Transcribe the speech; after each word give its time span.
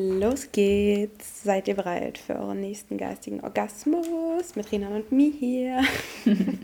Los 0.00 0.52
geht's. 0.52 1.42
Seid 1.42 1.66
ihr 1.66 1.74
bereit 1.74 2.18
für 2.18 2.36
euren 2.38 2.60
nächsten 2.60 2.96
geistigen 2.98 3.40
Orgasmus 3.40 4.54
mit 4.54 4.70
Renan 4.70 4.92
und 4.92 5.12
mir 5.12 5.32
hier? 5.32 5.82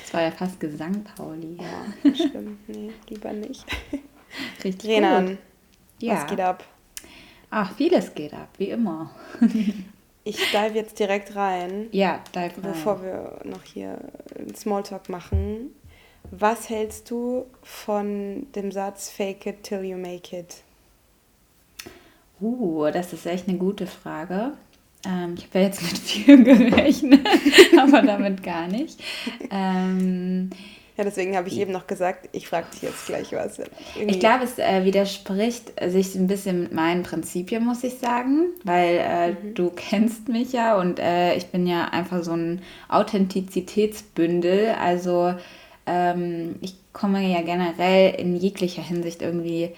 Das 0.00 0.14
war 0.14 0.22
ja 0.22 0.30
fast 0.30 0.58
Gesang, 0.60 1.04
Pauli. 1.14 1.58
Ja, 1.60 2.14
stimmt. 2.14 2.66
Nee, 2.70 2.90
lieber 3.10 3.34
nicht. 3.34 3.66
Richtig 4.64 4.88
Renan, 4.88 5.26
gut. 5.28 5.38
Ja. 5.98 6.14
was 6.14 6.26
geht 6.26 6.40
ab? 6.40 6.64
Ach, 7.50 7.76
vieles 7.76 8.14
geht 8.14 8.32
ab, 8.32 8.48
wie 8.56 8.70
immer. 8.70 9.10
Ich 10.24 10.36
dive 10.52 10.72
jetzt 10.74 10.98
direkt 10.98 11.36
rein, 11.36 11.88
Ja, 11.92 12.24
dive 12.34 12.44
rein. 12.54 12.72
bevor 12.72 13.02
wir 13.02 13.40
noch 13.44 13.62
hier 13.62 13.98
einen 14.38 14.54
Smalltalk 14.54 15.10
machen. 15.10 15.72
Was 16.30 16.70
hältst 16.70 17.10
du 17.10 17.44
von 17.62 18.46
dem 18.54 18.72
Satz 18.72 19.10
Fake 19.10 19.44
it 19.44 19.62
till 19.64 19.82
you 19.84 19.98
make 19.98 20.34
it? 20.34 20.62
Uh, 22.40 22.90
das 22.92 23.12
ist 23.12 23.26
echt 23.26 23.48
eine 23.48 23.58
gute 23.58 23.86
Frage. 23.86 24.52
Ähm, 25.06 25.34
ich 25.36 25.44
habe 25.46 25.58
ja 25.60 25.64
jetzt 25.66 25.82
mit 25.88 25.98
viel 25.98 26.42
gerechnet, 26.44 27.26
aber 27.80 28.02
damit 28.02 28.42
gar 28.42 28.68
nicht. 28.68 29.00
Ähm, 29.50 30.50
Ja, 30.96 31.04
deswegen 31.04 31.36
habe 31.36 31.46
ich 31.48 31.58
eben 31.58 31.70
noch 31.72 31.86
gesagt, 31.86 32.28
ich 32.32 32.48
frage 32.48 32.66
dich 32.72 32.82
jetzt 32.82 33.06
gleich 33.06 33.32
was. 33.32 33.58
Irgendwie- 33.58 34.14
ich 34.14 34.20
glaube, 34.20 34.44
es 34.44 34.58
äh, 34.58 34.84
widerspricht 34.84 35.72
sich 35.86 36.14
ein 36.16 36.26
bisschen 36.26 36.62
mit 36.64 36.72
meinen 36.72 37.04
Prinzipien, 37.04 37.64
muss 37.64 37.84
ich 37.84 37.98
sagen, 37.98 38.46
weil 38.64 38.96
äh, 38.96 39.52
du 39.54 39.70
kennst 39.70 40.28
mich 40.28 40.52
ja 40.52 40.76
und 40.76 40.98
äh, 40.98 41.34
ich 41.36 41.46
bin 41.46 41.66
ja 41.68 41.86
einfach 41.86 42.22
so 42.24 42.32
ein 42.32 42.62
Authentizitätsbündel. 42.88 44.74
Also 44.80 45.34
ähm, 45.86 46.56
ich 46.60 46.74
komme 46.92 47.22
ja 47.26 47.42
generell 47.42 48.14
in 48.20 48.36
jeglicher 48.36 48.82
Hinsicht 48.82 49.22
irgendwie, 49.22 49.70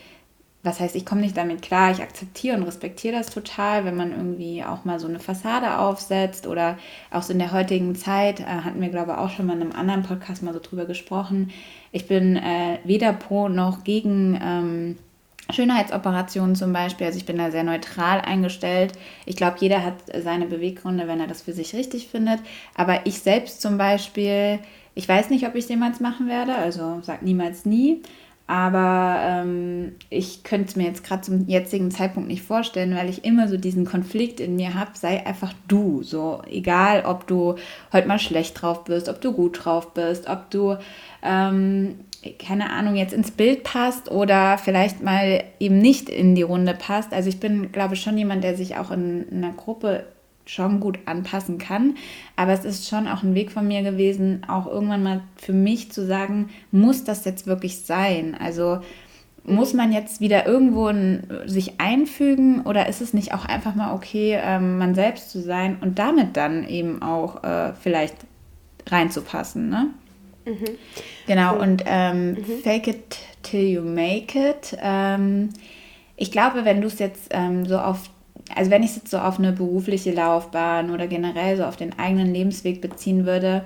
was 0.62 0.78
heißt, 0.78 0.94
ich 0.94 1.06
komme 1.06 1.22
nicht 1.22 1.36
damit 1.36 1.62
klar, 1.62 1.90
ich 1.90 2.02
akzeptiere 2.02 2.56
und 2.56 2.64
respektiere 2.64 3.16
das 3.16 3.30
total, 3.30 3.84
wenn 3.84 3.96
man 3.96 4.10
irgendwie 4.10 4.62
auch 4.62 4.84
mal 4.84 5.00
so 5.00 5.08
eine 5.08 5.18
Fassade 5.18 5.78
aufsetzt 5.78 6.46
oder 6.46 6.78
auch 7.10 7.22
so 7.22 7.32
in 7.32 7.38
der 7.38 7.52
heutigen 7.52 7.94
Zeit, 7.94 8.40
äh, 8.40 8.44
hatten 8.44 8.80
wir 8.80 8.90
glaube 8.90 9.12
ich 9.12 9.18
auch 9.18 9.30
schon 9.30 9.46
mal 9.46 9.56
in 9.56 9.62
einem 9.62 9.72
anderen 9.72 10.02
Podcast 10.02 10.42
mal 10.42 10.52
so 10.52 10.60
drüber 10.60 10.84
gesprochen. 10.84 11.50
Ich 11.92 12.06
bin 12.06 12.36
äh, 12.36 12.78
weder 12.84 13.12
pro 13.14 13.48
noch 13.48 13.84
gegen 13.84 14.38
ähm, 14.42 14.96
Schönheitsoperationen 15.52 16.54
zum 16.54 16.72
Beispiel. 16.72 17.06
Also 17.06 17.18
ich 17.18 17.26
bin 17.26 17.38
da 17.38 17.50
sehr 17.50 17.64
neutral 17.64 18.20
eingestellt. 18.20 18.92
Ich 19.26 19.36
glaube, 19.36 19.56
jeder 19.60 19.84
hat 19.84 19.94
seine 20.22 20.46
Beweggründe, 20.46 21.08
wenn 21.08 21.20
er 21.20 21.26
das 21.26 21.42
für 21.42 21.52
sich 21.52 21.74
richtig 21.74 22.08
findet. 22.08 22.40
Aber 22.74 23.06
ich 23.06 23.20
selbst 23.20 23.60
zum 23.60 23.78
Beispiel, 23.78 24.60
ich 24.94 25.08
weiß 25.08 25.30
nicht, 25.30 25.46
ob 25.46 25.54
ich 25.54 25.64
es 25.64 25.70
jemals 25.70 26.00
machen 26.00 26.28
werde. 26.28 26.54
Also 26.54 27.00
sag 27.02 27.22
niemals 27.22 27.64
nie. 27.64 28.02
Aber 28.50 29.20
ähm, 29.22 29.92
ich 30.08 30.42
könnte 30.42 30.70
es 30.70 30.74
mir 30.74 30.82
jetzt 30.82 31.04
gerade 31.04 31.22
zum 31.22 31.46
jetzigen 31.46 31.92
Zeitpunkt 31.92 32.28
nicht 32.28 32.42
vorstellen, 32.42 32.96
weil 32.96 33.08
ich 33.08 33.24
immer 33.24 33.46
so 33.46 33.56
diesen 33.56 33.84
Konflikt 33.84 34.40
in 34.40 34.56
mir 34.56 34.74
habe. 34.74 34.90
Sei 34.94 35.24
einfach 35.24 35.52
du. 35.68 36.02
So, 36.02 36.42
egal, 36.50 37.04
ob 37.06 37.28
du 37.28 37.54
heute 37.92 38.08
mal 38.08 38.18
schlecht 38.18 38.60
drauf 38.60 38.82
bist, 38.82 39.08
ob 39.08 39.20
du 39.20 39.34
gut 39.34 39.64
drauf 39.64 39.94
bist, 39.94 40.28
ob 40.28 40.50
du, 40.50 40.76
ähm, 41.22 42.00
keine 42.44 42.70
Ahnung, 42.70 42.96
jetzt 42.96 43.12
ins 43.12 43.30
Bild 43.30 43.62
passt 43.62 44.10
oder 44.10 44.58
vielleicht 44.58 45.00
mal 45.00 45.44
eben 45.60 45.78
nicht 45.78 46.08
in 46.08 46.34
die 46.34 46.42
Runde 46.42 46.74
passt. 46.74 47.12
Also 47.12 47.28
ich 47.28 47.38
bin, 47.38 47.70
glaube 47.70 47.94
ich, 47.94 48.02
schon 48.02 48.18
jemand, 48.18 48.42
der 48.42 48.56
sich 48.56 48.76
auch 48.76 48.90
in, 48.90 49.28
in 49.28 49.44
einer 49.44 49.52
Gruppe 49.52 50.06
schon 50.50 50.80
gut 50.80 50.98
anpassen 51.06 51.58
kann. 51.58 51.96
Aber 52.36 52.52
es 52.52 52.64
ist 52.64 52.88
schon 52.88 53.06
auch 53.06 53.22
ein 53.22 53.34
Weg 53.34 53.52
von 53.52 53.66
mir 53.68 53.82
gewesen, 53.82 54.42
auch 54.48 54.66
irgendwann 54.66 55.02
mal 55.02 55.20
für 55.36 55.52
mich 55.52 55.92
zu 55.92 56.04
sagen, 56.04 56.50
muss 56.70 57.04
das 57.04 57.24
jetzt 57.24 57.46
wirklich 57.46 57.80
sein? 57.80 58.36
Also 58.38 58.80
muss 59.44 59.72
man 59.72 59.92
jetzt 59.92 60.20
wieder 60.20 60.46
irgendwo 60.46 60.88
in, 60.88 61.22
sich 61.46 61.80
einfügen 61.80 62.62
oder 62.62 62.88
ist 62.88 63.00
es 63.00 63.14
nicht 63.14 63.32
auch 63.32 63.44
einfach 63.44 63.74
mal 63.74 63.94
okay, 63.94 64.38
ähm, 64.42 64.78
man 64.78 64.94
selbst 64.94 65.30
zu 65.30 65.40
sein 65.40 65.78
und 65.80 65.98
damit 65.98 66.36
dann 66.36 66.68
eben 66.68 67.00
auch 67.00 67.42
äh, 67.42 67.72
vielleicht 67.80 68.16
reinzupassen, 68.86 69.68
ne? 69.68 69.86
Genau, 71.26 71.58
und 71.58 71.84
ähm, 71.86 72.36
fake 72.62 72.88
it 72.88 73.18
till 73.42 73.68
you 73.68 73.82
make 73.82 74.38
it. 74.38 74.76
Ähm, 74.80 75.50
ich 76.16 76.32
glaube, 76.32 76.64
wenn 76.64 76.80
du 76.80 76.88
es 76.88 76.98
jetzt 76.98 77.28
ähm, 77.30 77.66
so 77.66 77.78
auf, 77.78 78.10
also 78.54 78.70
wenn 78.70 78.82
ich 78.82 78.90
es 78.90 78.96
jetzt 78.96 79.10
so 79.10 79.18
auf 79.18 79.38
eine 79.38 79.52
berufliche 79.52 80.12
Laufbahn 80.12 80.90
oder 80.90 81.06
generell 81.06 81.56
so 81.56 81.64
auf 81.64 81.76
den 81.76 81.98
eigenen 81.98 82.32
Lebensweg 82.32 82.80
beziehen 82.80 83.26
würde, 83.26 83.64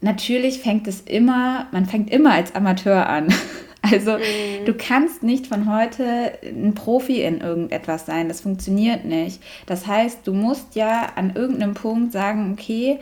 natürlich 0.00 0.60
fängt 0.60 0.86
es 0.88 1.00
immer, 1.00 1.66
man 1.72 1.86
fängt 1.86 2.10
immer 2.10 2.32
als 2.32 2.54
Amateur 2.54 3.08
an. 3.08 3.28
Also 3.82 4.18
du 4.66 4.74
kannst 4.74 5.22
nicht 5.22 5.46
von 5.46 5.72
heute 5.72 6.38
ein 6.44 6.74
Profi 6.74 7.22
in 7.22 7.40
irgendetwas 7.40 8.04
sein. 8.04 8.28
Das 8.28 8.42
funktioniert 8.42 9.06
nicht. 9.06 9.42
Das 9.64 9.86
heißt, 9.86 10.26
du 10.26 10.34
musst 10.34 10.74
ja 10.74 11.06
an 11.16 11.34
irgendeinem 11.34 11.72
Punkt 11.72 12.12
sagen, 12.12 12.52
okay, 12.52 12.98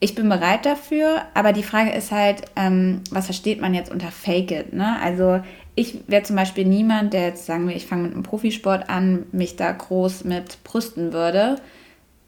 ich 0.00 0.14
bin 0.14 0.28
bereit 0.28 0.64
dafür, 0.64 1.22
aber 1.34 1.52
die 1.52 1.62
Frage 1.62 1.90
ist 1.90 2.12
halt, 2.12 2.42
ähm, 2.56 3.00
was 3.10 3.24
versteht 3.24 3.60
man 3.60 3.74
jetzt 3.74 3.90
unter 3.90 4.10
Fake 4.10 4.50
it? 4.52 4.72
Ne? 4.72 4.96
Also 5.02 5.40
ich 5.78 6.00
wäre 6.08 6.24
zum 6.24 6.34
Beispiel 6.34 6.64
niemand, 6.64 7.12
der 7.12 7.28
jetzt 7.28 7.46
sagen 7.46 7.68
wir, 7.68 7.76
ich 7.76 7.86
fange 7.86 8.02
mit 8.02 8.12
einem 8.12 8.24
Profisport 8.24 8.90
an, 8.90 9.26
mich 9.30 9.54
da 9.54 9.70
groß 9.70 10.24
mit 10.24 10.64
brüsten 10.64 11.12
würde, 11.12 11.56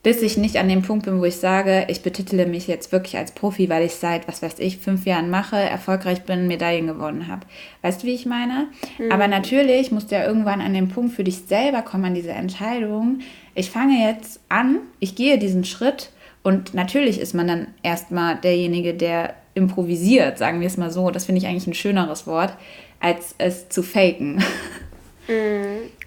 bis 0.04 0.22
ich 0.22 0.36
nicht 0.36 0.56
an 0.56 0.68
dem 0.68 0.82
Punkt 0.82 1.04
bin, 1.04 1.20
wo 1.20 1.24
ich 1.24 1.36
sage, 1.36 1.86
ich 1.88 2.02
betitele 2.02 2.46
mich 2.46 2.68
jetzt 2.68 2.92
wirklich 2.92 3.18
als 3.18 3.32
Profi, 3.32 3.68
weil 3.68 3.84
ich 3.84 3.94
seit, 3.94 4.28
was 4.28 4.40
weiß 4.40 4.60
ich, 4.60 4.78
fünf 4.78 5.04
Jahren 5.04 5.30
mache, 5.30 5.56
erfolgreich 5.56 6.22
bin, 6.22 6.46
Medaillen 6.46 6.86
gewonnen 6.86 7.26
habe. 7.26 7.44
Weißt 7.82 8.02
du, 8.02 8.06
wie 8.06 8.14
ich 8.14 8.24
meine? 8.24 8.68
Aber 9.10 9.26
natürlich 9.26 9.90
musst 9.90 10.12
du 10.12 10.14
ja 10.14 10.24
irgendwann 10.24 10.60
an 10.60 10.72
den 10.72 10.88
Punkt 10.88 11.12
für 11.12 11.24
dich 11.24 11.38
selber 11.38 11.82
kommen, 11.82 12.04
an 12.04 12.14
diese 12.14 12.30
Entscheidung. 12.30 13.18
Ich 13.56 13.70
fange 13.70 14.06
jetzt 14.08 14.40
an, 14.48 14.78
ich 15.00 15.16
gehe 15.16 15.38
diesen 15.38 15.64
Schritt 15.64 16.12
und 16.44 16.72
natürlich 16.72 17.20
ist 17.20 17.34
man 17.34 17.48
dann 17.48 17.66
erstmal 17.82 18.36
derjenige, 18.36 18.94
der 18.94 19.34
improvisiert, 19.54 20.38
sagen 20.38 20.60
wir 20.60 20.68
es 20.68 20.76
mal 20.76 20.90
so. 20.90 21.10
Das 21.10 21.26
finde 21.26 21.40
ich 21.40 21.48
eigentlich 21.48 21.66
ein 21.66 21.74
schöneres 21.74 22.26
Wort, 22.28 22.54
als 23.00 23.34
es 23.38 23.68
zu 23.68 23.82
faken. 23.82 24.42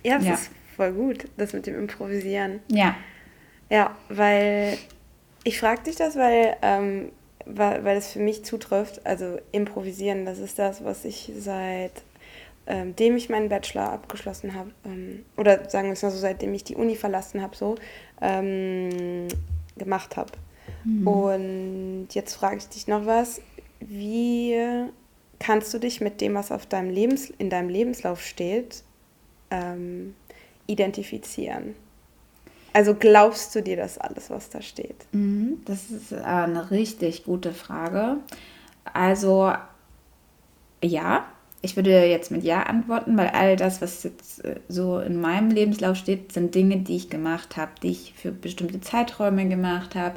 Ja, 0.04 0.18
das 0.18 0.26
Ja. 0.26 0.34
ist 0.34 0.50
voll 0.76 0.92
gut, 0.94 1.28
das 1.38 1.54
mit 1.54 1.66
dem 1.68 1.76
Improvisieren. 1.78 2.60
ja. 2.70 2.96
Ja, 3.70 3.96
weil 4.10 4.78
ich 5.44 5.60
frage 5.60 5.82
dich 5.84 5.96
das, 5.96 6.16
weil, 6.16 6.56
ähm, 6.62 7.12
weil, 7.46 7.84
weil 7.84 7.98
es 7.98 8.12
für 8.12 8.20
mich 8.20 8.46
zutrifft. 8.46 9.04
Also 9.06 9.40
improvisieren, 9.52 10.26
das 10.26 10.38
ist 10.38 10.60
das, 10.60 10.84
was 10.84 11.06
ich 11.06 11.32
seit 11.40 12.04
ähm, 12.68 12.96
dem 12.96 13.18
ich 13.18 13.30
meinen 13.30 13.50
Bachelor 13.50 13.92
abgeschlossen 13.92 14.54
habe, 14.54 14.72
ähm, 14.86 15.26
oder 15.38 15.70
sagen 15.70 15.88
wir 15.88 15.94
es 15.94 16.02
mal 16.04 16.12
so, 16.12 16.18
seitdem 16.18 16.54
ich 16.54 16.64
die 16.64 16.76
Uni 16.76 16.96
verlassen 16.96 17.42
habe, 17.42 17.56
so 17.56 17.76
ähm, 18.22 19.28
gemacht 19.78 20.16
habe. 20.18 20.32
Und 21.06 22.08
jetzt 22.12 22.36
frage 22.36 22.58
ich 22.58 22.68
dich 22.70 22.88
noch 22.88 23.06
was. 23.06 23.42
Wie 23.80 24.56
kannst 25.44 25.74
du 25.74 25.78
dich 25.78 26.00
mit 26.00 26.22
dem, 26.22 26.36
was 26.36 26.52
auf 26.52 26.66
deinem 26.66 26.90
Lebens 26.90 27.30
in 27.30 27.50
deinem 27.50 27.68
Lebenslauf 27.70 28.26
steht, 28.26 28.84
ähm, 29.52 30.16
identifizieren? 30.68 31.76
Also 32.72 32.96
glaubst 32.96 33.54
du 33.54 33.62
dir 33.62 33.76
das 33.76 33.98
alles, 33.98 34.30
was 34.30 34.50
da 34.50 34.62
steht? 34.62 35.06
Mhm, 35.12 35.62
Das 35.66 35.92
ist 35.92 36.12
äh, 36.14 36.16
eine 36.16 36.72
richtig 36.72 37.26
gute 37.26 37.52
Frage. 37.52 38.18
Also 38.94 39.54
ja, 40.82 41.26
ich 41.62 41.76
würde 41.76 42.06
jetzt 42.06 42.32
mit 42.32 42.44
Ja 42.44 42.64
antworten, 42.64 43.18
weil 43.18 43.28
all 43.28 43.56
das, 43.56 43.82
was 43.82 44.04
jetzt 44.04 44.44
äh, 44.44 44.60
so 44.70 45.00
in 45.00 45.20
meinem 45.20 45.52
Lebenslauf 45.52 45.98
steht, 45.98 46.32
sind 46.32 46.56
Dinge, 46.56 46.78
die 46.78 46.96
ich 46.96 47.10
gemacht 47.10 47.58
habe, 47.58 47.72
die 47.84 47.92
ich 47.92 48.14
für 48.16 48.32
bestimmte 48.32 48.82
Zeiträume 48.82 49.48
gemacht 49.48 49.96
habe. 49.96 50.16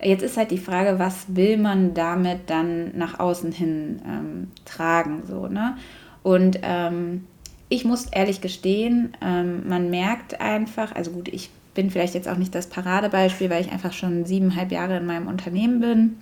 Jetzt 0.00 0.22
ist 0.22 0.36
halt 0.36 0.50
die 0.50 0.58
Frage, 0.58 0.98
was 0.98 1.34
will 1.34 1.56
man 1.56 1.94
damit 1.94 2.50
dann 2.50 2.96
nach 2.96 3.18
außen 3.18 3.52
hin 3.52 4.00
ähm, 4.06 4.50
tragen, 4.64 5.22
so, 5.26 5.48
ne? 5.48 5.76
Und 6.22 6.60
ähm, 6.62 7.24
ich 7.68 7.84
muss 7.84 8.06
ehrlich 8.06 8.40
gestehen, 8.40 9.16
ähm, 9.20 9.68
man 9.68 9.90
merkt 9.90 10.40
einfach, 10.40 10.94
also 10.94 11.10
gut, 11.10 11.28
ich 11.28 11.50
bin 11.74 11.90
vielleicht 11.90 12.14
jetzt 12.14 12.28
auch 12.28 12.36
nicht 12.36 12.54
das 12.54 12.66
Paradebeispiel, 12.66 13.50
weil 13.50 13.60
ich 13.60 13.72
einfach 13.72 13.92
schon 13.92 14.24
siebeneinhalb 14.24 14.72
Jahre 14.72 14.96
in 14.96 15.06
meinem 15.06 15.26
Unternehmen 15.28 15.80
bin. 15.80 16.16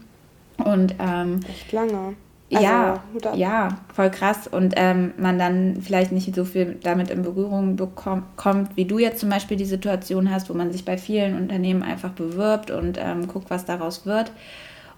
Und 0.58 0.94
ähm, 0.98 1.40
Echt 1.48 1.72
lange. 1.72 2.14
Ja, 2.48 3.02
Hut 3.12 3.26
ab. 3.26 3.36
ja, 3.36 3.68
voll 3.92 4.10
krass. 4.10 4.46
Und 4.46 4.74
ähm, 4.76 5.12
man 5.16 5.38
dann 5.38 5.78
vielleicht 5.80 6.12
nicht 6.12 6.34
so 6.34 6.44
viel 6.44 6.78
damit 6.82 7.10
in 7.10 7.22
Berührung 7.22 7.76
bekommt, 7.76 8.24
kommt, 8.36 8.76
wie 8.76 8.84
du 8.84 8.98
jetzt 8.98 9.20
zum 9.20 9.30
Beispiel 9.30 9.56
die 9.56 9.64
Situation 9.64 10.30
hast, 10.30 10.48
wo 10.48 10.54
man 10.54 10.70
sich 10.70 10.84
bei 10.84 10.96
vielen 10.96 11.36
Unternehmen 11.36 11.82
einfach 11.82 12.10
bewirbt 12.10 12.70
und 12.70 12.98
ähm, 13.00 13.26
guckt, 13.26 13.50
was 13.50 13.64
daraus 13.64 14.06
wird. 14.06 14.30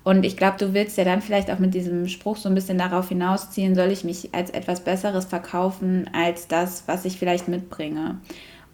Und 0.05 0.25
ich 0.25 0.37
glaube, 0.37 0.57
du 0.59 0.75
willst 0.75 0.97
ja 0.97 1.05
dann 1.05 1.21
vielleicht 1.21 1.51
auch 1.51 1.59
mit 1.59 1.75
diesem 1.75 2.09
Spruch 2.09 2.37
so 2.37 2.49
ein 2.49 2.55
bisschen 2.55 2.79
darauf 2.79 3.09
hinausziehen, 3.09 3.75
soll 3.75 3.91
ich 3.91 4.05
mich 4.05 4.35
als 4.35 4.51
etwas 4.51 4.81
Besseres 4.81 5.27
verkaufen 5.27 6.09
als 6.13 6.49
das, 6.49 6.85
was 6.87 7.05
ich 7.05 7.19
vielleicht 7.19 7.49
mitbringe. 7.49 8.19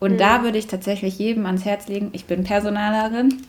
Und 0.00 0.20
da 0.20 0.42
würde 0.42 0.58
ich 0.58 0.66
tatsächlich 0.66 1.18
jedem 1.18 1.46
ans 1.46 1.64
Herz 1.64 1.88
legen, 1.88 2.10
ich 2.12 2.26
bin 2.26 2.44
Personalerin, 2.44 3.42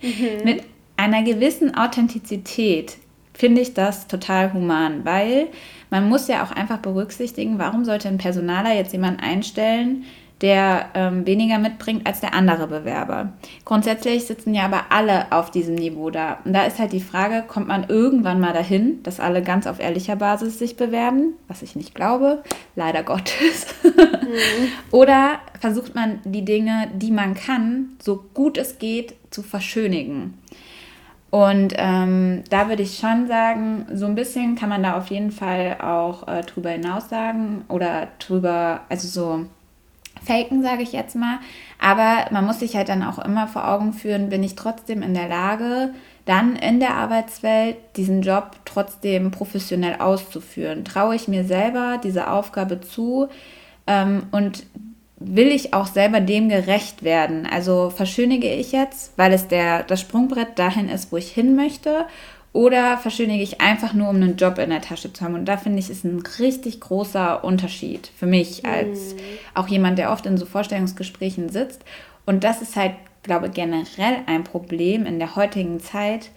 mit 0.44 0.62
einer 0.96 1.22
gewissen 1.22 1.74
Authentizität 1.76 2.96
finde 3.34 3.60
ich 3.60 3.74
das 3.74 4.06
total 4.06 4.52
human, 4.52 5.04
weil 5.04 5.48
man 5.90 6.08
muss 6.08 6.28
ja 6.28 6.42
auch 6.42 6.50
einfach 6.50 6.78
berücksichtigen, 6.78 7.58
warum 7.58 7.84
sollte 7.84 8.08
ein 8.08 8.18
Personaler 8.18 8.74
jetzt 8.74 8.92
jemanden 8.92 9.20
einstellen, 9.20 10.04
der 10.40 10.90
ähm, 10.94 11.26
weniger 11.26 11.58
mitbringt 11.58 12.06
als 12.06 12.20
der 12.20 12.34
andere 12.34 12.66
Bewerber. 12.66 13.32
Grundsätzlich 13.64 14.26
sitzen 14.26 14.54
ja 14.54 14.64
aber 14.64 14.86
alle 14.90 15.32
auf 15.32 15.50
diesem 15.50 15.74
Niveau 15.74 16.10
da. 16.10 16.38
Und 16.44 16.52
da 16.52 16.64
ist 16.64 16.78
halt 16.78 16.92
die 16.92 17.00
Frage, 17.00 17.44
kommt 17.46 17.68
man 17.68 17.88
irgendwann 17.88 18.40
mal 18.40 18.52
dahin, 18.52 19.02
dass 19.04 19.20
alle 19.20 19.42
ganz 19.42 19.66
auf 19.66 19.80
ehrlicher 19.80 20.16
Basis 20.16 20.58
sich 20.58 20.76
bewerben, 20.76 21.34
was 21.48 21.62
ich 21.62 21.76
nicht 21.76 21.94
glaube, 21.94 22.42
leider 22.76 23.02
Gottes. 23.02 23.66
Mhm. 23.84 23.90
Oder 24.90 25.38
versucht 25.60 25.94
man 25.94 26.20
die 26.24 26.44
Dinge, 26.44 26.90
die 26.94 27.12
man 27.12 27.34
kann, 27.34 27.96
so 28.02 28.24
gut 28.34 28.58
es 28.58 28.78
geht, 28.78 29.14
zu 29.30 29.42
verschönigen. 29.42 30.34
Und 31.34 31.74
ähm, 31.78 32.44
da 32.48 32.68
würde 32.68 32.84
ich 32.84 32.96
schon 32.96 33.26
sagen, 33.26 33.86
so 33.92 34.06
ein 34.06 34.14
bisschen 34.14 34.54
kann 34.54 34.68
man 34.68 34.84
da 34.84 34.96
auf 34.96 35.08
jeden 35.08 35.32
Fall 35.32 35.78
auch 35.80 36.28
äh, 36.28 36.42
drüber 36.42 36.70
hinaus 36.70 37.08
sagen 37.08 37.64
oder 37.68 38.06
drüber, 38.20 38.82
also 38.88 39.08
so 39.08 39.46
faken, 40.24 40.62
sage 40.62 40.84
ich 40.84 40.92
jetzt 40.92 41.16
mal. 41.16 41.40
Aber 41.80 42.30
man 42.30 42.46
muss 42.46 42.60
sich 42.60 42.76
halt 42.76 42.88
dann 42.88 43.02
auch 43.02 43.18
immer 43.18 43.48
vor 43.48 43.68
Augen 43.68 43.92
führen, 43.92 44.28
bin 44.28 44.44
ich 44.44 44.54
trotzdem 44.54 45.02
in 45.02 45.12
der 45.12 45.26
Lage, 45.26 45.92
dann 46.24 46.54
in 46.54 46.78
der 46.78 46.94
Arbeitswelt 46.94 47.78
diesen 47.96 48.22
Job 48.22 48.52
trotzdem 48.64 49.32
professionell 49.32 49.96
auszuführen. 49.96 50.84
Traue 50.84 51.16
ich 51.16 51.26
mir 51.26 51.44
selber 51.44 51.98
diese 52.00 52.30
Aufgabe 52.30 52.80
zu 52.80 53.28
ähm, 53.88 54.22
und 54.30 54.66
will 55.26 55.48
ich 55.48 55.74
auch 55.74 55.86
selber 55.86 56.20
dem 56.20 56.48
gerecht 56.48 57.02
werden? 57.02 57.46
Also 57.46 57.90
verschönige 57.90 58.52
ich 58.52 58.72
jetzt, 58.72 59.12
weil 59.16 59.32
es 59.32 59.48
der, 59.48 59.82
das 59.82 60.00
Sprungbrett 60.00 60.58
dahin 60.58 60.88
ist, 60.88 61.12
wo 61.12 61.16
ich 61.16 61.30
hin 61.30 61.56
möchte? 61.56 62.06
Oder 62.52 62.98
verschönige 62.98 63.42
ich 63.42 63.60
einfach 63.60 63.94
nur, 63.94 64.08
um 64.08 64.16
einen 64.16 64.36
Job 64.36 64.58
in 64.58 64.70
der 64.70 64.80
Tasche 64.80 65.12
zu 65.12 65.24
haben? 65.24 65.34
Und 65.34 65.46
da 65.46 65.56
finde 65.56 65.80
ich, 65.80 65.90
ist 65.90 66.04
ein 66.04 66.22
richtig 66.38 66.80
großer 66.80 67.42
Unterschied 67.42 68.10
für 68.16 68.26
mich 68.26 68.64
als 68.64 69.14
mhm. 69.14 69.18
auch 69.54 69.66
jemand, 69.66 69.98
der 69.98 70.12
oft 70.12 70.24
in 70.24 70.38
so 70.38 70.46
Vorstellungsgesprächen 70.46 71.48
sitzt. 71.48 71.84
Und 72.26 72.44
das 72.44 72.62
ist 72.62 72.76
halt, 72.76 72.92
glaube 73.24 73.48
ich, 73.48 73.54
generell 73.54 74.18
ein 74.26 74.44
Problem 74.44 75.04
in 75.04 75.18
der 75.18 75.34
heutigen 75.34 75.80
Zeit. 75.80 76.30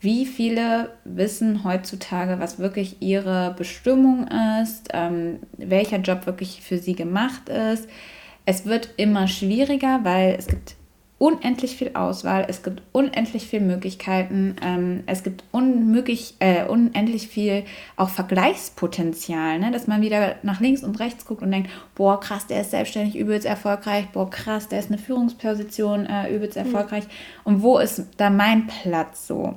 Wie 0.00 0.24
viele 0.24 0.92
wissen 1.04 1.62
heutzutage, 1.62 2.40
was 2.40 2.58
wirklich 2.58 3.02
ihre 3.02 3.54
Bestimmung 3.58 4.28
ist, 4.62 4.88
ähm, 4.94 5.40
welcher 5.58 5.98
Job 5.98 6.24
wirklich 6.24 6.62
für 6.62 6.78
sie 6.78 6.94
gemacht 6.94 7.50
ist? 7.50 7.86
Es 8.46 8.66
wird 8.66 8.90
immer 8.96 9.28
schwieriger, 9.28 10.00
weil 10.02 10.34
es 10.38 10.46
gibt 10.46 10.76
unendlich 11.20 11.76
viel 11.76 11.90
Auswahl, 11.92 12.46
es 12.48 12.62
gibt 12.62 12.80
unendlich 12.92 13.46
viele 13.46 13.66
Möglichkeiten, 13.66 14.56
ähm, 14.62 15.02
es 15.04 15.22
gibt 15.22 15.44
unmöglich, 15.52 16.34
äh, 16.38 16.64
unendlich 16.64 17.28
viel 17.28 17.64
auch 17.98 18.08
Vergleichspotenzial, 18.08 19.58
ne? 19.58 19.70
dass 19.70 19.86
man 19.86 20.00
wieder 20.00 20.36
nach 20.42 20.60
links 20.60 20.82
und 20.82 20.98
rechts 20.98 21.26
guckt 21.26 21.42
und 21.42 21.50
denkt, 21.50 21.68
boah, 21.94 22.18
krass, 22.18 22.46
der 22.46 22.62
ist 22.62 22.70
selbstständig 22.70 23.16
übelst 23.16 23.46
erfolgreich, 23.46 24.06
boah, 24.14 24.30
krass, 24.30 24.68
der 24.68 24.78
ist 24.78 24.88
eine 24.88 24.96
Führungsposition 24.96 26.06
äh, 26.06 26.34
übelst 26.34 26.56
mhm. 26.56 26.64
erfolgreich. 26.64 27.04
Mhm. 27.04 27.10
Und 27.44 27.62
wo 27.62 27.78
ist 27.78 28.02
da 28.16 28.30
mein 28.30 28.66
Platz 28.66 29.26
so? 29.26 29.56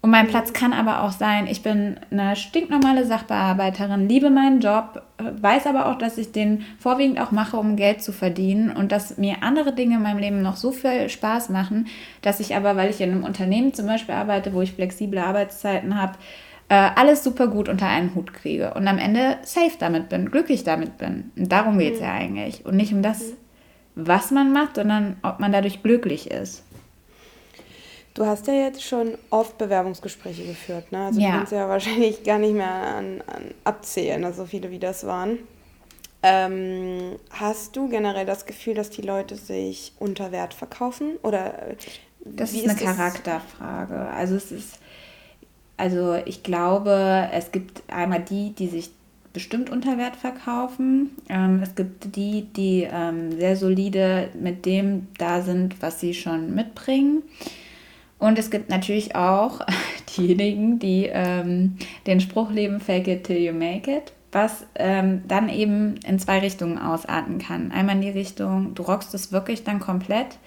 Und 0.00 0.10
mein 0.10 0.28
Platz 0.28 0.52
kann 0.52 0.72
aber 0.72 1.02
auch 1.02 1.10
sein, 1.10 1.48
ich 1.48 1.64
bin 1.64 1.98
eine 2.12 2.36
stinknormale 2.36 3.04
Sachbearbeiterin, 3.04 4.08
liebe 4.08 4.30
meinen 4.30 4.60
Job, 4.60 5.02
weiß 5.18 5.66
aber 5.66 5.86
auch, 5.86 5.98
dass 5.98 6.18
ich 6.18 6.30
den 6.30 6.64
vorwiegend 6.78 7.20
auch 7.20 7.32
mache, 7.32 7.56
um 7.56 7.74
Geld 7.74 8.00
zu 8.00 8.12
verdienen 8.12 8.70
und 8.70 8.92
dass 8.92 9.18
mir 9.18 9.42
andere 9.42 9.72
Dinge 9.72 9.96
in 9.96 10.02
meinem 10.02 10.18
Leben 10.18 10.40
noch 10.40 10.54
so 10.54 10.70
viel 10.70 11.08
Spaß 11.08 11.48
machen, 11.48 11.88
dass 12.22 12.38
ich 12.38 12.54
aber, 12.54 12.76
weil 12.76 12.90
ich 12.90 13.00
in 13.00 13.10
einem 13.10 13.24
Unternehmen 13.24 13.74
zum 13.74 13.86
Beispiel 13.86 14.14
arbeite, 14.14 14.54
wo 14.54 14.62
ich 14.62 14.72
flexible 14.72 15.18
Arbeitszeiten 15.18 16.00
habe, 16.00 16.12
äh, 16.68 16.90
alles 16.94 17.24
super 17.24 17.48
gut 17.48 17.68
unter 17.68 17.88
einen 17.88 18.14
Hut 18.14 18.32
kriege 18.32 18.74
und 18.74 18.86
am 18.86 18.98
Ende 18.98 19.38
safe 19.42 19.76
damit 19.80 20.08
bin, 20.08 20.30
glücklich 20.30 20.62
damit 20.62 20.96
bin. 20.98 21.32
Und 21.36 21.50
darum 21.50 21.78
geht 21.78 21.94
es 21.94 22.00
mhm. 22.00 22.06
ja 22.06 22.12
eigentlich. 22.12 22.64
Und 22.64 22.76
nicht 22.76 22.92
um 22.92 23.02
das, 23.02 23.32
was 23.96 24.30
man 24.30 24.52
macht, 24.52 24.76
sondern 24.76 25.16
ob 25.22 25.40
man 25.40 25.50
dadurch 25.50 25.82
glücklich 25.82 26.30
ist. 26.30 26.62
Du 28.18 28.26
hast 28.26 28.48
ja 28.48 28.54
jetzt 28.54 28.82
schon 28.82 29.16
oft 29.30 29.58
Bewerbungsgespräche 29.58 30.44
geführt, 30.44 30.90
ne? 30.90 31.06
Also 31.06 31.20
ja. 31.20 31.28
du 31.28 31.36
kannst 31.36 31.52
ja 31.52 31.68
wahrscheinlich 31.68 32.22
gar 32.24 32.40
nicht 32.40 32.52
mehr 32.52 32.66
an, 32.68 33.22
an 33.28 33.54
abzählen, 33.62 34.24
also 34.24 34.42
so 34.42 34.48
viele 34.48 34.72
wie 34.72 34.80
das 34.80 35.06
waren. 35.06 35.38
Ähm, 36.24 37.14
hast 37.30 37.76
du 37.76 37.88
generell 37.88 38.26
das 38.26 38.44
Gefühl, 38.44 38.74
dass 38.74 38.90
die 38.90 39.02
Leute 39.02 39.36
sich 39.36 39.92
unter 40.00 40.32
Wert 40.32 40.52
verkaufen? 40.52 41.12
Oder 41.22 41.76
das 42.24 42.54
ist 42.54 42.64
eine 42.64 42.72
ist 42.72 42.80
Charakterfrage. 42.80 44.08
Also 44.08 44.34
es 44.34 44.50
ist, 44.50 44.80
also 45.76 46.16
ich 46.26 46.42
glaube, 46.42 47.28
es 47.32 47.52
gibt 47.52 47.84
einmal 47.86 48.18
die, 48.18 48.50
die 48.50 48.66
sich 48.66 48.90
bestimmt 49.32 49.70
unter 49.70 49.96
Wert 49.96 50.16
verkaufen. 50.16 51.10
Ähm, 51.28 51.60
es 51.62 51.76
gibt 51.76 52.16
die, 52.16 52.48
die 52.52 52.88
ähm, 52.90 53.38
sehr 53.38 53.54
solide 53.54 54.30
mit 54.34 54.66
dem 54.66 55.06
da 55.18 55.40
sind, 55.40 55.80
was 55.80 56.00
sie 56.00 56.14
schon 56.14 56.52
mitbringen. 56.52 57.22
Und 58.18 58.38
es 58.38 58.50
gibt 58.50 58.68
natürlich 58.68 59.14
auch 59.14 59.60
diejenigen, 60.16 60.78
die 60.78 61.06
ähm, 61.06 61.76
den 62.06 62.20
Spruch 62.20 62.50
leben, 62.50 62.80
fake 62.80 63.08
it 63.08 63.24
till 63.24 63.38
you 63.38 63.52
make 63.52 63.90
it, 63.90 64.12
was 64.32 64.66
ähm, 64.74 65.22
dann 65.26 65.48
eben 65.48 65.96
in 66.06 66.18
zwei 66.18 66.40
Richtungen 66.40 66.78
ausarten 66.78 67.38
kann. 67.38 67.70
Einmal 67.72 67.96
in 67.96 68.02
die 68.02 68.10
Richtung, 68.10 68.74
du 68.74 68.82
rockst 68.82 69.14
es 69.14 69.32
wirklich 69.32 69.64
dann 69.64 69.80
komplett, 69.80 70.38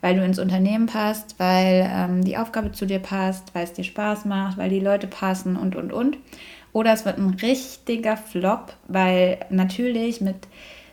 weil 0.00 0.16
du 0.16 0.24
ins 0.24 0.38
Unternehmen 0.38 0.86
passt, 0.86 1.38
weil 1.38 1.88
ähm, 1.92 2.24
die 2.24 2.36
Aufgabe 2.36 2.72
zu 2.72 2.86
dir 2.86 2.98
passt, 2.98 3.54
weil 3.54 3.64
es 3.64 3.72
dir 3.72 3.84
Spaß 3.84 4.24
macht, 4.24 4.58
weil 4.58 4.70
die 4.70 4.80
Leute 4.80 5.06
passen 5.06 5.56
und, 5.56 5.76
und, 5.76 5.92
und. 5.92 6.18
Oder 6.72 6.92
es 6.92 7.04
wird 7.04 7.18
ein 7.18 7.36
richtiger 7.42 8.16
Flop, 8.16 8.74
weil 8.86 9.38
natürlich 9.50 10.20
mit 10.20 10.36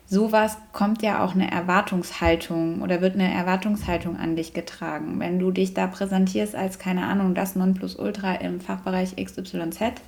sowas 0.07 0.57
kommt 0.71 1.01
ja 1.01 1.23
auch 1.23 1.35
eine 1.35 1.51
Erwartungshaltung 1.51 2.81
oder 2.81 3.01
wird 3.01 3.15
eine 3.15 3.31
Erwartungshaltung 3.31 4.17
an 4.17 4.35
dich 4.35 4.53
getragen. 4.53 5.19
Wenn 5.19 5.37
du 5.37 5.51
dich 5.51 5.73
da 5.73 5.87
präsentierst 5.87 6.55
als, 6.55 6.79
keine 6.79 7.05
Ahnung, 7.05 7.35
das 7.35 7.55
Nonplusultra 7.55 8.35
im 8.35 8.61
Fachbereich 8.61 9.15
XYZ, 9.15 10.01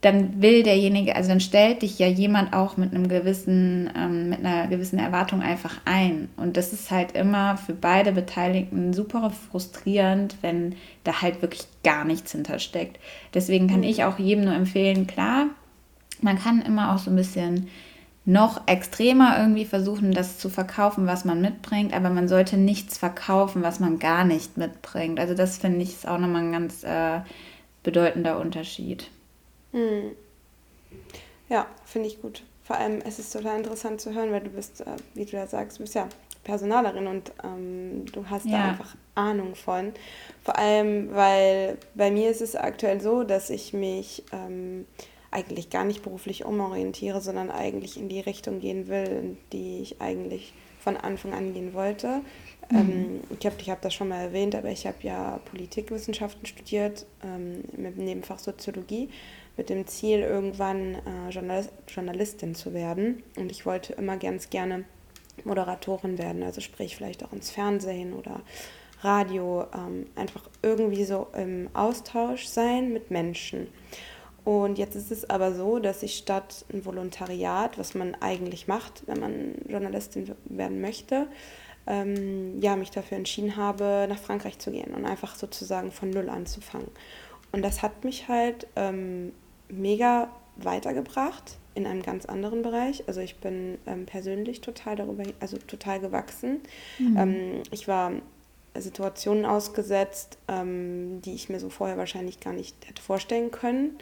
dann 0.00 0.40
will 0.40 0.62
derjenige, 0.62 1.16
also 1.16 1.30
dann 1.30 1.40
stellt 1.40 1.82
dich 1.82 1.98
ja 1.98 2.06
jemand 2.06 2.52
auch 2.52 2.76
mit 2.76 2.94
einem 2.94 3.08
gewissen, 3.08 3.90
ähm, 3.96 4.28
mit 4.28 4.44
einer 4.44 4.68
gewissen 4.68 5.00
Erwartung 5.00 5.42
einfach 5.42 5.80
ein. 5.84 6.28
Und 6.36 6.56
das 6.56 6.72
ist 6.72 6.92
halt 6.92 7.12
immer 7.12 7.56
für 7.56 7.74
beide 7.74 8.12
Beteiligten 8.12 8.92
super 8.92 9.30
frustrierend, 9.50 10.36
wenn 10.40 10.76
da 11.02 11.20
halt 11.20 11.42
wirklich 11.42 11.66
gar 11.82 12.04
nichts 12.04 12.30
hintersteckt. 12.30 13.00
Deswegen 13.34 13.66
kann 13.66 13.82
ich 13.82 14.04
auch 14.04 14.20
jedem 14.20 14.44
nur 14.44 14.54
empfehlen, 14.54 15.08
klar, 15.08 15.46
man 16.20 16.38
kann 16.38 16.62
immer 16.62 16.94
auch 16.94 16.98
so 16.98 17.10
ein 17.10 17.16
bisschen 17.16 17.68
noch 18.28 18.66
extremer 18.66 19.38
irgendwie 19.40 19.64
versuchen, 19.64 20.12
das 20.12 20.36
zu 20.36 20.50
verkaufen, 20.50 21.06
was 21.06 21.24
man 21.24 21.40
mitbringt, 21.40 21.94
aber 21.94 22.10
man 22.10 22.28
sollte 22.28 22.58
nichts 22.58 22.98
verkaufen, 22.98 23.62
was 23.62 23.80
man 23.80 23.98
gar 23.98 24.24
nicht 24.24 24.58
mitbringt. 24.58 25.18
Also 25.18 25.32
das 25.32 25.56
finde 25.56 25.82
ich 25.82 25.94
ist 25.94 26.06
auch 26.06 26.18
nochmal 26.18 26.42
ein 26.42 26.52
ganz 26.52 26.84
äh, 26.84 27.20
bedeutender 27.82 28.38
Unterschied. 28.38 29.08
Hm. 29.72 30.12
Ja, 31.48 31.66
finde 31.86 32.08
ich 32.08 32.20
gut. 32.20 32.42
Vor 32.64 32.76
allem, 32.76 33.00
es 33.00 33.18
ist 33.18 33.32
total 33.32 33.56
interessant 33.56 33.98
zu 34.02 34.12
hören, 34.12 34.30
weil 34.30 34.42
du 34.42 34.50
bist, 34.50 34.82
äh, 34.82 34.96
wie 35.14 35.24
du 35.24 35.34
ja 35.34 35.46
sagst, 35.46 35.78
du 35.78 35.84
bist 35.84 35.94
ja 35.94 36.06
Personalerin 36.44 37.06
und 37.06 37.32
ähm, 37.42 38.04
du 38.12 38.28
hast 38.28 38.44
ja. 38.44 38.58
da 38.58 38.68
einfach 38.68 38.94
Ahnung 39.14 39.54
von. 39.54 39.94
Vor 40.44 40.58
allem, 40.58 41.14
weil 41.14 41.78
bei 41.94 42.10
mir 42.10 42.30
ist 42.30 42.42
es 42.42 42.56
aktuell 42.56 43.00
so, 43.00 43.24
dass 43.24 43.48
ich 43.48 43.72
mich 43.72 44.22
ähm, 44.32 44.84
eigentlich 45.30 45.70
gar 45.70 45.84
nicht 45.84 46.02
beruflich 46.02 46.44
umorientiere, 46.44 47.20
sondern 47.20 47.50
eigentlich 47.50 47.98
in 47.98 48.08
die 48.08 48.20
Richtung 48.20 48.60
gehen 48.60 48.88
will, 48.88 49.36
die 49.52 49.80
ich 49.80 50.00
eigentlich 50.00 50.52
von 50.80 50.96
Anfang 50.96 51.34
an 51.34 51.52
gehen 51.52 51.74
wollte. 51.74 52.22
Mhm. 52.70 52.78
Ähm, 52.78 53.20
ich 53.30 53.38
glaube, 53.40 53.56
ich 53.60 53.70
habe 53.70 53.80
das 53.82 53.94
schon 53.94 54.08
mal 54.08 54.20
erwähnt, 54.20 54.54
aber 54.54 54.70
ich 54.70 54.86
habe 54.86 54.98
ja 55.02 55.40
Politikwissenschaften 55.50 56.46
studiert 56.46 57.06
ähm, 57.24 57.64
mit 57.76 57.96
dem 57.96 58.04
Nebenfach 58.04 58.38
Soziologie 58.38 59.10
mit 59.58 59.68
dem 59.68 59.86
Ziel, 59.86 60.20
irgendwann 60.20 60.94
äh, 60.94 61.30
Journalist, 61.30 61.72
Journalistin 61.88 62.54
zu 62.54 62.72
werden. 62.72 63.22
Und 63.36 63.50
ich 63.50 63.66
wollte 63.66 63.92
immer 63.94 64.16
ganz 64.16 64.48
gerne 64.48 64.84
Moderatorin 65.44 66.16
werden, 66.16 66.42
also 66.42 66.60
sprich 66.60 66.96
vielleicht 66.96 67.24
auch 67.24 67.32
ins 67.32 67.50
Fernsehen 67.50 68.14
oder 68.14 68.40
Radio, 69.02 69.66
ähm, 69.74 70.06
einfach 70.14 70.48
irgendwie 70.62 71.04
so 71.04 71.26
im 71.36 71.68
Austausch 71.74 72.46
sein 72.46 72.92
mit 72.92 73.10
Menschen. 73.10 73.66
Und 74.48 74.78
jetzt 74.78 74.96
ist 74.96 75.12
es 75.12 75.28
aber 75.28 75.52
so, 75.52 75.78
dass 75.78 76.02
ich 76.02 76.16
statt 76.16 76.64
ein 76.72 76.86
Volontariat, 76.86 77.76
was 77.76 77.94
man 77.94 78.14
eigentlich 78.14 78.66
macht, 78.66 79.02
wenn 79.04 79.20
man 79.20 79.54
Journalistin 79.68 80.34
werden 80.46 80.80
möchte, 80.80 81.26
ähm, 81.86 82.58
ja, 82.58 82.74
mich 82.74 82.90
dafür 82.90 83.18
entschieden 83.18 83.56
habe, 83.56 84.06
nach 84.08 84.16
Frankreich 84.16 84.58
zu 84.58 84.70
gehen 84.70 84.94
und 84.94 85.04
einfach 85.04 85.36
sozusagen 85.36 85.92
von 85.92 86.08
Null 86.08 86.30
anzufangen. 86.30 86.88
Und 87.52 87.60
das 87.62 87.82
hat 87.82 88.04
mich 88.04 88.28
halt 88.28 88.66
ähm, 88.74 89.34
mega 89.68 90.30
weitergebracht 90.56 91.58
in 91.74 91.86
einem 91.86 92.02
ganz 92.02 92.24
anderen 92.24 92.62
Bereich. 92.62 93.04
Also 93.06 93.20
ich 93.20 93.36
bin 93.36 93.76
ähm, 93.86 94.06
persönlich 94.06 94.62
total 94.62 94.96
darüber, 94.96 95.24
also 95.40 95.58
total 95.58 96.00
gewachsen. 96.00 96.62
Mhm. 96.98 97.16
Ähm, 97.18 97.62
ich 97.70 97.86
war 97.86 98.12
Situationen 98.74 99.44
ausgesetzt, 99.44 100.38
ähm, 100.48 101.20
die 101.20 101.34
ich 101.34 101.50
mir 101.50 101.60
so 101.60 101.68
vorher 101.68 101.98
wahrscheinlich 101.98 102.40
gar 102.40 102.54
nicht 102.54 102.88
hätte 102.88 103.02
vorstellen 103.02 103.50
können 103.50 103.98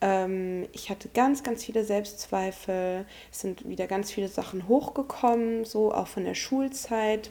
ich 0.00 0.90
hatte 0.90 1.08
ganz, 1.12 1.42
ganz 1.42 1.64
viele 1.64 1.84
Selbstzweifel. 1.84 3.04
Es 3.32 3.40
sind 3.40 3.68
wieder 3.68 3.88
ganz 3.88 4.12
viele 4.12 4.28
Sachen 4.28 4.68
hochgekommen, 4.68 5.64
so 5.64 5.92
auch 5.92 6.06
von 6.06 6.24
der 6.24 6.34
Schulzeit. 6.34 7.30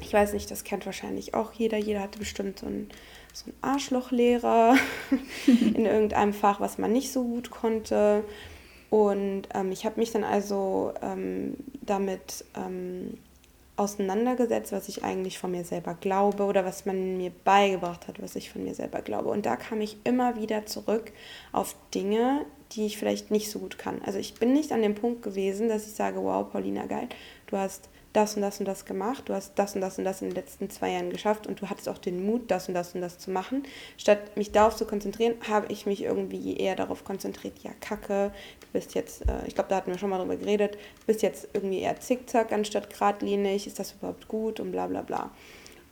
Ich 0.00 0.12
weiß 0.12 0.32
nicht, 0.32 0.50
das 0.50 0.62
kennt 0.62 0.86
wahrscheinlich 0.86 1.34
auch 1.34 1.52
jeder. 1.52 1.78
Jeder 1.78 2.00
hatte 2.00 2.18
bestimmt 2.18 2.60
so 2.60 2.66
einen, 2.66 2.90
so 3.32 3.46
einen 3.46 3.56
Arschlochlehrer 3.60 4.76
in 5.46 5.84
irgendeinem 5.84 6.32
Fach, 6.32 6.60
was 6.60 6.78
man 6.78 6.92
nicht 6.92 7.10
so 7.12 7.24
gut 7.24 7.50
konnte. 7.50 8.22
Und 8.90 9.48
ähm, 9.54 9.72
ich 9.72 9.84
habe 9.84 9.98
mich 9.98 10.12
dann 10.12 10.24
also 10.24 10.94
ähm, 11.02 11.56
damit 11.82 12.44
ähm, 12.56 13.18
auseinandergesetzt, 13.76 14.72
was 14.72 14.88
ich 14.88 15.04
eigentlich 15.04 15.38
von 15.38 15.50
mir 15.50 15.64
selber 15.64 15.94
glaube 15.94 16.44
oder 16.44 16.64
was 16.64 16.86
man 16.86 17.18
mir 17.18 17.30
beigebracht 17.44 18.08
hat, 18.08 18.22
was 18.22 18.34
ich 18.36 18.50
von 18.50 18.64
mir 18.64 18.74
selber 18.74 19.02
glaube. 19.02 19.28
Und 19.28 19.46
da 19.46 19.56
kam 19.56 19.80
ich 19.80 19.98
immer 20.04 20.36
wieder 20.36 20.66
zurück 20.66 21.12
auf 21.52 21.76
Dinge, 21.94 22.46
die 22.72 22.86
ich 22.86 22.96
vielleicht 22.96 23.30
nicht 23.30 23.50
so 23.50 23.58
gut 23.58 23.78
kann. 23.78 24.00
Also 24.04 24.18
ich 24.18 24.34
bin 24.34 24.52
nicht 24.52 24.72
an 24.72 24.82
dem 24.82 24.94
Punkt 24.94 25.22
gewesen, 25.22 25.68
dass 25.68 25.86
ich 25.86 25.92
sage, 25.92 26.22
wow, 26.22 26.50
Paulina, 26.50 26.86
geil, 26.86 27.08
du 27.48 27.56
hast 27.56 27.88
das 28.16 28.34
und 28.34 28.42
das 28.42 28.60
und 28.60 28.66
das 28.66 28.86
gemacht, 28.86 29.28
du 29.28 29.34
hast 29.34 29.58
das 29.58 29.74
und 29.74 29.82
das 29.82 29.98
und 29.98 30.04
das 30.04 30.22
in 30.22 30.30
den 30.30 30.34
letzten 30.34 30.70
zwei 30.70 30.92
Jahren 30.92 31.10
geschafft 31.10 31.46
und 31.46 31.60
du 31.60 31.68
hattest 31.68 31.86
auch 31.86 31.98
den 31.98 32.24
Mut, 32.24 32.50
das 32.50 32.66
und 32.66 32.74
das 32.74 32.94
und 32.94 33.02
das 33.02 33.18
zu 33.18 33.30
machen. 33.30 33.64
Statt 33.98 34.36
mich 34.38 34.52
darauf 34.52 34.74
zu 34.74 34.86
konzentrieren, 34.86 35.34
habe 35.46 35.70
ich 35.70 35.84
mich 35.84 36.02
irgendwie 36.02 36.56
eher 36.56 36.76
darauf 36.76 37.04
konzentriert, 37.04 37.58
ja, 37.62 37.72
kacke, 37.80 38.32
du 38.60 38.66
bist 38.72 38.94
jetzt, 38.94 39.28
äh, 39.28 39.46
ich 39.46 39.54
glaube, 39.54 39.68
da 39.68 39.76
hatten 39.76 39.90
wir 39.90 39.98
schon 39.98 40.08
mal 40.08 40.18
drüber 40.18 40.36
geredet, 40.36 40.76
du 41.00 41.06
bist 41.06 41.20
jetzt 41.20 41.48
irgendwie 41.52 41.80
eher 41.80 42.00
zickzack 42.00 42.52
anstatt 42.52 42.88
geradlinig, 42.88 43.66
ist 43.66 43.78
das 43.78 43.92
überhaupt 43.92 44.28
gut 44.28 44.60
und 44.60 44.72
bla 44.72 44.86
bla 44.86 45.02
bla. 45.02 45.30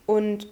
Und 0.07 0.49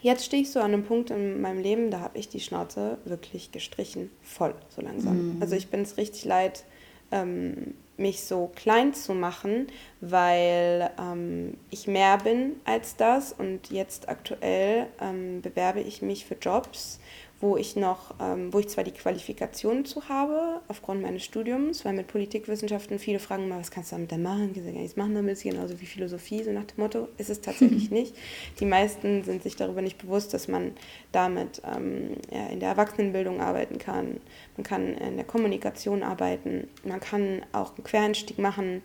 jetzt 0.00 0.24
stehe 0.24 0.42
ich 0.42 0.50
so 0.50 0.60
an 0.60 0.72
einem 0.72 0.84
Punkt 0.84 1.10
in 1.10 1.42
meinem 1.42 1.60
Leben, 1.60 1.90
da 1.90 2.00
habe 2.00 2.18
ich 2.18 2.30
die 2.30 2.40
Schnauze 2.40 2.96
wirklich 3.04 3.52
gestrichen, 3.52 4.10
voll, 4.22 4.54
so 4.70 4.80
langsam. 4.80 5.34
Mhm. 5.34 5.42
Also 5.42 5.56
ich 5.56 5.68
bin 5.68 5.82
es 5.82 5.98
richtig 5.98 6.24
leid, 6.24 6.64
ähm, 7.10 7.74
mich 8.02 8.24
so 8.24 8.50
klein 8.54 8.92
zu 8.92 9.14
machen, 9.14 9.68
weil 10.00 10.90
ähm, 10.98 11.56
ich 11.70 11.86
mehr 11.86 12.18
bin 12.18 12.56
als 12.64 12.96
das 12.96 13.32
und 13.32 13.70
jetzt 13.70 14.08
aktuell 14.08 14.88
ähm, 15.00 15.40
bewerbe 15.40 15.80
ich 15.80 16.02
mich 16.02 16.26
für 16.26 16.34
Jobs, 16.34 17.00
wo 17.42 17.56
ich 17.56 17.74
noch, 17.74 18.14
ähm, 18.20 18.52
wo 18.52 18.60
ich 18.60 18.68
zwar 18.68 18.84
die 18.84 18.92
Qualifikation 18.92 19.84
zu 19.84 20.08
habe, 20.08 20.60
aufgrund 20.68 21.02
meines 21.02 21.24
Studiums, 21.24 21.84
weil 21.84 21.92
mit 21.92 22.06
Politikwissenschaften 22.06 23.00
viele 23.00 23.18
fragen 23.18 23.46
immer, 23.46 23.58
was 23.58 23.72
kannst 23.72 23.90
du 23.90 23.96
damit 23.96 24.12
denn 24.12 24.22
machen? 24.22 24.52
Ich 24.54 24.62
sage, 24.62 24.78
nichts 24.78 24.96
machen 24.96 25.16
damit, 25.16 25.32
ist 25.32 25.42
genauso 25.42 25.80
wie 25.80 25.86
Philosophie, 25.86 26.44
so 26.44 26.52
nach 26.52 26.66
dem 26.66 26.76
Motto, 26.76 27.08
ist 27.18 27.30
es 27.30 27.40
tatsächlich 27.40 27.90
nicht. 27.90 28.14
Die 28.60 28.64
meisten 28.64 29.24
sind 29.24 29.42
sich 29.42 29.56
darüber 29.56 29.82
nicht 29.82 29.98
bewusst, 29.98 30.32
dass 30.32 30.46
man 30.46 30.70
damit 31.10 31.60
ähm, 31.66 32.10
ja, 32.30 32.46
in 32.46 32.60
der 32.60 32.68
Erwachsenenbildung 32.68 33.40
arbeiten 33.40 33.78
kann, 33.78 34.20
man 34.56 34.64
kann 34.64 34.94
in 34.94 35.16
der 35.16 35.26
Kommunikation 35.26 36.04
arbeiten, 36.04 36.68
man 36.84 37.00
kann 37.00 37.42
auch 37.50 37.74
einen 37.74 37.82
Quereinstieg 37.82 38.38
machen 38.38 38.82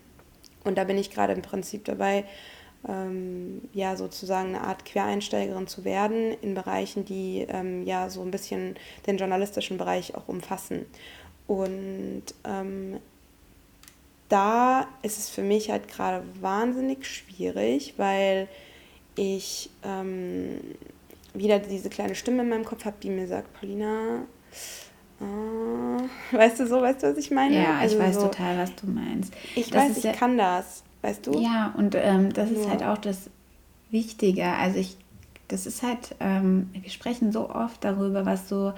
und 0.63 0.79
da 0.79 0.83
bin 0.83 0.97
ich 0.97 1.11
gerade 1.11 1.33
im 1.33 1.43
Prinzip 1.43 1.85
dabei, 1.85 2.25
ähm, 2.87 3.61
ja 3.73 3.95
sozusagen 3.95 4.49
eine 4.49 4.61
Art 4.61 4.85
Quereinsteigerin 4.85 5.67
zu 5.67 5.83
werden 5.83 6.35
in 6.41 6.53
Bereichen, 6.53 7.05
die 7.05 7.45
ähm, 7.49 7.85
ja 7.85 8.09
so 8.09 8.21
ein 8.21 8.31
bisschen 8.31 8.75
den 9.05 9.17
journalistischen 9.17 9.77
Bereich 9.77 10.15
auch 10.15 10.27
umfassen. 10.27 10.85
Und 11.47 12.23
ähm, 12.43 12.97
da 14.29 14.87
ist 15.03 15.17
es 15.17 15.29
für 15.29 15.41
mich 15.41 15.71
halt 15.71 15.87
gerade 15.87 16.23
wahnsinnig 16.41 17.05
schwierig, 17.05 17.93
weil 17.97 18.47
ich 19.15 19.69
ähm, 19.83 20.59
wieder 21.33 21.59
diese 21.59 21.89
kleine 21.89 22.15
Stimme 22.15 22.43
in 22.43 22.49
meinem 22.49 22.65
Kopf 22.65 22.85
habe, 22.85 22.97
die 23.01 23.09
mir 23.09 23.27
sagt, 23.27 23.53
Paulina, 23.59 24.23
äh, 25.21 26.35
weißt 26.35 26.59
du 26.59 26.67
so, 26.67 26.81
weißt 26.81 27.03
du, 27.03 27.11
was 27.11 27.17
ich 27.17 27.31
meine? 27.31 27.55
Ja, 27.55 27.77
ich 27.77 27.93
also 27.93 27.99
weiß 27.99 28.15
so, 28.15 28.21
total, 28.27 28.57
was 28.57 28.75
du 28.75 28.87
meinst. 28.87 29.33
Ich 29.55 29.69
das 29.69 29.89
weiß, 29.89 29.97
ich 29.97 30.03
ja, 30.03 30.13
kann 30.13 30.37
das 30.37 30.83
weißt 31.01 31.27
du? 31.27 31.39
Ja, 31.39 31.73
und 31.77 31.95
ähm, 31.95 32.33
das 32.33 32.51
ja. 32.51 32.57
ist 32.57 32.69
halt 32.69 32.83
auch 32.83 32.97
das 32.97 33.29
Wichtige. 33.89 34.45
Also 34.45 34.79
ich, 34.79 34.97
das 35.47 35.65
ist 35.65 35.83
halt, 35.83 36.15
ähm, 36.19 36.69
wir 36.73 36.89
sprechen 36.89 37.31
so 37.31 37.49
oft 37.49 37.83
darüber, 37.83 38.25
was 38.25 38.49
so 38.49 38.73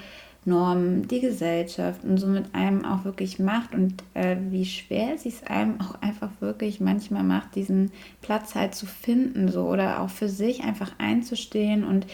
Normen, 0.45 1.07
die 1.07 1.19
Gesellschaft 1.19 2.03
und 2.03 2.17
so 2.17 2.27
mit 2.27 2.55
einem 2.55 2.85
auch 2.85 3.03
wirklich 3.03 3.39
macht 3.39 3.73
und 3.75 4.03
äh, 4.13 4.37
wie 4.49 4.65
schwer 4.65 5.15
es 5.15 5.23
sich 5.23 5.47
einem 5.47 5.81
auch 5.81 6.01
einfach 6.01 6.29
wirklich 6.39 6.79
manchmal 6.79 7.23
macht, 7.23 7.55
diesen 7.55 7.91
Platz 8.21 8.55
halt 8.55 8.73
zu 8.73 8.85
finden 8.85 9.49
so 9.49 9.67
oder 9.67 10.01
auch 10.01 10.09
für 10.09 10.29
sich 10.29 10.63
einfach 10.63 10.91
einzustehen 10.97 11.83
und 11.83 12.07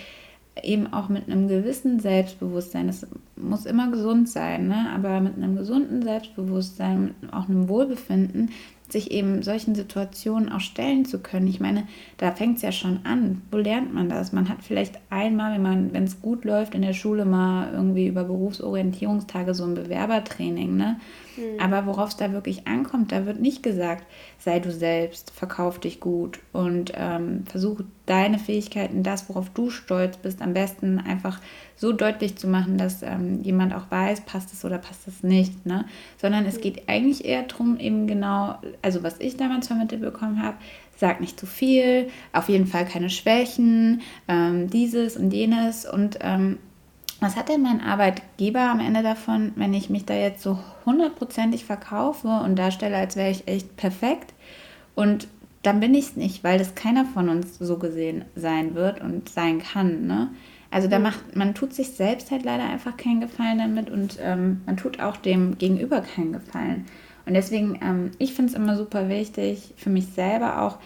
eben 0.64 0.92
auch 0.94 1.10
mit 1.10 1.30
einem 1.30 1.48
gewissen 1.48 2.00
Selbstbewusstsein. 2.00 2.88
Das 2.88 3.06
muss 3.36 3.66
immer 3.66 3.92
gesund 3.92 4.30
sein, 4.30 4.68
ne? 4.68 4.88
aber 4.94 5.20
mit 5.20 5.36
einem 5.36 5.56
gesunden 5.56 6.02
Selbstbewusstsein, 6.02 7.04
mit 7.22 7.34
auch 7.34 7.48
einem 7.50 7.68
Wohlbefinden, 7.68 8.52
sich 8.92 9.12
eben 9.12 9.44
solchen 9.44 9.76
Situationen 9.76 10.52
auch 10.52 10.60
stellen 10.60 11.06
zu 11.06 11.20
können. 11.20 11.48
Ich 11.48 11.60
meine, 11.60 11.88
da 12.18 12.32
fängt 12.32 12.58
es 12.58 12.62
ja 12.64 12.72
schon 12.72 13.00
an. 13.04 13.42
Wo 13.52 13.58
lernt 13.58 13.94
man 13.94 14.10
das? 14.10 14.32
Man 14.32 14.50
hat 14.50 14.58
vielleicht 14.62 15.00
einmal, 15.10 15.62
wenn 15.64 16.04
es 16.04 16.22
gut 16.22 16.46
läuft, 16.46 16.76
in 16.76 16.82
der 16.82 16.94
Schule 16.94 17.26
mal 17.26 17.74
irgendwie 17.74 18.08
über 18.08 18.24
Berufsorientierungstage 18.24 19.54
so 19.54 19.66
ein 19.66 19.76
Bewerbertraining, 19.76 20.76
ne? 20.76 21.00
Mhm. 21.38 21.60
Aber 21.60 21.86
worauf 21.86 22.10
es 22.10 22.18
da 22.18 22.32
wirklich 22.32 22.68
ankommt, 22.68 23.12
da 23.12 23.26
wird 23.26 23.40
nicht 23.40 23.64
gesagt, 23.64 24.06
sei 24.40 24.60
du 24.60 24.72
selbst, 24.72 25.32
verkauf 25.32 25.80
dich 25.80 26.00
gut 26.00 26.40
und 26.54 26.92
ähm, 26.96 27.44
versuche 27.46 27.86
deine 28.06 28.40
Fähigkeiten, 28.40 29.04
das, 29.04 29.30
worauf 29.30 29.50
du 29.50 29.70
stolz 29.70 30.18
bist, 30.18 30.42
am 30.42 30.54
besten 30.54 31.00
einfach 31.00 31.40
so 31.76 31.92
deutlich 31.92 32.38
zu 32.38 32.48
machen, 32.48 32.78
dass 32.78 33.02
ähm, 33.04 33.42
jemand 33.44 33.74
auch 33.74 33.90
weiß, 33.90 34.22
passt 34.22 34.54
es 34.54 34.64
oder 34.64 34.78
passt 34.78 35.08
es 35.08 35.24
nicht, 35.24 35.66
ne? 35.66 35.86
Sondern 36.18 36.46
es 36.46 36.62
geht 36.62 36.88
eigentlich 36.88 37.26
eher 37.26 37.44
darum, 37.44 37.78
eben 37.80 38.08
genau, 38.08 38.60
also 38.82 39.04
was 39.04 39.20
ich 39.20 39.38
damals 39.38 39.68
vermittelt 39.68 40.02
bekommen 40.02 40.42
habe, 40.42 40.58
sag 40.98 41.20
nicht 41.20 41.40
zu 41.40 41.46
viel, 41.46 42.10
auf 42.32 42.50
jeden 42.50 42.68
Fall 42.68 42.86
keine 42.86 43.10
Schwächen, 43.10 44.02
ähm, 44.28 44.70
dieses 44.70 45.18
und 45.18 45.32
jenes 45.32 45.86
und 45.86 46.20
ähm, 46.22 46.60
was 47.20 47.36
hat 47.36 47.50
denn 47.50 47.62
mein 47.62 47.82
Arbeitgeber 47.82 48.62
am 48.62 48.80
Ende 48.80 49.02
davon, 49.02 49.54
wenn 49.56 49.74
ich 49.74 49.90
mich 49.90 50.06
da 50.06 50.14
jetzt 50.14 50.42
so 50.42 50.60
hundertprozentig 50.86 51.66
verkaufe 51.66 52.28
und 52.28 52.58
darstelle, 52.58 52.98
als 52.98 53.16
wäre 53.16 53.32
ich 53.32 53.48
echt 53.48 53.78
perfekt 53.78 54.34
und 54.96 55.28
dann 55.64 55.80
bin 55.80 55.96
ich 55.96 56.06
es 56.06 56.16
nicht, 56.16 56.44
weil 56.44 56.60
das 56.60 56.76
keiner 56.76 57.06
von 57.06 57.28
uns 57.28 57.58
so 57.58 57.78
gesehen 57.78 58.26
sein 58.36 58.76
wird 58.76 59.02
und 59.02 59.30
sein 59.30 59.60
kann, 59.60 60.06
ne? 60.06 60.30
Also 60.72 60.90
da 60.90 61.00
macht, 61.00 61.36
man 61.36 61.56
tut 61.56 61.74
sich 61.74 61.92
selbst 61.92 62.32
halt 62.32 62.44
leider 62.44 62.66
einfach 62.66 62.98
keinen 62.98 63.22
Gefallen 63.22 63.60
damit 63.60 63.90
und 63.90 64.18
ähm, 64.22 64.62
man 64.66 64.76
tut 64.76 65.00
auch 65.00 65.16
dem 65.16 65.58
Gegenüber 65.58 66.02
keinen 66.02 66.34
Gefallen. 66.34 66.86
Und 67.26 67.34
deswegen, 67.34 67.80
ähm, 67.82 68.12
ich 68.18 68.34
finde 68.34 68.52
es 68.52 68.58
immer 68.58 68.76
super 68.76 69.08
wichtig, 69.08 69.74
für 69.78 69.90
mich 69.90 70.08
selber 70.08 70.62
auch 70.62 70.78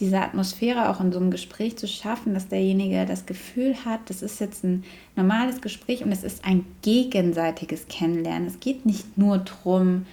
diese 0.00 0.20
Atmosphäre 0.20 0.88
auch 0.88 1.00
in 1.00 1.12
so 1.12 1.18
einem 1.18 1.30
Gespräch 1.30 1.76
zu 1.76 1.88
schaffen, 1.88 2.34
dass 2.34 2.48
derjenige 2.48 3.04
das 3.06 3.26
Gefühl 3.26 3.74
hat, 3.84 4.00
das 4.06 4.22
ist 4.22 4.40
jetzt 4.40 4.64
ein 4.64 4.84
normales 5.16 5.60
Gespräch 5.60 6.04
und 6.04 6.12
es 6.12 6.24
ist 6.24 6.44
ein 6.44 6.64
gegenseitiges 6.82 7.88
Kennenlernen. 7.88 8.46
Es 8.46 8.60
geht 8.60 8.86
nicht 8.86 9.18
nur 9.18 9.38
darum, 9.38 10.06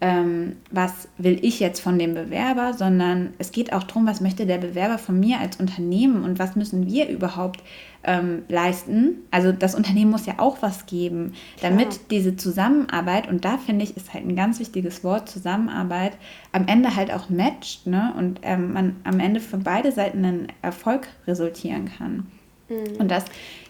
ähm, 0.00 0.56
was 0.70 1.08
will 1.18 1.38
ich 1.42 1.60
jetzt 1.60 1.80
von 1.80 1.98
dem 1.98 2.14
Bewerber, 2.14 2.72
sondern 2.72 3.34
es 3.38 3.52
geht 3.52 3.72
auch 3.72 3.82
darum, 3.82 4.06
was 4.06 4.20
möchte 4.20 4.46
der 4.46 4.58
Bewerber 4.58 4.98
von 4.98 5.20
mir 5.20 5.40
als 5.40 5.60
Unternehmen 5.60 6.24
und 6.24 6.38
was 6.38 6.56
müssen 6.56 6.86
wir 6.86 7.08
überhaupt 7.08 7.62
ähm, 8.02 8.42
leisten. 8.48 9.16
Also 9.30 9.52
das 9.52 9.74
Unternehmen 9.74 10.10
muss 10.10 10.24
ja 10.24 10.34
auch 10.38 10.62
was 10.62 10.86
geben, 10.86 11.34
damit 11.60 11.90
Klar. 11.90 12.00
diese 12.10 12.36
Zusammenarbeit, 12.36 13.28
und 13.28 13.44
da 13.44 13.58
finde 13.58 13.84
ich, 13.84 13.96
ist 13.96 14.14
halt 14.14 14.26
ein 14.26 14.36
ganz 14.36 14.58
wichtiges 14.58 15.04
Wort, 15.04 15.28
Zusammenarbeit, 15.28 16.12
am 16.52 16.66
Ende 16.66 16.96
halt 16.96 17.12
auch 17.12 17.28
matcht 17.28 17.86
ne? 17.86 18.14
und 18.16 18.40
ähm, 18.42 18.72
man 18.72 18.96
am 19.04 19.20
Ende 19.20 19.40
für 19.40 19.58
beide 19.58 19.92
Seiten 19.92 20.24
einen 20.24 20.48
Erfolg 20.62 21.08
resultieren 21.26 21.90
kann. 21.98 22.26
Mhm. 22.70 22.96
Und 22.98 23.10
das 23.10 23.24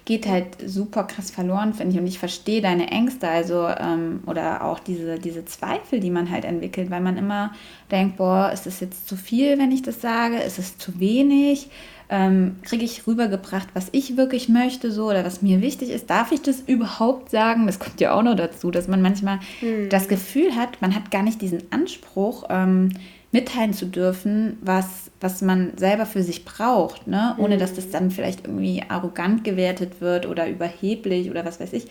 geht 0.04 0.26
halt 0.26 0.46
super 0.64 1.04
krass 1.04 1.30
verloren, 1.30 1.74
finde 1.74 1.94
ich. 1.94 2.00
Und 2.00 2.06
ich 2.06 2.18
verstehe 2.18 2.60
deine 2.60 2.90
Ängste, 2.90 3.28
also 3.28 3.66
ähm, 3.68 4.22
oder 4.26 4.64
auch 4.64 4.78
diese, 4.78 5.18
diese 5.18 5.44
Zweifel, 5.44 6.00
die 6.00 6.10
man 6.10 6.30
halt 6.30 6.44
entwickelt, 6.44 6.90
weil 6.90 7.00
man 7.00 7.16
immer 7.16 7.52
denkt, 7.90 8.16
boah, 8.16 8.50
ist 8.52 8.66
es 8.66 8.80
jetzt 8.80 9.08
zu 9.08 9.16
viel, 9.16 9.58
wenn 9.58 9.72
ich 9.72 9.82
das 9.82 10.00
sage? 10.00 10.38
Ist 10.38 10.58
es 10.58 10.78
zu 10.78 11.00
wenig? 11.00 11.68
Ähm, 12.08 12.56
Kriege 12.62 12.84
ich 12.84 13.06
rübergebracht, 13.06 13.68
was 13.72 13.88
ich 13.92 14.16
wirklich 14.16 14.48
möchte, 14.48 14.90
so 14.90 15.10
oder 15.10 15.24
was 15.24 15.42
mir 15.42 15.60
wichtig 15.60 15.90
ist? 15.90 16.10
Darf 16.10 16.32
ich 16.32 16.42
das 16.42 16.60
überhaupt 16.60 17.30
sagen? 17.30 17.66
Das 17.66 17.78
kommt 17.78 18.00
ja 18.00 18.12
auch 18.12 18.22
noch 18.22 18.34
dazu, 18.34 18.72
dass 18.72 18.88
man 18.88 19.00
manchmal 19.00 19.38
mhm. 19.60 19.88
das 19.90 20.08
Gefühl 20.08 20.56
hat, 20.56 20.82
man 20.82 20.94
hat 20.96 21.12
gar 21.12 21.22
nicht 21.22 21.40
diesen 21.40 21.62
Anspruch, 21.70 22.44
ähm, 22.50 22.90
mitteilen 23.32 23.72
zu 23.72 23.86
dürfen, 23.86 24.58
was, 24.60 25.10
was 25.20 25.40
man 25.40 25.72
selber 25.76 26.04
für 26.04 26.22
sich 26.22 26.44
braucht, 26.44 27.06
ne? 27.06 27.36
ohne 27.38 27.58
dass 27.58 27.74
das 27.74 27.86
mhm. 27.86 27.92
dann 27.92 28.10
vielleicht 28.10 28.46
irgendwie 28.46 28.82
arrogant 28.88 29.44
gewertet 29.44 30.00
wird 30.00 30.26
oder 30.26 30.48
überheblich 30.48 31.30
oder 31.30 31.44
was 31.44 31.60
weiß 31.60 31.72
ich. 31.72 31.86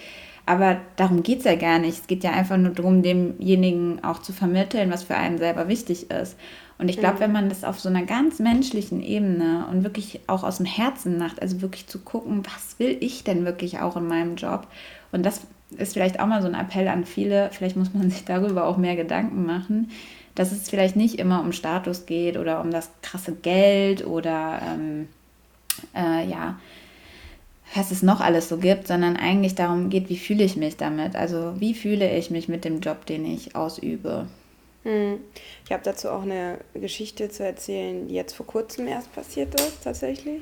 Aber 0.45 0.77
darum 0.95 1.21
geht 1.21 1.39
es 1.39 1.45
ja 1.45 1.55
gar 1.55 1.79
nicht. 1.79 1.99
Es 1.99 2.07
geht 2.07 2.23
ja 2.23 2.31
einfach 2.31 2.57
nur 2.57 2.71
darum, 2.71 3.03
demjenigen 3.03 4.03
auch 4.03 4.19
zu 4.19 4.33
vermitteln, 4.33 4.91
was 4.91 5.03
für 5.03 5.15
einen 5.15 5.37
selber 5.37 5.67
wichtig 5.67 6.09
ist. 6.09 6.37
Und 6.79 6.89
ich 6.89 6.97
glaube, 6.97 7.17
mhm. 7.17 7.19
wenn 7.19 7.31
man 7.31 7.49
das 7.49 7.63
auf 7.63 7.79
so 7.79 7.87
einer 7.87 8.03
ganz 8.03 8.39
menschlichen 8.39 9.01
Ebene 9.01 9.67
und 9.69 9.83
wirklich 9.83 10.21
auch 10.27 10.43
aus 10.43 10.57
dem 10.57 10.65
Herzen 10.65 11.17
macht, 11.17 11.41
also 11.41 11.61
wirklich 11.61 11.87
zu 11.87 11.99
gucken, 11.99 12.41
was 12.45 12.79
will 12.79 12.97
ich 12.99 13.23
denn 13.23 13.45
wirklich 13.45 13.79
auch 13.79 13.95
in 13.95 14.07
meinem 14.07 14.35
Job? 14.35 14.67
Und 15.11 15.25
das 15.25 15.41
ist 15.77 15.93
vielleicht 15.93 16.19
auch 16.19 16.25
mal 16.25 16.41
so 16.41 16.47
ein 16.47 16.55
Appell 16.55 16.87
an 16.87 17.05
viele, 17.05 17.49
vielleicht 17.51 17.75
muss 17.77 17.93
man 17.93 18.09
sich 18.09 18.25
darüber 18.25 18.65
auch 18.65 18.77
mehr 18.77 18.95
Gedanken 18.95 19.45
machen, 19.45 19.91
dass 20.39 20.53
es 20.53 20.69
vielleicht 20.69 20.95
nicht 20.95 21.19
immer 21.19 21.41
um 21.41 21.51
Status 21.51 22.05
geht 22.05 22.37
oder 22.37 22.61
um 22.61 22.71
das 22.71 22.89
krasse 23.01 23.33
Geld 23.33 24.07
oder 24.07 24.61
ähm, 24.65 25.09
äh, 25.93 26.25
ja, 26.29 26.57
was 27.75 27.91
es 27.91 28.03
noch 28.03 28.21
alles 28.21 28.47
so 28.47 28.55
gibt, 28.55 28.87
sondern 28.87 29.17
eigentlich 29.17 29.55
darum 29.55 29.89
geht, 29.89 30.07
wie 30.07 30.17
fühle 30.17 30.45
ich 30.45 30.55
mich 30.55 30.77
damit? 30.77 31.17
Also 31.17 31.59
wie 31.59 31.73
fühle 31.73 32.15
ich 32.15 32.31
mich 32.31 32.47
mit 32.47 32.63
dem 32.63 32.79
Job, 32.79 33.05
den 33.05 33.25
ich 33.25 33.57
ausübe? 33.57 34.27
Hm. 34.83 35.19
Ich 35.65 35.73
habe 35.73 35.83
dazu 35.83 36.07
auch 36.07 36.21
eine 36.21 36.59
Geschichte 36.73 37.27
zu 37.27 37.43
erzählen, 37.43 38.07
die 38.07 38.15
jetzt 38.15 38.33
vor 38.33 38.45
kurzem 38.45 38.87
erst 38.87 39.13
passiert 39.13 39.59
ist, 39.59 39.83
tatsächlich. 39.83 40.41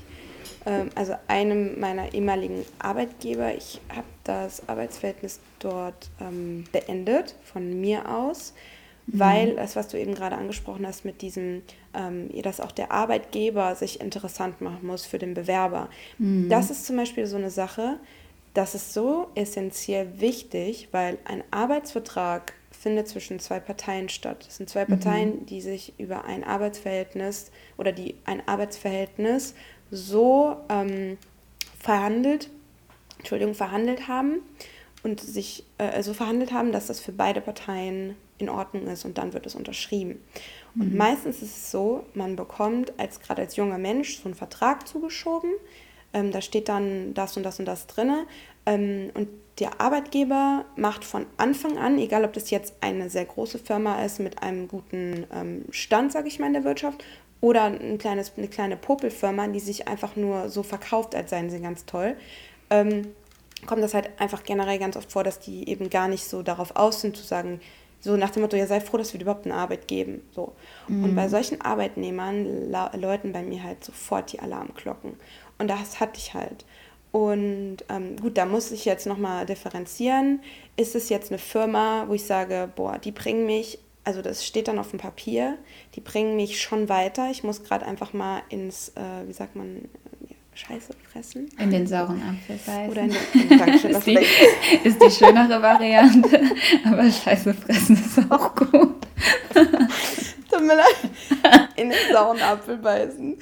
Ähm, 0.67 0.91
also 0.93 1.15
einem 1.27 1.79
meiner 1.79 2.13
ehemaligen 2.13 2.63
Arbeitgeber, 2.77 3.55
ich 3.55 3.81
habe 3.89 4.05
das 4.25 4.61
Arbeitsverhältnis 4.69 5.39
dort 5.57 6.11
ähm, 6.21 6.65
beendet, 6.71 7.33
von 7.51 7.81
mir 7.81 8.07
aus. 8.07 8.53
Weil 9.07 9.55
das, 9.55 9.75
was 9.75 9.87
du 9.87 9.97
eben 9.97 10.13
gerade 10.13 10.35
angesprochen 10.35 10.85
hast 10.85 11.05
mit 11.05 11.21
diesem, 11.21 11.61
ähm, 11.93 12.29
dass 12.41 12.59
auch 12.59 12.71
der 12.71 12.91
Arbeitgeber 12.91 13.73
sich 13.75 14.01
interessant 14.01 14.59
machen 14.61 14.85
muss 14.85 15.05
für 15.05 15.17
den 15.17 15.33
Bewerber. 15.33 15.89
Mhm. 16.17 16.49
Das 16.49 16.69
ist 16.69 16.85
zum 16.85 16.97
Beispiel 16.97 17.25
so 17.25 17.37
eine 17.37 17.49
Sache, 17.49 17.99
das 18.53 18.75
ist 18.75 18.93
so 18.93 19.27
essentiell 19.35 20.19
wichtig, 20.19 20.89
weil 20.91 21.17
ein 21.25 21.43
Arbeitsvertrag 21.51 22.53
findet 22.71 23.07
zwischen 23.07 23.39
zwei 23.39 23.59
Parteien 23.59 24.09
statt. 24.09 24.45
Es 24.47 24.57
sind 24.57 24.69
zwei 24.69 24.83
mhm. 24.83 24.89
Parteien, 24.89 25.45
die 25.45 25.61
sich 25.61 25.93
über 25.97 26.25
ein 26.25 26.43
Arbeitsverhältnis 26.43 27.51
oder 27.77 27.91
die 27.91 28.15
ein 28.25 28.45
Arbeitsverhältnis 28.47 29.55
so 29.89 30.57
ähm, 30.69 31.17
verhandelt, 31.79 32.49
Entschuldigung, 33.19 33.55
verhandelt 33.55 34.07
haben 34.07 34.41
und 35.03 35.21
sich 35.21 35.63
äh, 35.77 36.03
so 36.03 36.13
verhandelt 36.13 36.51
haben, 36.51 36.71
dass 36.71 36.87
das 36.87 36.99
für 36.99 37.13
beide 37.13 37.41
Parteien 37.41 38.15
in 38.37 38.49
Ordnung 38.49 38.87
ist 38.87 39.05
und 39.05 39.17
dann 39.17 39.33
wird 39.33 39.45
es 39.45 39.55
unterschrieben. 39.55 40.21
Und 40.75 40.91
mhm. 40.91 40.97
meistens 40.97 41.41
ist 41.41 41.57
es 41.57 41.71
so, 41.71 42.05
man 42.13 42.35
bekommt 42.35 42.93
als 42.99 43.19
gerade 43.19 43.41
als 43.41 43.55
junger 43.55 43.77
Mensch 43.77 44.17
so 44.17 44.25
einen 44.25 44.35
Vertrag 44.35 44.87
zugeschoben. 44.87 45.51
Ähm, 46.13 46.31
da 46.31 46.41
steht 46.41 46.69
dann 46.69 47.13
das 47.13 47.37
und 47.37 47.43
das 47.43 47.59
und 47.59 47.65
das 47.65 47.87
drin. 47.87 48.13
Ähm, 48.65 49.11
und 49.13 49.27
der 49.59 49.81
Arbeitgeber 49.81 50.65
macht 50.75 51.03
von 51.03 51.25
Anfang 51.37 51.77
an, 51.77 51.97
egal 51.97 52.23
ob 52.25 52.33
das 52.33 52.51
jetzt 52.51 52.75
eine 52.81 53.09
sehr 53.09 53.25
große 53.25 53.57
Firma 53.57 54.03
ist 54.03 54.19
mit 54.19 54.43
einem 54.43 54.67
guten 54.67 55.25
ähm, 55.33 55.65
Stand, 55.71 56.11
sage 56.11 56.27
ich 56.27 56.37
mal, 56.39 56.47
in 56.47 56.53
der 56.53 56.63
Wirtschaft, 56.63 57.03
oder 57.39 57.63
ein 57.63 57.97
kleines, 57.97 58.33
eine 58.37 58.47
kleine 58.47 58.77
Popelfirma, 58.77 59.47
die 59.47 59.59
sich 59.59 59.87
einfach 59.87 60.15
nur 60.15 60.49
so 60.49 60.63
verkauft, 60.63 61.13
als 61.15 61.29
seien 61.29 61.49
sie 61.49 61.59
ganz 61.59 61.85
toll, 61.85 62.15
ähm, 62.69 63.13
kommt 63.65 63.83
das 63.83 63.93
halt 63.93 64.09
einfach 64.19 64.43
generell 64.43 64.79
ganz 64.79 64.97
oft 64.97 65.11
vor, 65.11 65.23
dass 65.23 65.39
die 65.39 65.69
eben 65.69 65.89
gar 65.89 66.07
nicht 66.07 66.23
so 66.23 66.43
darauf 66.43 66.75
aus 66.75 67.01
sind, 67.01 67.15
zu 67.15 67.23
sagen, 67.23 67.59
so 67.99 68.15
nach 68.15 68.29
dem 68.29 68.43
Motto, 68.43 68.55
ja, 68.55 68.67
sei 68.67 68.79
froh, 68.79 68.97
dass 68.97 69.13
wir 69.13 69.19
dir 69.19 69.23
überhaupt 69.23 69.45
eine 69.45 69.55
Arbeit 69.55 69.87
geben. 69.87 70.21
So. 70.31 70.53
Mhm. 70.87 71.03
Und 71.03 71.15
bei 71.15 71.25
mhm. 71.25 71.29
solchen 71.29 71.61
Arbeitnehmern 71.61 72.71
läuten 72.93 73.33
bei 73.33 73.43
mir 73.43 73.63
halt 73.63 73.83
sofort 73.83 74.31
die 74.31 74.39
Alarmglocken. 74.39 75.13
Und 75.57 75.67
das 75.67 75.99
hatte 75.99 76.17
ich 76.17 76.33
halt. 76.33 76.65
Und 77.11 77.77
ähm, 77.89 78.17
gut, 78.17 78.37
da 78.37 78.45
muss 78.45 78.71
ich 78.71 78.85
jetzt 78.85 79.07
nochmal 79.07 79.45
differenzieren. 79.45 80.41
Ist 80.75 80.95
es 80.95 81.09
jetzt 81.09 81.31
eine 81.31 81.39
Firma, 81.39 82.05
wo 82.07 82.13
ich 82.13 82.25
sage, 82.25 82.69
boah, 82.75 82.97
die 82.99 83.11
bringen 83.11 83.45
mich, 83.45 83.79
also 84.03 84.21
das 84.21 84.45
steht 84.45 84.67
dann 84.67 84.77
auf 84.77 84.91
dem 84.91 84.99
Papier, 84.99 85.57
die 85.95 86.01
bringen 86.01 86.35
mich 86.35 86.61
schon 86.61 86.89
weiter. 86.89 87.31
Ich 87.31 87.43
muss 87.43 87.63
gerade 87.63 87.85
einfach 87.85 88.13
mal 88.13 88.43
ins, 88.49 88.89
äh, 88.89 89.27
wie 89.27 89.33
sagt 89.33 89.55
man, 89.55 89.89
Scheiße 90.57 90.91
fressen. 91.11 91.49
In 91.59 91.69
den 91.69 91.85
sauren 91.85 92.21
Apfel 92.23 92.57
beißen. 92.65 92.89
Oder 92.89 93.01
in 93.03 93.11
den, 93.11 93.59
Dankeschön, 93.59 93.91
ist, 93.95 94.07
die, 94.07 94.17
ist 94.83 95.01
die 95.01 95.11
schönere 95.11 95.61
Variante, 95.61 96.41
aber 96.83 97.11
Scheiße 97.11 97.53
fressen 97.53 97.95
ist 97.95 98.31
auch 98.31 98.55
gut. 98.55 99.05
Tut 99.53 100.61
mir 100.61 100.75
leid. 100.75 100.95
In 101.75 101.89
den 101.89 101.99
sauren 102.11 102.41
Apfel 102.41 102.77
beißen. 102.77 103.37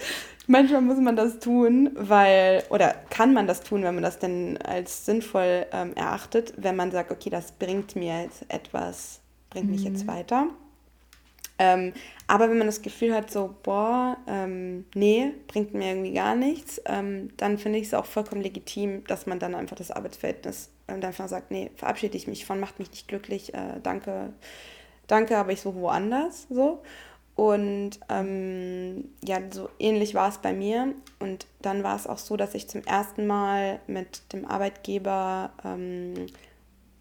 Manchmal 0.48 0.82
muss 0.82 1.00
man 1.00 1.16
das 1.16 1.40
tun, 1.40 1.90
weil, 1.96 2.64
oder 2.70 2.94
kann 3.10 3.34
man 3.34 3.48
das 3.48 3.62
tun, 3.62 3.84
wenn 3.84 3.96
man 3.96 4.04
das 4.04 4.20
denn 4.20 4.58
als 4.58 5.06
sinnvoll 5.06 5.66
ähm, 5.72 5.94
erachtet, 5.96 6.54
wenn 6.58 6.76
man 6.76 6.92
sagt, 6.92 7.12
okay, 7.12 7.30
das 7.30 7.54
bringt 7.54 7.96
mir 7.96 8.24
jetzt 8.24 8.46
etwas, 8.50 9.22
bringt 9.50 9.72
mich 9.72 9.84
jetzt 9.84 10.04
mhm. 10.04 10.10
weiter. 10.10 10.48
Ähm, 11.58 11.94
aber 12.28 12.50
wenn 12.50 12.58
man 12.58 12.68
das 12.68 12.82
Gefühl 12.82 13.14
hat, 13.14 13.32
so, 13.32 13.56
boah, 13.64 14.18
ähm, 14.28 14.86
nee, 14.94 15.32
bringt 15.48 15.74
mir 15.74 15.90
irgendwie 15.90 16.14
gar 16.14 16.36
nichts, 16.36 16.82
ähm, 16.86 17.30
dann 17.38 17.58
finde 17.58 17.80
ich 17.80 17.88
es 17.88 17.94
auch 17.94 18.06
vollkommen 18.06 18.42
legitim, 18.42 19.06
dass 19.06 19.26
man 19.26 19.40
dann 19.40 19.56
einfach 19.56 19.78
das 19.78 19.92
Arbeitsverhältnis 19.92 20.70
und 20.88 21.04
äh, 21.04 21.08
einfach 21.08 21.28
sagt, 21.30 21.52
nee, 21.52 21.72
verabschiede 21.76 22.18
ich 22.18 22.28
mich 22.28 22.46
von, 22.46 22.60
macht 22.60 22.80
mich 22.80 22.92
nicht 22.92 23.08
glücklich, 23.08 23.54
äh, 23.54 23.80
danke, 23.82 24.34
danke, 25.08 25.38
aber 25.38 25.52
ich 25.52 25.62
suche 25.62 25.80
woanders, 25.80 26.48
so. 26.50 26.82
Und 27.36 28.00
ähm, 28.08 29.10
ja, 29.24 29.40
so 29.52 29.70
ähnlich 29.78 30.16
war 30.16 30.30
es 30.30 30.38
bei 30.38 30.54
mir. 30.54 30.94
Und 31.20 31.48
dann 31.62 31.84
war 31.84 31.96
es 31.96 32.08
auch 32.08 32.18
so, 32.18 32.38
dass 32.38 32.54
ich 32.54 32.70
zum 32.70 32.82
ersten 32.84 33.28
Mal 33.28 33.82
mit 33.88 34.32
dem 34.32 34.46
Arbeitgeber, 34.46 35.52
ähm, 35.66 36.28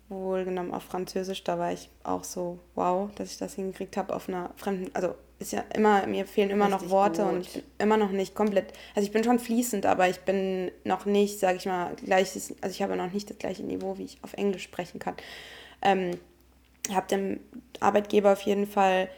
wohlgenommen 0.08 0.72
auf 0.72 0.82
Französisch, 0.84 1.44
da 1.44 1.58
war 1.58 1.72
ich 1.72 1.88
auch 2.02 2.24
so, 2.24 2.58
wow, 2.74 3.10
dass 3.14 3.30
ich 3.30 3.38
das 3.38 3.54
hingekriegt 3.54 3.96
habe 3.96 4.14
auf 4.14 4.28
einer 4.28 4.50
fremden, 4.56 4.90
also 4.94 5.14
ist 5.38 5.52
ja 5.52 5.64
immer, 5.74 6.06
mir 6.06 6.26
fehlen 6.26 6.50
immer 6.50 6.66
Richtig 6.66 6.82
noch 6.82 6.90
Worte 6.90 7.22
gut. 7.22 7.32
und 7.32 7.40
ich 7.40 7.52
bin 7.54 7.62
immer 7.78 7.96
noch 7.96 8.10
nicht 8.10 8.34
komplett, 8.34 8.72
also 8.94 9.06
ich 9.06 9.12
bin 9.12 9.24
schon 9.24 9.38
fließend, 9.38 9.86
aber 9.86 10.08
ich 10.08 10.20
bin 10.20 10.70
noch 10.84 11.06
nicht, 11.06 11.40
sage 11.40 11.56
ich 11.56 11.66
mal, 11.66 11.94
gleiches, 11.96 12.54
also 12.60 12.72
ich 12.72 12.82
habe 12.82 12.96
noch 12.96 13.12
nicht 13.12 13.30
das 13.30 13.38
gleiche 13.38 13.64
Niveau, 13.64 13.98
wie 13.98 14.04
ich 14.04 14.18
auf 14.22 14.34
Englisch 14.34 14.62
sprechen 14.62 15.00
kann. 15.00 15.14
Ähm, 15.82 16.18
ich 16.88 16.94
habe 16.94 17.06
dem 17.08 17.40
Arbeitgeber 17.80 18.32
auf 18.32 18.42
jeden 18.42 18.66
Fall 18.66 19.08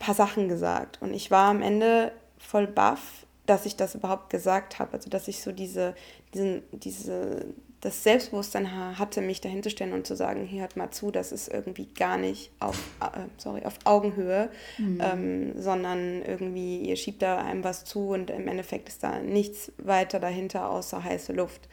paar 0.00 0.14
Sachen 0.14 0.48
gesagt. 0.48 1.00
Und 1.00 1.14
ich 1.14 1.30
war 1.30 1.50
am 1.50 1.62
Ende 1.62 2.10
voll 2.38 2.66
baff, 2.66 3.26
dass 3.46 3.66
ich 3.66 3.76
das 3.76 3.94
überhaupt 3.94 4.30
gesagt 4.30 4.80
habe. 4.80 4.94
Also 4.94 5.08
dass 5.08 5.28
ich 5.28 5.40
so 5.40 5.52
diese, 5.52 5.94
diesen, 6.34 6.62
diese, 6.72 7.46
das 7.80 8.02
Selbstbewusstsein 8.02 8.98
hatte, 8.98 9.22
mich 9.22 9.40
dahinter 9.40 9.70
stellen 9.70 9.94
und 9.94 10.06
zu 10.06 10.14
sagen, 10.14 10.44
hier 10.44 10.62
hört 10.62 10.76
mal 10.76 10.90
zu, 10.90 11.10
das 11.10 11.32
ist 11.32 11.48
irgendwie 11.48 11.86
gar 11.86 12.18
nicht 12.18 12.50
auf, 12.60 12.78
äh, 13.00 13.20
sorry, 13.38 13.64
auf 13.64 13.78
Augenhöhe, 13.84 14.50
mhm. 14.76 15.00
ähm, 15.02 15.52
sondern 15.56 16.22
irgendwie, 16.22 16.82
ihr 16.82 16.96
schiebt 16.96 17.22
da 17.22 17.38
einem 17.38 17.64
was 17.64 17.84
zu 17.84 18.08
und 18.08 18.30
im 18.30 18.48
Endeffekt 18.48 18.88
ist 18.88 19.02
da 19.02 19.20
nichts 19.20 19.72
weiter 19.78 20.20
dahinter 20.20 20.70
außer 20.70 21.02
heiße 21.02 21.32
Luft. 21.32 21.68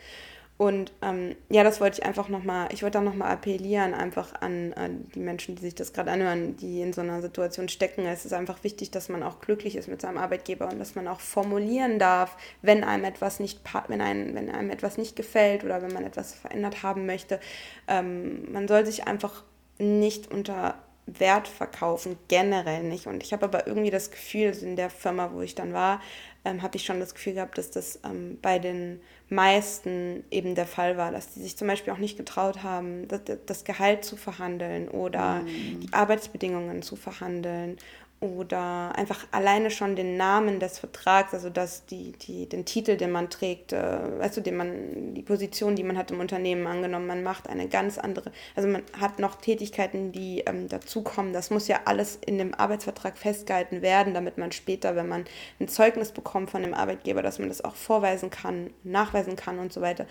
Und 0.58 0.92
ähm, 1.04 1.36
ja, 1.50 1.64
das 1.64 1.80
wollte 1.80 2.00
ich 2.00 2.06
einfach 2.06 2.30
nochmal, 2.30 2.70
ich 2.72 2.82
wollte 2.82 2.98
auch 2.98 3.04
nochmal 3.04 3.32
appellieren, 3.32 3.94
einfach 3.94 4.34
an, 4.42 4.74
an, 4.74 5.08
die 5.14 5.20
Menschen, 5.20 5.56
die 5.56 5.62
sich 5.62 5.76
das 5.76 5.94
gerade 5.94 6.10
anhören, 6.10 6.58
die 6.58 6.82
in 6.82 6.94
so 6.94 7.02
einer 7.02 7.22
Situation 7.22 7.70
stecken. 7.70 8.08
Es 8.08 8.26
ist 8.26 8.34
einfach 8.34 8.64
wichtig, 8.64 8.90
dass 8.90 9.08
man 9.08 9.22
auch 9.22 9.40
glücklich 9.40 9.76
ist 9.76 9.88
mit 9.88 10.02
seinem 10.02 10.18
Arbeitgeber 10.18 10.68
und 10.68 10.80
dass 10.80 10.96
man 10.96 11.08
auch 11.08 11.20
formulieren 11.20 12.00
darf, 12.00 12.38
wenn 12.64 12.84
einem 12.84 13.04
etwas 13.04 13.40
nicht, 13.40 13.62
wenn 13.88 14.02
einem, 14.02 14.34
wenn 14.34 14.50
einem 14.50 14.72
etwas 14.72 14.98
nicht 14.98 15.16
gefällt 15.16 15.64
oder 15.64 15.84
wenn 15.84 15.94
man 15.94 16.04
etwas 16.04 16.34
verändert 16.34 16.82
haben 16.82 17.06
möchte. 17.06 17.40
Ähm, 17.88 18.52
man 18.52 18.68
soll 18.68 18.84
sich 18.84 19.06
einfach 19.06 19.44
nicht 19.78 20.32
unter 20.32 20.74
Wert 21.06 21.48
verkaufen, 21.48 22.18
generell 22.28 22.84
nicht. 22.84 23.06
Und 23.06 23.24
ich 23.24 23.32
habe 23.32 23.46
aber 23.46 23.68
irgendwie 23.68 23.92
das 23.92 24.12
Gefühl, 24.12 24.52
in 24.62 24.76
der 24.76 24.90
Firma, 24.90 25.32
wo 25.34 25.42
ich 25.42 25.56
dann 25.56 25.72
war, 25.72 26.02
ähm, 26.44 26.62
habe 26.62 26.78
ich 26.78 26.84
schon 26.84 27.00
das 27.00 27.14
Gefühl 27.14 27.36
gehabt, 27.36 27.58
dass 27.58 27.72
das 27.72 28.00
ähm, 28.04 28.38
bei 28.42 28.60
den 28.60 29.02
meisten 29.30 30.24
eben 30.32 30.56
der 30.56 30.68
Fall 30.68 30.98
war, 30.98 31.12
dass 31.12 31.34
die 31.34 31.42
sich 31.42 31.58
zum 31.58 31.68
Beispiel 31.68 31.92
auch 31.94 31.98
nicht 31.98 32.18
getraut 32.18 32.64
haben, 32.64 33.08
das, 33.08 33.22
das 33.46 33.64
Gehalt 33.66 34.06
zu 34.06 34.16
verhandeln 34.16 34.88
oder 34.88 35.42
mhm. 35.42 35.82
die 35.82 35.94
Arbeitsbedingungen 35.94 36.82
zu 36.82 36.96
verhandeln 36.96 37.78
oder 38.20 38.96
einfach 38.96 39.28
alleine 39.32 39.70
schon 39.70 39.96
den 39.96 40.18
Namen 40.18 40.60
des 40.60 40.80
Vertrags, 40.80 41.36
also 41.36 41.52
das, 41.52 41.86
die, 41.86 42.14
die, 42.14 42.50
den 42.50 42.66
Titel, 42.66 42.98
den 42.98 43.12
man 43.12 43.30
trägt, 43.30 43.74
äh, 43.74 44.20
weißt 44.20 44.38
du, 44.38 44.42
den 44.42 44.58
man, 44.58 45.14
die 45.14 45.22
Position, 45.22 45.76
die 45.76 45.84
man 45.84 45.98
hat 45.98 46.10
im 46.10 46.20
Unternehmen 46.20 46.66
angenommen, 46.66 47.06
man 47.06 47.22
macht 47.22 47.48
eine 47.48 47.68
ganz 47.68 48.00
andere, 48.00 48.32
also 48.56 48.68
man 48.68 48.82
hat 49.00 49.20
noch 49.20 49.36
Tätigkeiten, 49.36 50.12
die 50.12 50.40
ähm, 50.48 50.68
dazukommen. 50.68 51.32
Das 51.32 51.52
muss 51.52 51.68
ja 51.68 51.82
alles 51.86 52.18
in 52.26 52.40
dem 52.40 52.56
Arbeitsvertrag 52.56 53.20
festgehalten 53.20 53.84
werden, 53.84 54.16
damit 54.16 54.40
man 54.40 54.52
später, 54.52 54.96
wenn 54.96 55.08
man 55.08 55.26
ein 55.60 55.68
Zeugnis 55.68 56.12
bekommt 56.12 56.50
von 56.50 56.64
dem 56.64 56.74
Arbeitgeber, 56.74 57.22
dass 57.22 57.38
man 57.38 57.50
das 57.50 57.64
auch 57.64 57.76
vorweisen 57.76 58.32
kann, 58.32 58.72
nachweisen 58.84 59.36
kann 59.36 59.60
und 59.60 59.72
so 59.72 59.82
weiter. 59.82 60.08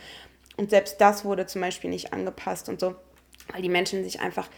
Und 0.56 0.70
selbst 0.70 1.00
das 1.00 1.24
wurde 1.24 1.46
zum 1.46 1.60
Beispiel 1.60 1.90
nicht 1.90 2.12
angepasst 2.12 2.68
und 2.68 2.78
so, 2.78 2.94
weil 3.52 3.62
die 3.62 3.68
Menschen 3.68 4.04
sich 4.04 4.20
einfach 4.20 4.48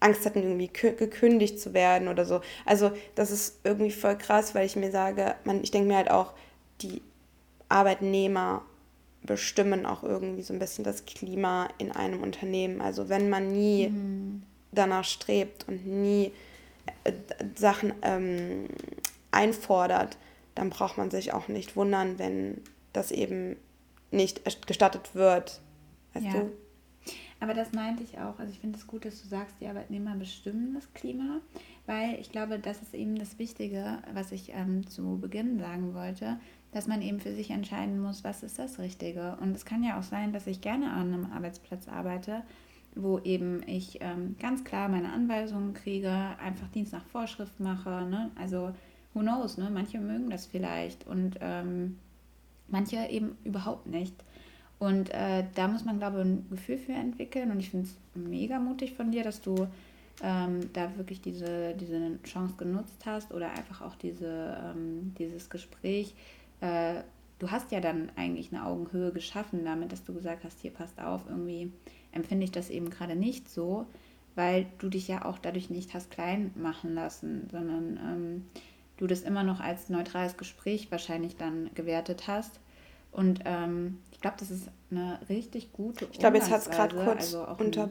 Angst 0.00 0.24
hatten, 0.24 0.42
irgendwie 0.42 0.68
gekündigt 0.68 1.60
zu 1.60 1.74
werden 1.74 2.08
oder 2.08 2.24
so. 2.24 2.40
Also 2.64 2.92
das 3.14 3.30
ist 3.30 3.60
irgendwie 3.64 3.90
voll 3.90 4.16
krass, 4.16 4.54
weil 4.54 4.66
ich 4.66 4.76
mir 4.76 4.90
sage, 4.90 5.34
man, 5.44 5.62
ich 5.62 5.70
denke 5.70 5.88
mir 5.88 5.96
halt 5.96 6.10
auch, 6.10 6.34
die 6.80 7.02
Arbeitnehmer 7.68 8.62
bestimmen 9.22 9.86
auch 9.86 10.04
irgendwie 10.04 10.42
so 10.42 10.52
ein 10.52 10.58
bisschen 10.58 10.84
das 10.84 11.04
Klima 11.04 11.68
in 11.78 11.92
einem 11.92 12.22
Unternehmen. 12.22 12.80
Also 12.80 13.08
wenn 13.08 13.28
man 13.28 13.48
nie 13.48 13.88
mhm. 13.88 14.42
danach 14.72 15.04
strebt 15.04 15.66
und 15.68 15.86
nie 15.86 16.32
äh, 17.04 17.12
Sachen 17.56 17.92
ähm, 18.02 18.68
einfordert, 19.32 20.16
dann 20.54 20.70
braucht 20.70 20.96
man 20.96 21.10
sich 21.10 21.32
auch 21.32 21.48
nicht 21.48 21.76
wundern, 21.76 22.18
wenn 22.18 22.62
das 22.92 23.10
eben 23.10 23.56
nicht 24.10 24.42
gestattet 24.66 25.14
wird. 25.14 25.60
Weißt 26.14 26.26
ja. 26.26 26.32
du? 26.32 26.50
Aber 27.40 27.54
das 27.54 27.72
meinte 27.72 28.02
ich 28.02 28.18
auch. 28.18 28.38
Also 28.38 28.52
ich 28.52 28.58
finde 28.58 28.78
es 28.78 28.86
gut, 28.86 29.04
dass 29.04 29.22
du 29.22 29.28
sagst, 29.28 29.56
die 29.60 29.68
Arbeitnehmer 29.68 30.16
bestimmen 30.16 30.74
das 30.74 30.92
Klima, 30.92 31.40
weil 31.86 32.18
ich 32.20 32.32
glaube, 32.32 32.58
das 32.58 32.82
ist 32.82 32.94
eben 32.94 33.16
das 33.16 33.38
Wichtige, 33.38 33.98
was 34.12 34.32
ich 34.32 34.52
ähm, 34.54 34.86
zu 34.86 35.18
Beginn 35.20 35.58
sagen 35.58 35.94
wollte, 35.94 36.38
dass 36.72 36.86
man 36.86 37.00
eben 37.00 37.20
für 37.20 37.32
sich 37.32 37.50
entscheiden 37.50 38.00
muss, 38.00 38.24
was 38.24 38.42
ist 38.42 38.58
das 38.58 38.78
Richtige. 38.78 39.36
Und 39.40 39.54
es 39.54 39.64
kann 39.64 39.84
ja 39.84 39.98
auch 39.98 40.02
sein, 40.02 40.32
dass 40.32 40.46
ich 40.46 40.60
gerne 40.60 40.90
an 40.90 41.14
einem 41.14 41.32
Arbeitsplatz 41.32 41.88
arbeite, 41.88 42.42
wo 42.94 43.20
eben 43.20 43.62
ich 43.66 43.98
ähm, 44.00 44.34
ganz 44.40 44.64
klar 44.64 44.88
meine 44.88 45.12
Anweisungen 45.12 45.74
kriege, 45.74 46.10
einfach 46.42 46.68
Dienst 46.68 46.92
nach 46.92 47.04
Vorschrift 47.06 47.60
mache. 47.60 48.06
Ne? 48.10 48.30
Also 48.34 48.72
who 49.14 49.20
knows, 49.20 49.56
ne? 49.56 49.70
manche 49.72 50.00
mögen 50.00 50.28
das 50.28 50.46
vielleicht 50.46 51.06
und 51.06 51.38
ähm, 51.40 51.98
manche 52.66 52.96
eben 53.08 53.38
überhaupt 53.44 53.86
nicht. 53.86 54.14
Und 54.78 55.10
äh, 55.10 55.44
da 55.54 55.66
muss 55.68 55.84
man, 55.84 55.98
glaube 55.98 56.18
ich, 56.18 56.24
ein 56.24 56.46
Gefühl 56.50 56.78
für 56.78 56.92
entwickeln. 56.92 57.50
Und 57.50 57.60
ich 57.60 57.70
finde 57.70 57.86
es 57.86 57.96
mega 58.14 58.58
mutig 58.58 58.94
von 58.94 59.10
dir, 59.10 59.24
dass 59.24 59.40
du 59.40 59.66
ähm, 60.22 60.72
da 60.72 60.96
wirklich 60.96 61.20
diese, 61.20 61.74
diese 61.74 62.22
Chance 62.22 62.54
genutzt 62.56 63.04
hast 63.06 63.32
oder 63.32 63.50
einfach 63.50 63.82
auch 63.82 63.94
diese, 63.96 64.56
ähm, 64.64 65.14
dieses 65.18 65.50
Gespräch. 65.50 66.14
Äh, 66.60 67.02
du 67.38 67.50
hast 67.50 67.70
ja 67.72 67.80
dann 67.80 68.10
eigentlich 68.16 68.52
eine 68.52 68.66
Augenhöhe 68.66 69.12
geschaffen 69.12 69.64
damit, 69.64 69.92
dass 69.92 70.04
du 70.04 70.14
gesagt 70.14 70.44
hast, 70.44 70.60
hier 70.60 70.72
passt 70.72 71.00
auf, 71.00 71.22
irgendwie 71.28 71.72
empfinde 72.12 72.44
ich 72.44 72.52
das 72.52 72.70
eben 72.70 72.90
gerade 72.90 73.16
nicht 73.16 73.48
so, 73.48 73.86
weil 74.34 74.66
du 74.78 74.88
dich 74.88 75.08
ja 75.08 75.24
auch 75.24 75.38
dadurch 75.38 75.70
nicht 75.70 75.94
hast 75.94 76.10
klein 76.10 76.52
machen 76.56 76.94
lassen, 76.94 77.48
sondern 77.50 77.96
ähm, 77.96 78.44
du 78.96 79.06
das 79.06 79.22
immer 79.22 79.44
noch 79.44 79.60
als 79.60 79.88
neutrales 79.88 80.36
Gespräch 80.36 80.90
wahrscheinlich 80.90 81.36
dann 81.36 81.70
gewertet 81.74 82.26
hast. 82.26 82.60
Und 83.12 83.40
ähm, 83.44 83.98
ich 84.12 84.20
glaube, 84.20 84.36
das 84.38 84.50
ist 84.50 84.68
eine 84.90 85.18
richtig 85.28 85.72
gute 85.72 86.06
Ich 86.12 86.18
glaube, 86.18 86.36
jetzt 86.36 86.50
hat 86.50 86.60
es 86.60 86.70
gerade 86.70 86.94
kurz 86.96 87.34
also 87.34 87.46
unter. 87.58 87.90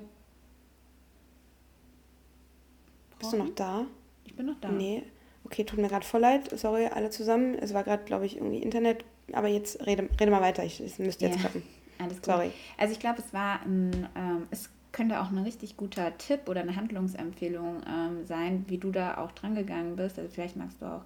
Bist 3.19 3.33
du 3.33 3.37
noch 3.37 3.49
da? 3.55 3.85
Ich 4.25 4.35
bin 4.35 4.45
noch 4.45 4.59
da. 4.61 4.69
Nee. 4.69 5.03
Okay, 5.43 5.63
tut 5.63 5.79
mir 5.79 5.87
gerade 5.87 6.05
voll 6.05 6.21
leid. 6.21 6.49
Sorry, 6.59 6.87
alle 6.87 7.09
zusammen. 7.09 7.55
Es 7.55 7.73
war 7.73 7.83
gerade, 7.83 8.03
glaube 8.03 8.25
ich, 8.25 8.35
irgendwie 8.35 8.57
Internet. 8.61 9.05
Aber 9.33 9.47
jetzt 9.47 9.85
rede, 9.85 10.09
rede 10.19 10.31
mal 10.31 10.41
weiter. 10.41 10.63
Ich, 10.63 10.79
es 10.79 10.99
müsste 10.99 11.25
jetzt 11.25 11.35
yeah. 11.35 11.49
klappen. 11.49 11.63
Alles 11.99 12.17
gut. 12.17 12.25
Sorry. 12.25 12.51
Also 12.77 12.93
ich 12.93 12.99
glaube, 12.99 13.21
es 13.25 13.33
war 13.33 13.61
ein, 13.61 14.07
ähm, 14.15 14.47
es 14.51 14.69
könnte 14.91 15.21
auch 15.21 15.31
ein 15.31 15.37
richtig 15.39 15.77
guter 15.77 16.17
Tipp 16.17 16.47
oder 16.47 16.61
eine 16.61 16.75
Handlungsempfehlung 16.75 17.81
ähm, 17.87 18.25
sein, 18.25 18.65
wie 18.67 18.77
du 18.77 18.91
da 18.91 19.17
auch 19.17 19.31
dran 19.31 19.55
gegangen 19.55 19.95
bist. 19.95 20.19
Also 20.19 20.29
vielleicht 20.31 20.55
magst 20.55 20.81
du 20.81 20.85
auch 20.85 21.03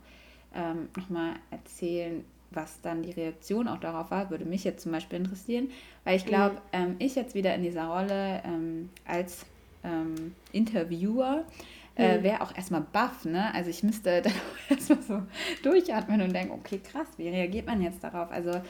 ähm, 0.54 0.90
nochmal 0.98 1.34
erzählen, 1.50 2.26
was 2.52 2.82
dann 2.82 3.02
die 3.02 3.12
Reaktion 3.12 3.68
auch 3.68 3.80
darauf 3.80 4.12
war, 4.12 4.30
würde 4.30 4.46
mich 4.46 4.64
jetzt 4.64 4.84
zum 4.84 4.92
Beispiel 4.92 5.20
interessieren, 5.20 5.70
weil 6.04 6.18
ich 6.18 6.26
glaube, 6.26 6.56
mhm. 6.56 6.60
ähm, 6.74 6.96
ich 7.00 7.16
jetzt 7.16 7.36
wieder 7.36 7.56
in 7.56 7.64
dieser 7.64 7.88
Rolle 7.88 8.42
ähm, 8.46 8.90
als 9.06 9.46
ähm, 9.84 10.36
Interviewer 10.52 11.46
äh, 11.96 12.18
mhm. 12.18 12.24
wäre 12.24 12.42
auch 12.42 12.56
erstmal 12.56 12.82
baff, 12.82 13.26
ne? 13.26 13.54
Also 13.54 13.70
ich 13.70 13.84
müsste 13.84 14.22
dann 14.24 14.34
erstmal 14.70 15.02
so 15.02 15.22
durchatmen 15.64 16.22
und 16.22 16.34
denken, 16.34 16.54
okay, 16.54 16.80
krass, 16.80 17.08
wie 17.18 17.30
reagiert 17.30 17.66
man 17.66 17.82
jetzt 17.82 18.04
darauf? 18.04 18.32
Also 18.32 18.62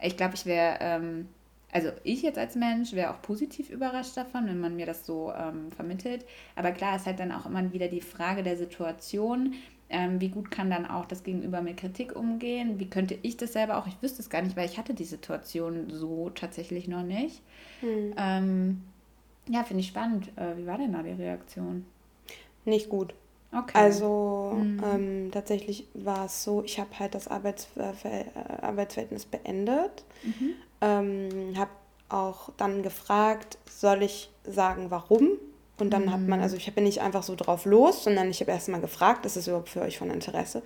ich 0.00 0.16
glaube, 0.16 0.34
ich 0.34 0.46
wäre 0.46 0.78
ähm, 0.80 1.28
also 1.72 1.90
ich 2.02 2.22
jetzt 2.22 2.38
als 2.38 2.56
Mensch 2.56 2.92
wäre 2.92 3.10
auch 3.10 3.22
positiv 3.22 3.70
überrascht 3.70 4.16
davon, 4.16 4.46
wenn 4.46 4.60
man 4.60 4.76
mir 4.76 4.86
das 4.86 5.06
so 5.06 5.32
ähm, 5.32 5.70
vermittelt. 5.70 6.24
Aber 6.56 6.72
klar 6.72 6.96
ist 6.96 7.06
halt 7.06 7.20
dann 7.20 7.32
auch 7.32 7.46
immer 7.46 7.72
wieder 7.72 7.88
die 7.88 8.00
Frage 8.00 8.42
der 8.42 8.56
Situation. 8.56 9.54
Ähm, 9.90 10.20
wie 10.20 10.28
gut 10.28 10.50
kann 10.50 10.70
dann 10.70 10.86
auch 10.86 11.04
das 11.04 11.24
Gegenüber 11.24 11.60
mit 11.60 11.76
Kritik 11.76 12.14
umgehen? 12.14 12.78
Wie 12.78 12.88
könnte 12.88 13.18
ich 13.22 13.36
das 13.36 13.52
selber 13.52 13.76
auch? 13.76 13.86
Ich 13.86 14.00
wüsste 14.00 14.22
es 14.22 14.30
gar 14.30 14.40
nicht, 14.40 14.56
weil 14.56 14.66
ich 14.66 14.78
hatte 14.78 14.94
die 14.94 15.04
Situation 15.04 15.90
so 15.90 16.30
tatsächlich 16.30 16.86
noch 16.88 17.02
nicht. 17.02 17.42
Hm. 17.80 18.14
Ähm, 18.16 18.82
ja, 19.48 19.64
finde 19.64 19.80
ich 19.80 19.88
spannend. 19.88 20.28
Äh, 20.36 20.56
wie 20.56 20.66
war 20.66 20.78
denn 20.78 20.92
da 20.92 21.02
die 21.02 21.10
Reaktion? 21.10 21.84
Nicht 22.64 22.88
gut. 22.88 23.14
Okay. 23.52 23.76
Also 23.76 24.56
mhm. 24.62 24.80
ähm, 24.84 25.30
tatsächlich 25.32 25.88
war 25.94 26.26
es 26.26 26.44
so, 26.44 26.62
ich 26.62 26.78
habe 26.78 26.90
halt 26.98 27.14
das 27.16 27.26
Arbeits 27.26 27.68
äh, 27.76 28.24
Arbeitsverhältnis 28.62 29.26
beendet. 29.26 30.04
Mhm. 30.22 30.54
Ähm, 30.80 31.54
habe 31.56 31.70
auch 32.08 32.50
dann 32.56 32.82
gefragt, 32.82 33.58
soll 33.68 34.02
ich 34.02 34.30
sagen, 34.44 34.90
warum? 34.90 35.30
Und 35.80 35.90
dann 35.90 36.06
mhm. 36.06 36.12
hat 36.12 36.20
man, 36.20 36.38
mhm. 36.38 36.44
also 36.44 36.56
ich 36.56 36.72
bin 36.74 36.84
nicht 36.84 37.00
einfach 37.00 37.22
so 37.22 37.34
drauf 37.34 37.64
los, 37.64 38.04
sondern 38.04 38.30
ich 38.30 38.40
habe 38.40 38.50
erstmal 38.50 38.80
gefragt, 38.80 39.26
ist 39.26 39.36
es 39.36 39.46
überhaupt 39.46 39.68
für 39.68 39.82
euch 39.82 39.98
von 39.98 40.10
Interesse? 40.10 40.62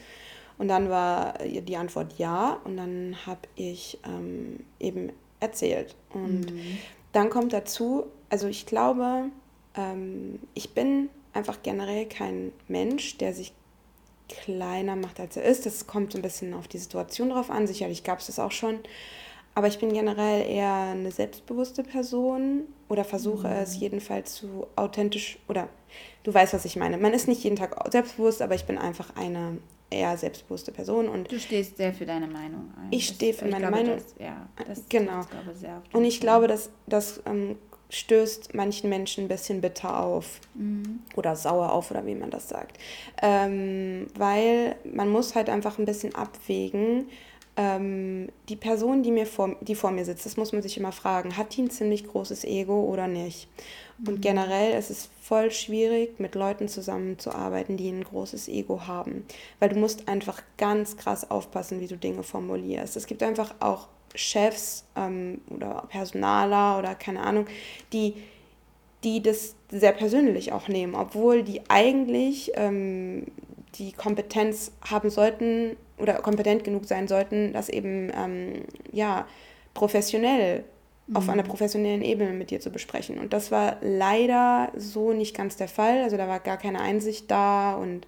Und 0.58 0.68
dann 0.68 0.88
war 0.88 1.34
die 1.38 1.76
Antwort 1.76 2.14
ja. 2.18 2.60
Und 2.64 2.76
dann 2.76 3.16
habe 3.26 3.40
ich 3.56 3.98
ähm, 4.06 4.60
eben 4.78 5.12
erzählt. 5.40 5.96
Und 6.12 6.52
mhm. 6.52 6.78
dann 7.12 7.30
kommt 7.30 7.52
dazu, 7.52 8.06
also 8.30 8.46
ich 8.46 8.66
glaube, 8.66 9.30
ähm, 9.76 10.38
ich 10.54 10.70
bin 10.70 11.10
einfach 11.32 11.58
generell 11.62 12.06
kein 12.06 12.52
Mensch, 12.68 13.18
der 13.18 13.34
sich 13.34 13.52
kleiner 14.28 14.96
macht, 14.96 15.20
als 15.20 15.36
er 15.36 15.44
ist. 15.44 15.66
Das 15.66 15.86
kommt 15.86 16.12
so 16.12 16.18
ein 16.18 16.22
bisschen 16.22 16.54
auf 16.54 16.68
die 16.68 16.78
Situation 16.78 17.30
drauf 17.30 17.50
an. 17.50 17.66
Sicherlich 17.66 18.04
gab 18.04 18.20
es 18.20 18.26
das 18.26 18.38
auch 18.38 18.52
schon. 18.52 18.78
Aber 19.54 19.68
ich 19.68 19.78
bin 19.78 19.92
generell 19.92 20.48
eher 20.48 20.72
eine 20.72 21.10
selbstbewusste 21.10 21.82
Person 21.82 22.64
oder 22.94 23.04
versuche 23.04 23.48
mhm. 23.48 23.54
es 23.54 23.78
jedenfalls 23.78 24.34
zu 24.34 24.66
authentisch 24.76 25.38
oder 25.48 25.68
du 26.22 26.32
weißt, 26.32 26.54
was 26.54 26.64
ich 26.64 26.76
meine. 26.76 26.96
Man 26.96 27.12
ist 27.12 27.28
nicht 27.28 27.42
jeden 27.42 27.56
Tag 27.56 27.76
selbstbewusst, 27.90 28.40
aber 28.40 28.54
ich 28.54 28.64
bin 28.64 28.78
einfach 28.78 29.16
eine 29.16 29.58
eher 29.90 30.16
selbstbewusste 30.16 30.72
Person 30.72 31.08
und 31.08 31.30
du 31.30 31.38
stehst 31.38 31.76
sehr 31.76 31.92
für 31.92 32.06
deine 32.06 32.26
Meinung 32.26 32.72
ein. 32.80 32.88
Ich 32.90 33.08
stehe 33.08 33.34
für 33.34 33.46
meine 33.46 33.66
glaube, 33.68 33.76
Meinung. 33.76 33.96
Das, 33.96 34.14
ja, 34.18 34.48
das 34.66 34.88
genau. 34.88 35.20
und 35.92 36.04
ich 36.04 36.20
glaube, 36.20 36.46
dass 36.46 36.70
das 36.86 37.20
ähm, 37.26 37.56
stößt 37.90 38.54
manchen 38.54 38.88
Menschen 38.90 39.24
ein 39.24 39.28
bisschen 39.28 39.60
bitter 39.60 40.02
auf 40.02 40.40
mhm. 40.54 41.00
oder 41.16 41.36
sauer 41.36 41.72
auf 41.72 41.90
oder 41.90 42.06
wie 42.06 42.14
man 42.14 42.30
das 42.30 42.48
sagt, 42.48 42.78
ähm, 43.22 44.06
weil 44.16 44.76
man 44.84 45.10
muss 45.10 45.34
halt 45.34 45.48
einfach 45.48 45.78
ein 45.78 45.84
bisschen 45.84 46.14
abwägen 46.14 47.08
ähm, 47.56 48.28
die 48.48 48.56
Person, 48.56 49.02
die, 49.02 49.10
mir 49.10 49.26
vor, 49.26 49.56
die 49.60 49.74
vor 49.74 49.90
mir 49.90 50.04
sitzt, 50.04 50.26
das 50.26 50.36
muss 50.36 50.52
man 50.52 50.62
sich 50.62 50.76
immer 50.76 50.92
fragen, 50.92 51.36
hat 51.36 51.56
die 51.56 51.62
ein 51.62 51.70
ziemlich 51.70 52.06
großes 52.06 52.44
Ego 52.44 52.84
oder 52.84 53.06
nicht? 53.06 53.48
Und 54.04 54.16
mhm. 54.16 54.20
generell 54.20 54.76
ist 54.76 54.90
es 54.90 55.08
voll 55.20 55.50
schwierig, 55.50 56.18
mit 56.18 56.34
Leuten 56.34 56.68
zusammenzuarbeiten, 56.68 57.76
die 57.76 57.90
ein 57.90 58.02
großes 58.02 58.48
Ego 58.48 58.86
haben, 58.86 59.24
weil 59.60 59.68
du 59.68 59.78
musst 59.78 60.08
einfach 60.08 60.42
ganz 60.58 60.96
krass 60.96 61.30
aufpassen, 61.30 61.80
wie 61.80 61.86
du 61.86 61.96
Dinge 61.96 62.22
formulierst. 62.22 62.96
Es 62.96 63.06
gibt 63.06 63.22
einfach 63.22 63.54
auch 63.60 63.88
Chefs 64.16 64.84
ähm, 64.96 65.40
oder 65.48 65.84
Personaler 65.88 66.78
oder 66.78 66.94
keine 66.94 67.20
Ahnung, 67.20 67.46
die 67.92 68.14
die 69.04 69.22
das 69.22 69.54
sehr 69.70 69.92
persönlich 69.92 70.52
auch 70.52 70.66
nehmen, 70.66 70.94
obwohl 70.94 71.42
die 71.42 71.60
eigentlich 71.68 72.52
ähm, 72.54 73.26
die 73.74 73.92
Kompetenz 73.92 74.72
haben 74.88 75.10
sollten 75.10 75.76
oder 75.98 76.14
kompetent 76.14 76.64
genug 76.64 76.86
sein 76.86 77.08
sollten, 77.08 77.52
das 77.52 77.68
eben 77.68 78.10
ähm, 78.16 78.64
ja 78.92 79.26
professionell 79.74 80.64
mhm. 81.06 81.16
auf 81.16 81.28
einer 81.28 81.42
professionellen 81.42 82.02
Ebene 82.02 82.32
mit 82.32 82.50
dir 82.50 82.60
zu 82.60 82.70
besprechen. 82.70 83.18
Und 83.18 83.32
das 83.32 83.50
war 83.50 83.76
leider 83.80 84.72
so 84.76 85.12
nicht 85.12 85.36
ganz 85.36 85.56
der 85.56 85.68
Fall. 85.68 86.02
Also 86.02 86.16
da 86.16 86.28
war 86.28 86.40
gar 86.40 86.56
keine 86.56 86.80
Einsicht 86.80 87.30
da 87.30 87.74
und 87.74 88.06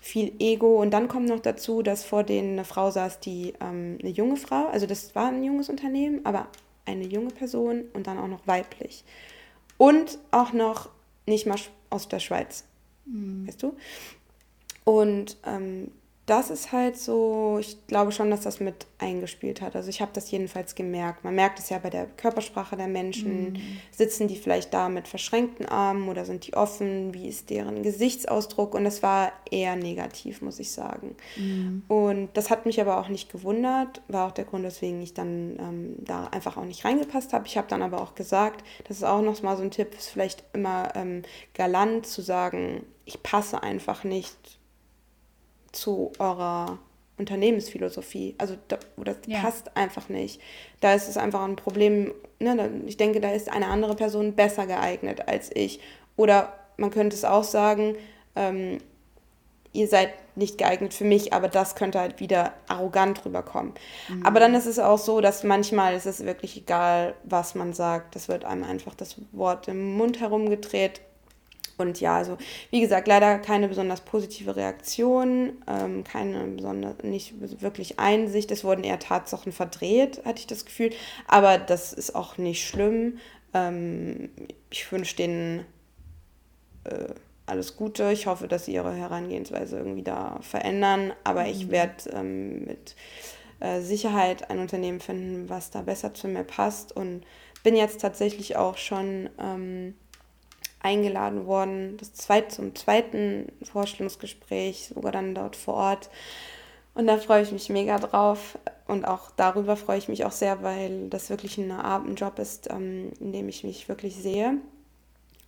viel 0.00 0.32
Ego. 0.38 0.80
Und 0.80 0.92
dann 0.92 1.08
kommt 1.08 1.28
noch 1.28 1.40
dazu, 1.40 1.82
dass 1.82 2.04
vor 2.04 2.22
denen 2.22 2.52
eine 2.52 2.64
Frau 2.64 2.90
saß, 2.90 3.20
die 3.20 3.54
ähm, 3.60 3.98
eine 4.00 4.10
junge 4.10 4.36
Frau, 4.36 4.66
also 4.66 4.86
das 4.86 5.14
war 5.14 5.28
ein 5.28 5.42
junges 5.42 5.68
Unternehmen, 5.68 6.20
aber 6.24 6.46
eine 6.84 7.04
junge 7.04 7.30
Person 7.30 7.84
und 7.92 8.06
dann 8.06 8.18
auch 8.18 8.28
noch 8.28 8.46
weiblich. 8.46 9.04
Und 9.78 10.18
auch 10.30 10.52
noch 10.52 10.88
nicht 11.26 11.46
mal 11.46 11.58
aus 11.90 12.08
der 12.08 12.20
Schweiz. 12.20 12.64
Mhm. 13.04 13.46
Weißt 13.46 13.62
du? 13.62 13.76
Und 14.84 15.36
ähm, 15.44 15.90
das 16.26 16.50
ist 16.50 16.72
halt 16.72 16.98
so, 16.98 17.58
ich 17.60 17.86
glaube 17.86 18.10
schon, 18.10 18.32
dass 18.32 18.40
das 18.40 18.58
mit 18.58 18.86
eingespielt 18.98 19.60
hat. 19.60 19.76
Also 19.76 19.90
ich 19.90 20.00
habe 20.00 20.10
das 20.12 20.28
jedenfalls 20.28 20.74
gemerkt. 20.74 21.22
Man 21.22 21.36
merkt 21.36 21.60
es 21.60 21.70
ja 21.70 21.78
bei 21.78 21.88
der 21.88 22.06
Körpersprache 22.06 22.76
der 22.76 22.88
Menschen. 22.88 23.52
Mhm. 23.52 23.78
Sitzen 23.92 24.26
die 24.26 24.34
vielleicht 24.34 24.74
da 24.74 24.88
mit 24.88 25.06
verschränkten 25.06 25.66
Armen 25.66 26.08
oder 26.08 26.24
sind 26.24 26.44
die 26.48 26.54
offen? 26.54 27.14
Wie 27.14 27.28
ist 27.28 27.48
deren 27.50 27.84
Gesichtsausdruck? 27.84 28.74
Und 28.74 28.82
das 28.82 29.04
war 29.04 29.32
eher 29.48 29.76
negativ, 29.76 30.42
muss 30.42 30.58
ich 30.58 30.72
sagen. 30.72 31.14
Mhm. 31.36 31.84
Und 31.86 32.30
das 32.34 32.50
hat 32.50 32.66
mich 32.66 32.80
aber 32.80 32.98
auch 32.98 33.08
nicht 33.08 33.30
gewundert. 33.30 34.02
War 34.08 34.26
auch 34.26 34.32
der 34.32 34.46
Grund, 34.46 34.64
weswegen 34.64 35.00
ich 35.00 35.14
dann 35.14 35.56
ähm, 35.60 35.94
da 35.98 36.26
einfach 36.26 36.56
auch 36.56 36.64
nicht 36.64 36.84
reingepasst 36.84 37.34
habe. 37.34 37.46
Ich 37.46 37.56
habe 37.56 37.68
dann 37.68 37.82
aber 37.82 38.02
auch 38.02 38.16
gesagt, 38.16 38.64
das 38.88 38.96
ist 38.96 39.04
auch 39.04 39.22
noch 39.22 39.40
mal 39.42 39.56
so 39.56 39.62
ein 39.62 39.70
Tipp, 39.70 39.94
ist 39.96 40.08
vielleicht 40.08 40.42
immer 40.54 40.88
ähm, 40.96 41.22
galant 41.54 42.04
zu 42.04 42.20
sagen, 42.20 42.84
ich 43.04 43.22
passe 43.22 43.62
einfach 43.62 44.02
nicht 44.02 44.58
zu 45.76 46.12
eurer 46.18 46.78
Unternehmensphilosophie. 47.18 48.34
Also 48.38 48.56
da, 48.68 48.78
das 48.96 49.16
ja. 49.26 49.40
passt 49.40 49.76
einfach 49.76 50.08
nicht. 50.08 50.40
Da 50.80 50.94
ist 50.94 51.08
es 51.08 51.16
einfach 51.16 51.42
ein 51.42 51.56
Problem. 51.56 52.12
Ne? 52.38 52.82
Ich 52.86 52.96
denke, 52.96 53.20
da 53.20 53.30
ist 53.30 53.50
eine 53.50 53.68
andere 53.68 53.94
Person 53.94 54.34
besser 54.34 54.66
geeignet 54.66 55.28
als 55.28 55.50
ich. 55.54 55.80
Oder 56.16 56.52
man 56.76 56.90
könnte 56.90 57.16
es 57.16 57.24
auch 57.24 57.44
sagen, 57.44 57.96
ähm, 58.34 58.78
ihr 59.72 59.88
seid 59.88 60.10
nicht 60.36 60.58
geeignet 60.58 60.92
für 60.92 61.04
mich, 61.04 61.32
aber 61.32 61.48
das 61.48 61.74
könnte 61.74 61.98
halt 61.98 62.20
wieder 62.20 62.52
arrogant 62.68 63.24
rüberkommen. 63.24 63.72
Mhm. 64.08 64.26
Aber 64.26 64.38
dann 64.38 64.54
ist 64.54 64.66
es 64.66 64.78
auch 64.78 64.98
so, 64.98 65.20
dass 65.22 65.44
manchmal 65.44 65.94
ist 65.94 66.06
es 66.06 66.24
wirklich 66.24 66.56
egal, 66.56 67.14
was 67.24 67.54
man 67.54 67.72
sagt. 67.72 68.16
Es 68.16 68.28
wird 68.28 68.44
einem 68.44 68.64
einfach 68.64 68.94
das 68.94 69.16
Wort 69.32 69.68
im 69.68 69.96
Mund 69.96 70.20
herumgedreht. 70.20 71.00
Und 71.78 72.00
ja, 72.00 72.16
also 72.16 72.38
wie 72.70 72.80
gesagt, 72.80 73.06
leider 73.06 73.38
keine 73.38 73.68
besonders 73.68 74.00
positive 74.00 74.56
Reaktion, 74.56 75.52
ähm, 75.66 76.04
keine 76.04 76.44
besonders, 76.46 77.02
nicht 77.02 77.34
wirklich 77.60 77.98
Einsicht. 77.98 78.50
Es 78.50 78.64
wurden 78.64 78.84
eher 78.84 78.98
Tatsachen 78.98 79.52
verdreht, 79.52 80.24
hatte 80.24 80.40
ich 80.40 80.46
das 80.46 80.64
Gefühl. 80.64 80.90
Aber 81.28 81.58
das 81.58 81.92
ist 81.92 82.14
auch 82.14 82.38
nicht 82.38 82.66
schlimm. 82.66 83.18
Ähm, 83.52 84.30
ich 84.70 84.90
wünsche 84.90 85.16
denen 85.16 85.66
äh, 86.84 87.08
alles 87.44 87.76
Gute. 87.76 88.10
Ich 88.10 88.26
hoffe, 88.26 88.48
dass 88.48 88.64
sie 88.64 88.74
ihre 88.74 88.94
Herangehensweise 88.94 89.76
irgendwie 89.76 90.02
da 90.02 90.38
verändern. 90.40 91.12
Aber 91.24 91.42
mhm. 91.42 91.50
ich 91.50 91.70
werde 91.70 92.10
ähm, 92.12 92.64
mit 92.64 92.96
äh, 93.60 93.80
Sicherheit 93.80 94.50
ein 94.50 94.58
Unternehmen 94.58 95.00
finden, 95.00 95.48
was 95.48 95.70
da 95.70 95.82
besser 95.82 96.14
zu 96.14 96.26
mir 96.28 96.44
passt. 96.44 96.96
Und 96.96 97.24
bin 97.62 97.76
jetzt 97.76 98.00
tatsächlich 98.00 98.56
auch 98.56 98.76
schon 98.76 99.28
ähm, 99.38 99.94
eingeladen 100.80 101.46
worden, 101.46 101.96
das 101.98 102.14
zweit, 102.14 102.52
zum 102.52 102.74
zweiten 102.74 103.52
Vorstellungsgespräch, 103.62 104.92
sogar 104.94 105.12
dann 105.12 105.34
dort 105.34 105.56
vor 105.56 105.74
Ort. 105.74 106.10
Und 106.94 107.06
da 107.06 107.18
freue 107.18 107.42
ich 107.42 107.52
mich 107.52 107.68
mega 107.68 107.98
drauf. 107.98 108.58
Und 108.86 109.04
auch 109.04 109.30
darüber 109.36 109.76
freue 109.76 109.98
ich 109.98 110.08
mich 110.08 110.24
auch 110.24 110.32
sehr, 110.32 110.62
weil 110.62 111.08
das 111.08 111.28
wirklich 111.28 111.58
ein, 111.58 111.70
ein 111.70 112.14
Job 112.14 112.38
ist, 112.38 112.70
ähm, 112.70 113.12
in 113.20 113.32
dem 113.32 113.48
ich 113.48 113.64
mich 113.64 113.88
wirklich 113.88 114.16
sehe 114.16 114.58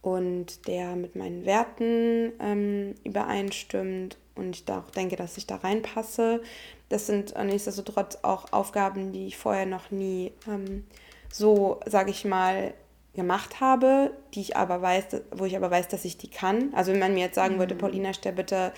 und 0.02 0.66
der 0.66 0.96
mit 0.96 1.16
meinen 1.16 1.44
Werten 1.44 2.32
ähm, 2.40 2.94
übereinstimmt 3.04 4.16
und 4.34 4.54
ich 4.54 4.64
da 4.64 4.80
auch 4.80 4.90
denke, 4.90 5.16
dass 5.16 5.36
ich 5.36 5.46
da 5.46 5.56
reinpasse. 5.56 6.42
Das 6.88 7.06
sind 7.06 7.34
nichtsdestotrotz 7.44 8.18
auch 8.22 8.52
Aufgaben, 8.52 9.12
die 9.12 9.26
ich 9.26 9.36
vorher 9.36 9.66
noch 9.66 9.90
nie 9.90 10.32
ähm, 10.46 10.84
so, 11.30 11.80
sage 11.86 12.10
ich 12.10 12.24
mal, 12.24 12.72
gemacht 13.18 13.60
habe, 13.60 14.12
die 14.32 14.40
ich 14.40 14.56
aber 14.56 14.80
weiß, 14.80 15.04
wo 15.32 15.44
ich 15.44 15.56
aber 15.56 15.70
weiß, 15.70 15.88
dass 15.88 16.04
ich 16.04 16.16
die 16.16 16.30
kann. 16.30 16.72
Also 16.74 16.92
wenn 16.92 17.00
man 17.00 17.12
mir 17.12 17.24
jetzt 17.24 17.34
sagen 17.34 17.56
mhm. 17.56 17.58
würde, 17.58 17.74
Paulina, 17.74 18.14
stell 18.14 18.32
bitte 18.32 18.72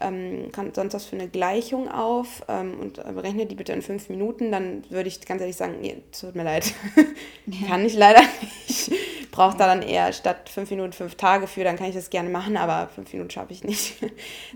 ähm, 0.00 0.52
sonst 0.74 0.94
was 0.94 1.06
für 1.06 1.16
eine 1.16 1.28
Gleichung 1.28 1.90
auf 1.90 2.44
ähm, 2.48 2.78
und 2.78 3.02
berechne 3.14 3.46
die 3.46 3.54
bitte 3.54 3.72
in 3.72 3.82
fünf 3.82 4.08
Minuten, 4.10 4.52
dann 4.52 4.84
würde 4.90 5.08
ich 5.08 5.20
ganz 5.22 5.40
ehrlich 5.40 5.56
sagen, 5.56 5.78
nee, 5.80 6.02
tut 6.18 6.34
mir 6.34 6.44
leid, 6.44 6.74
ja. 7.46 7.68
kann 7.68 7.84
ich 7.84 7.94
leider 7.94 8.20
nicht. 8.66 8.92
Brauche 9.30 9.56
da 9.56 9.66
dann 9.66 9.82
eher 9.82 10.12
statt 10.12 10.48
fünf 10.48 10.70
Minuten 10.70 10.92
fünf 10.92 11.14
Tage 11.14 11.46
für, 11.46 11.64
dann 11.64 11.76
kann 11.76 11.88
ich 11.88 11.94
das 11.94 12.10
gerne 12.10 12.28
machen, 12.28 12.56
aber 12.56 12.88
fünf 12.88 13.12
Minuten 13.12 13.30
schaffe 13.30 13.52
ich 13.52 13.64
nicht. 13.64 13.96
Ja. 14.02 14.08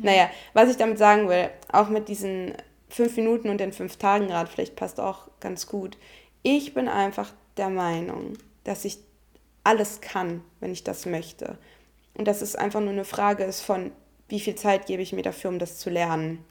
naja, 0.03 0.31
was 0.53 0.71
ich 0.71 0.77
damit 0.77 0.99
sagen 0.99 1.29
will, 1.29 1.49
auch 1.73 1.89
mit 1.89 2.09
diesen 2.09 2.55
fünf 2.89 3.17
Minuten 3.17 3.49
und 3.49 3.59
den 3.59 3.73
fünf 3.73 3.97
Tagen 3.97 4.29
gerade, 4.29 4.51
vielleicht 4.51 4.77
passt 4.77 5.01
auch 5.01 5.29
ganz 5.41 5.67
gut. 5.67 5.97
Ich 6.43 6.75
bin 6.75 6.89
einfach 6.89 7.33
der 7.57 7.69
Meinung, 7.69 8.35
dass 8.65 8.85
ich 8.85 8.99
alles 9.65 10.01
kann, 10.01 10.43
wenn 10.61 10.73
ich 10.73 10.85
das 10.85 11.07
möchte. 11.07 11.59
Und 12.15 12.27
dass 12.27 12.43
es 12.43 12.57
einfach 12.57 12.81
nur 12.81 12.91
eine 12.91 13.05
Frage 13.05 13.45
ist 13.45 13.61
von, 13.61 13.93
wie 14.29 14.41
viel 14.41 14.55
Zeit 14.55 14.87
gebe 14.87 15.03
ich 15.03 15.13
mir 15.13 15.23
dafür, 15.23 15.51
um 15.51 15.59
das 15.59 15.79
zu 15.79 15.91
lernen. 15.91 16.45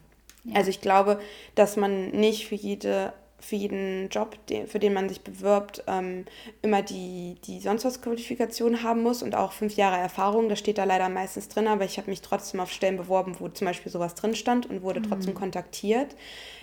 Ja. 0.44 0.56
Also 0.56 0.70
ich 0.70 0.80
glaube, 0.80 1.20
dass 1.54 1.76
man 1.76 2.10
nicht 2.10 2.46
für 2.46 2.54
jede 2.54 3.12
für 3.40 3.56
jeden 3.56 4.08
Job, 4.10 4.36
für 4.66 4.78
den 4.78 4.92
man 4.92 5.08
sich 5.08 5.22
bewirbt, 5.22 5.82
ähm, 5.86 6.26
immer 6.62 6.82
die, 6.82 7.36
die 7.44 7.60
sonst 7.60 7.84
was 7.84 8.02
Qualifikation 8.02 8.82
haben 8.82 9.02
muss 9.02 9.22
und 9.22 9.34
auch 9.34 9.52
fünf 9.52 9.76
Jahre 9.76 9.96
Erfahrung. 9.96 10.48
Das 10.48 10.58
steht 10.58 10.78
da 10.78 10.84
leider 10.84 11.08
meistens 11.08 11.48
drin, 11.48 11.66
aber 11.66 11.84
ich 11.84 11.98
habe 11.98 12.10
mich 12.10 12.20
trotzdem 12.20 12.60
auf 12.60 12.70
Stellen 12.70 12.96
beworben, 12.96 13.36
wo 13.38 13.48
zum 13.48 13.66
Beispiel 13.66 13.90
sowas 13.90 14.14
drin 14.14 14.34
stand 14.34 14.66
und 14.66 14.82
wurde 14.82 15.02
trotzdem 15.02 15.34
mhm. 15.34 15.38
kontaktiert. 15.38 16.16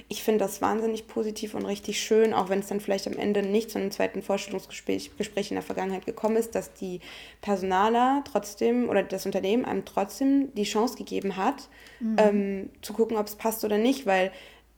Ich 0.10 0.24
finde 0.24 0.46
das 0.46 0.62
wahnsinnig 0.62 1.08
positiv 1.08 1.54
und 1.54 1.66
richtig 1.66 2.00
schön, 2.02 2.34
auch 2.34 2.50
wenn 2.50 2.60
es 2.60 2.68
dann 2.68 2.80
vielleicht 2.80 3.08
am 3.08 3.18
Ende 3.18 3.42
nicht 3.42 3.72
zu 3.72 3.80
einem 3.80 3.92
zweiten 3.92 4.22
Vorstellungsgespräch 4.22 5.12
Gespräch 5.18 5.52
in 5.52 5.56
der 5.56 5.64
Vergangenheit 5.64 6.06
gekommen 6.06 6.38
ist, 6.38 6.56
dass 6.56 6.74
die 6.74 7.02
Personaler 7.42 8.24
trotzdem 8.32 8.88
oder 8.88 9.04
das 9.04 9.26
Unternehmen 9.26 9.66
einem 9.66 9.84
trotzdem 9.84 10.54
die 10.54 10.64
Chance 10.64 10.98
gegeben 10.98 11.36
hat, 11.36 11.68
mhm. 12.00 12.16
ähm, 12.18 12.70
zu 12.82 12.94
gucken, 12.94 13.18
ob 13.18 13.28
es 13.28 13.36
passt 13.36 13.66
oder 13.66 13.78
nicht, 13.78 14.06
weil 14.06 14.32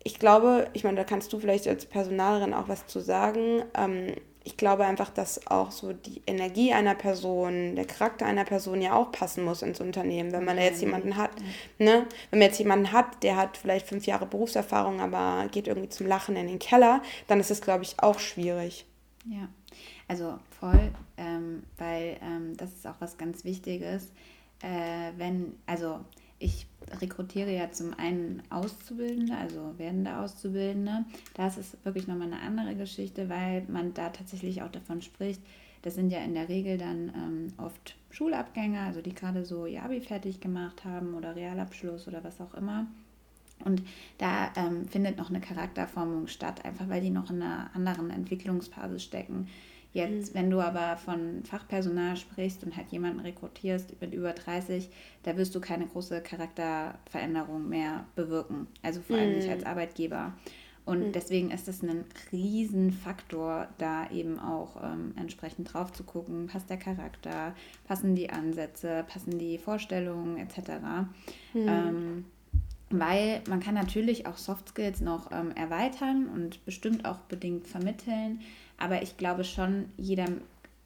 ich 0.04 0.20
glaube, 0.20 0.68
ich 0.74 0.84
meine, 0.84 0.98
da 0.98 1.04
kannst 1.04 1.32
du 1.34 1.40
vielleicht 1.40 1.68
als 1.68 1.86
Personalerin 1.86 2.54
auch 2.54 2.68
was 2.68 2.88
zu 2.88 3.00
sagen. 3.00 3.64
Ähm, 3.76 4.14
ich 4.44 4.58
glaube 4.58 4.86
einfach, 4.86 5.10
dass 5.10 5.46
auch 5.48 5.72
so 5.72 5.94
die 5.94 6.22
Energie 6.26 6.74
einer 6.74 6.96
Person, 6.96 7.76
der 7.76 7.86
Charakter 7.86 8.26
einer 8.26 8.46
Person 8.46 8.82
ja 8.82 8.96
auch 8.96 9.12
passen 9.12 9.44
muss 9.44 9.62
ins 9.62 9.82
Unternehmen. 9.82 10.32
Wenn 10.32 10.46
man 10.46 10.58
da 10.58 10.64
jetzt 10.64 10.82
jemanden 10.82 11.18
hat, 11.18 11.32
ne? 11.78 12.08
Wenn 12.30 12.40
man 12.40 12.48
jetzt 12.48 12.58
jemanden 12.58 12.92
hat, 12.92 13.22
der 13.22 13.36
hat 13.36 13.58
vielleicht 13.58 13.88
fünf 13.88 14.06
Jahre 14.06 14.26
Berufserfahrung, 14.26 15.02
aber 15.02 15.48
geht 15.52 15.68
irgendwie 15.68 15.90
zum 15.90 16.08
Lachen 16.08 16.36
in 16.36 16.48
den 16.48 16.60
Keller, 16.60 17.04
dann 17.28 17.40
ist 17.40 17.52
es, 17.52 17.62
glaube 17.62 17.84
ich, 17.84 18.00
auch 18.00 18.20
schwierig. 18.20 18.86
Ja, 19.26 19.50
also 20.08 20.40
voll, 20.60 20.92
ähm, 21.18 21.64
weil 21.78 22.18
ähm, 22.24 22.56
das 22.56 22.72
ist 22.72 22.88
auch 22.88 22.96
was 23.00 23.18
ganz 23.18 23.44
Wichtiges. 23.44 24.06
Äh, 24.62 25.12
wenn, 25.18 25.58
also 25.68 26.00
ich 26.40 26.66
rekrutiere 27.02 27.54
ja 27.54 27.72
zum 27.72 27.94
einen 27.94 28.42
Auszubildende, 28.50 29.36
also 29.36 29.74
werdende 29.78 30.18
Auszubildende. 30.18 31.06
Das 31.34 31.58
ist 31.58 31.84
wirklich 31.86 32.08
nochmal 32.08 32.28
eine 32.28 32.42
andere 32.42 32.76
Geschichte, 32.76 33.30
weil 33.30 33.64
man 33.68 33.94
da 33.94 34.10
tatsächlich 34.10 34.62
auch 34.62 34.72
davon 34.72 35.02
spricht. 35.02 35.42
Das 35.82 35.96
sind 35.96 36.12
ja 36.12 36.20
in 36.20 36.34
der 36.34 36.50
Regel 36.50 36.78
dann 36.78 37.12
ähm, 37.16 37.48
oft 37.58 37.96
Schulabgänger, 38.12 38.82
also 38.82 39.02
die 39.02 39.14
gerade 39.14 39.46
so 39.46 39.66
ihr 39.66 39.84
Abi 39.84 40.02
fertig 40.02 40.42
gemacht 40.42 40.84
haben 40.84 41.14
oder 41.14 41.36
Realabschluss 41.36 42.08
oder 42.08 42.24
was 42.24 42.42
auch 42.42 42.54
immer. 42.54 42.88
Und 43.66 43.84
da 44.18 44.52
ähm, 44.56 44.88
findet 44.88 45.18
noch 45.18 45.30
eine 45.30 45.42
Charakterformung 45.42 46.28
statt, 46.28 46.64
einfach 46.66 46.88
weil 46.90 47.02
die 47.02 47.10
noch 47.10 47.30
in 47.30 47.42
einer 47.42 47.70
anderen 47.74 48.10
Entwicklungsphase 48.10 49.00
stecken. 49.00 49.48
Jetzt, 49.92 50.34
mhm. 50.34 50.40
wenn 50.40 50.50
du 50.52 50.60
aber 50.60 50.98
von 50.98 51.44
Fachpersonal 51.44 52.16
sprichst 52.16 52.64
und 52.64 52.78
halt 52.78 52.92
jemanden 52.92 53.22
rekrutierst 53.22 54.00
mit 54.00 54.14
über 54.14 54.34
30, 54.34 54.90
da 55.24 55.36
wirst 55.36 55.56
du 55.56 55.60
keine 55.60 55.88
große 55.88 56.22
Charakterveränderung 56.22 57.68
mehr 57.68 58.06
bewirken. 58.16 58.68
Also 58.84 59.02
vor 59.02 59.18
allem 59.18 59.32
mhm. 59.32 59.38
nicht 59.38 59.50
als 59.50 59.64
Arbeitgeber. 59.64 60.34
Und 60.86 61.08
mhm. 61.08 61.12
deswegen 61.12 61.52
ist 61.52 61.68
es 61.68 61.84
ein 61.84 62.06
Riesenfaktor, 62.32 63.68
da 63.78 64.10
eben 64.10 64.40
auch 64.40 64.84
ähm, 64.84 65.14
entsprechend 65.18 65.74
drauf 65.74 65.92
zu 65.92 66.04
gucken, 66.04 66.48
passt 66.48 66.70
der 66.70 66.78
Charakter, 66.78 67.56
passen 67.88 68.16
die 68.16 68.30
Ansätze, 68.30 69.06
passen 69.08 69.38
die 69.38 69.58
Vorstellungen 69.58 70.38
etc. 70.38 70.72
Mhm. 71.54 71.68
Ähm, 71.68 72.26
weil 72.90 73.44
man 73.48 73.60
kann 73.60 73.76
natürlich 73.76 74.26
auch 74.26 74.38
Soft 74.38 74.70
Skills 74.70 75.00
noch 75.02 75.32
ähm, 75.32 75.52
erweitern 75.52 76.28
und 76.28 76.66
bestimmt 76.66 77.06
auch 77.06 77.20
bedingt 77.20 77.68
vermitteln. 77.68 78.42
Aber 78.80 79.02
ich 79.02 79.18
glaube 79.18 79.44
schon, 79.44 79.86
jeder, 79.98 80.28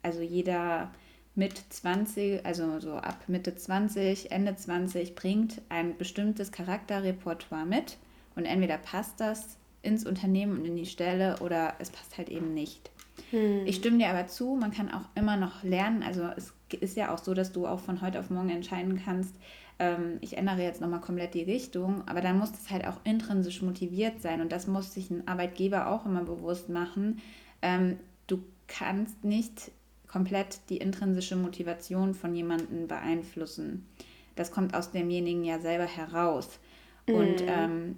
also 0.01 0.21
jeder 0.21 0.91
mit 1.35 1.57
20, 1.69 2.45
also 2.45 2.79
so 2.79 2.93
ab 2.93 3.23
Mitte 3.27 3.55
20, 3.55 4.31
Ende 4.31 4.55
20 4.55 5.15
bringt 5.15 5.61
ein 5.69 5.97
bestimmtes 5.97 6.51
Charakterrepertoire 6.51 7.65
mit 7.65 7.97
und 8.35 8.45
entweder 8.45 8.77
passt 8.77 9.19
das 9.19 9.57
ins 9.81 10.05
Unternehmen 10.05 10.59
und 10.59 10.65
in 10.65 10.75
die 10.75 10.85
Stelle 10.85 11.37
oder 11.39 11.75
es 11.79 11.89
passt 11.89 12.17
halt 12.17 12.29
eben 12.29 12.53
nicht. 12.53 12.91
Hm. 13.31 13.65
Ich 13.65 13.77
stimme 13.77 13.97
dir 13.97 14.09
aber 14.09 14.27
zu, 14.27 14.55
man 14.55 14.71
kann 14.71 14.91
auch 14.91 15.05
immer 15.15 15.37
noch 15.37 15.63
lernen. 15.63 16.03
Also 16.03 16.29
es 16.35 16.53
ist 16.79 16.97
ja 16.97 17.13
auch 17.13 17.19
so, 17.19 17.33
dass 17.33 17.51
du 17.51 17.67
auch 17.67 17.79
von 17.79 18.01
heute 18.01 18.19
auf 18.19 18.29
morgen 18.29 18.49
entscheiden 18.49 19.01
kannst, 19.03 19.35
ähm, 19.79 20.17
ich 20.21 20.37
ändere 20.37 20.61
jetzt 20.61 20.81
nochmal 20.81 21.01
komplett 21.01 21.33
die 21.33 21.43
Richtung, 21.43 22.07
aber 22.07 22.21
dann 22.21 22.37
muss 22.37 22.51
es 22.51 22.69
halt 22.69 22.85
auch 22.85 22.99
intrinsisch 23.03 23.61
motiviert 23.61 24.21
sein 24.21 24.41
und 24.41 24.51
das 24.51 24.67
muss 24.67 24.93
sich 24.93 25.09
ein 25.09 25.27
Arbeitgeber 25.27 25.87
auch 25.87 26.05
immer 26.05 26.23
bewusst 26.23 26.69
machen. 26.69 27.21
Ähm, 27.63 27.97
du 28.27 28.43
kannst 28.67 29.23
nicht 29.23 29.71
komplett 30.07 30.59
die 30.69 30.77
intrinsische 30.77 31.35
Motivation 31.35 32.13
von 32.13 32.35
jemandem 32.35 32.87
beeinflussen. 32.87 33.87
Das 34.35 34.51
kommt 34.51 34.75
aus 34.75 34.91
demjenigen 34.91 35.43
ja 35.43 35.59
selber 35.59 35.85
heraus. 35.85 36.59
Mhm. 37.07 37.15
Und 37.15 37.43
ähm, 37.47 37.95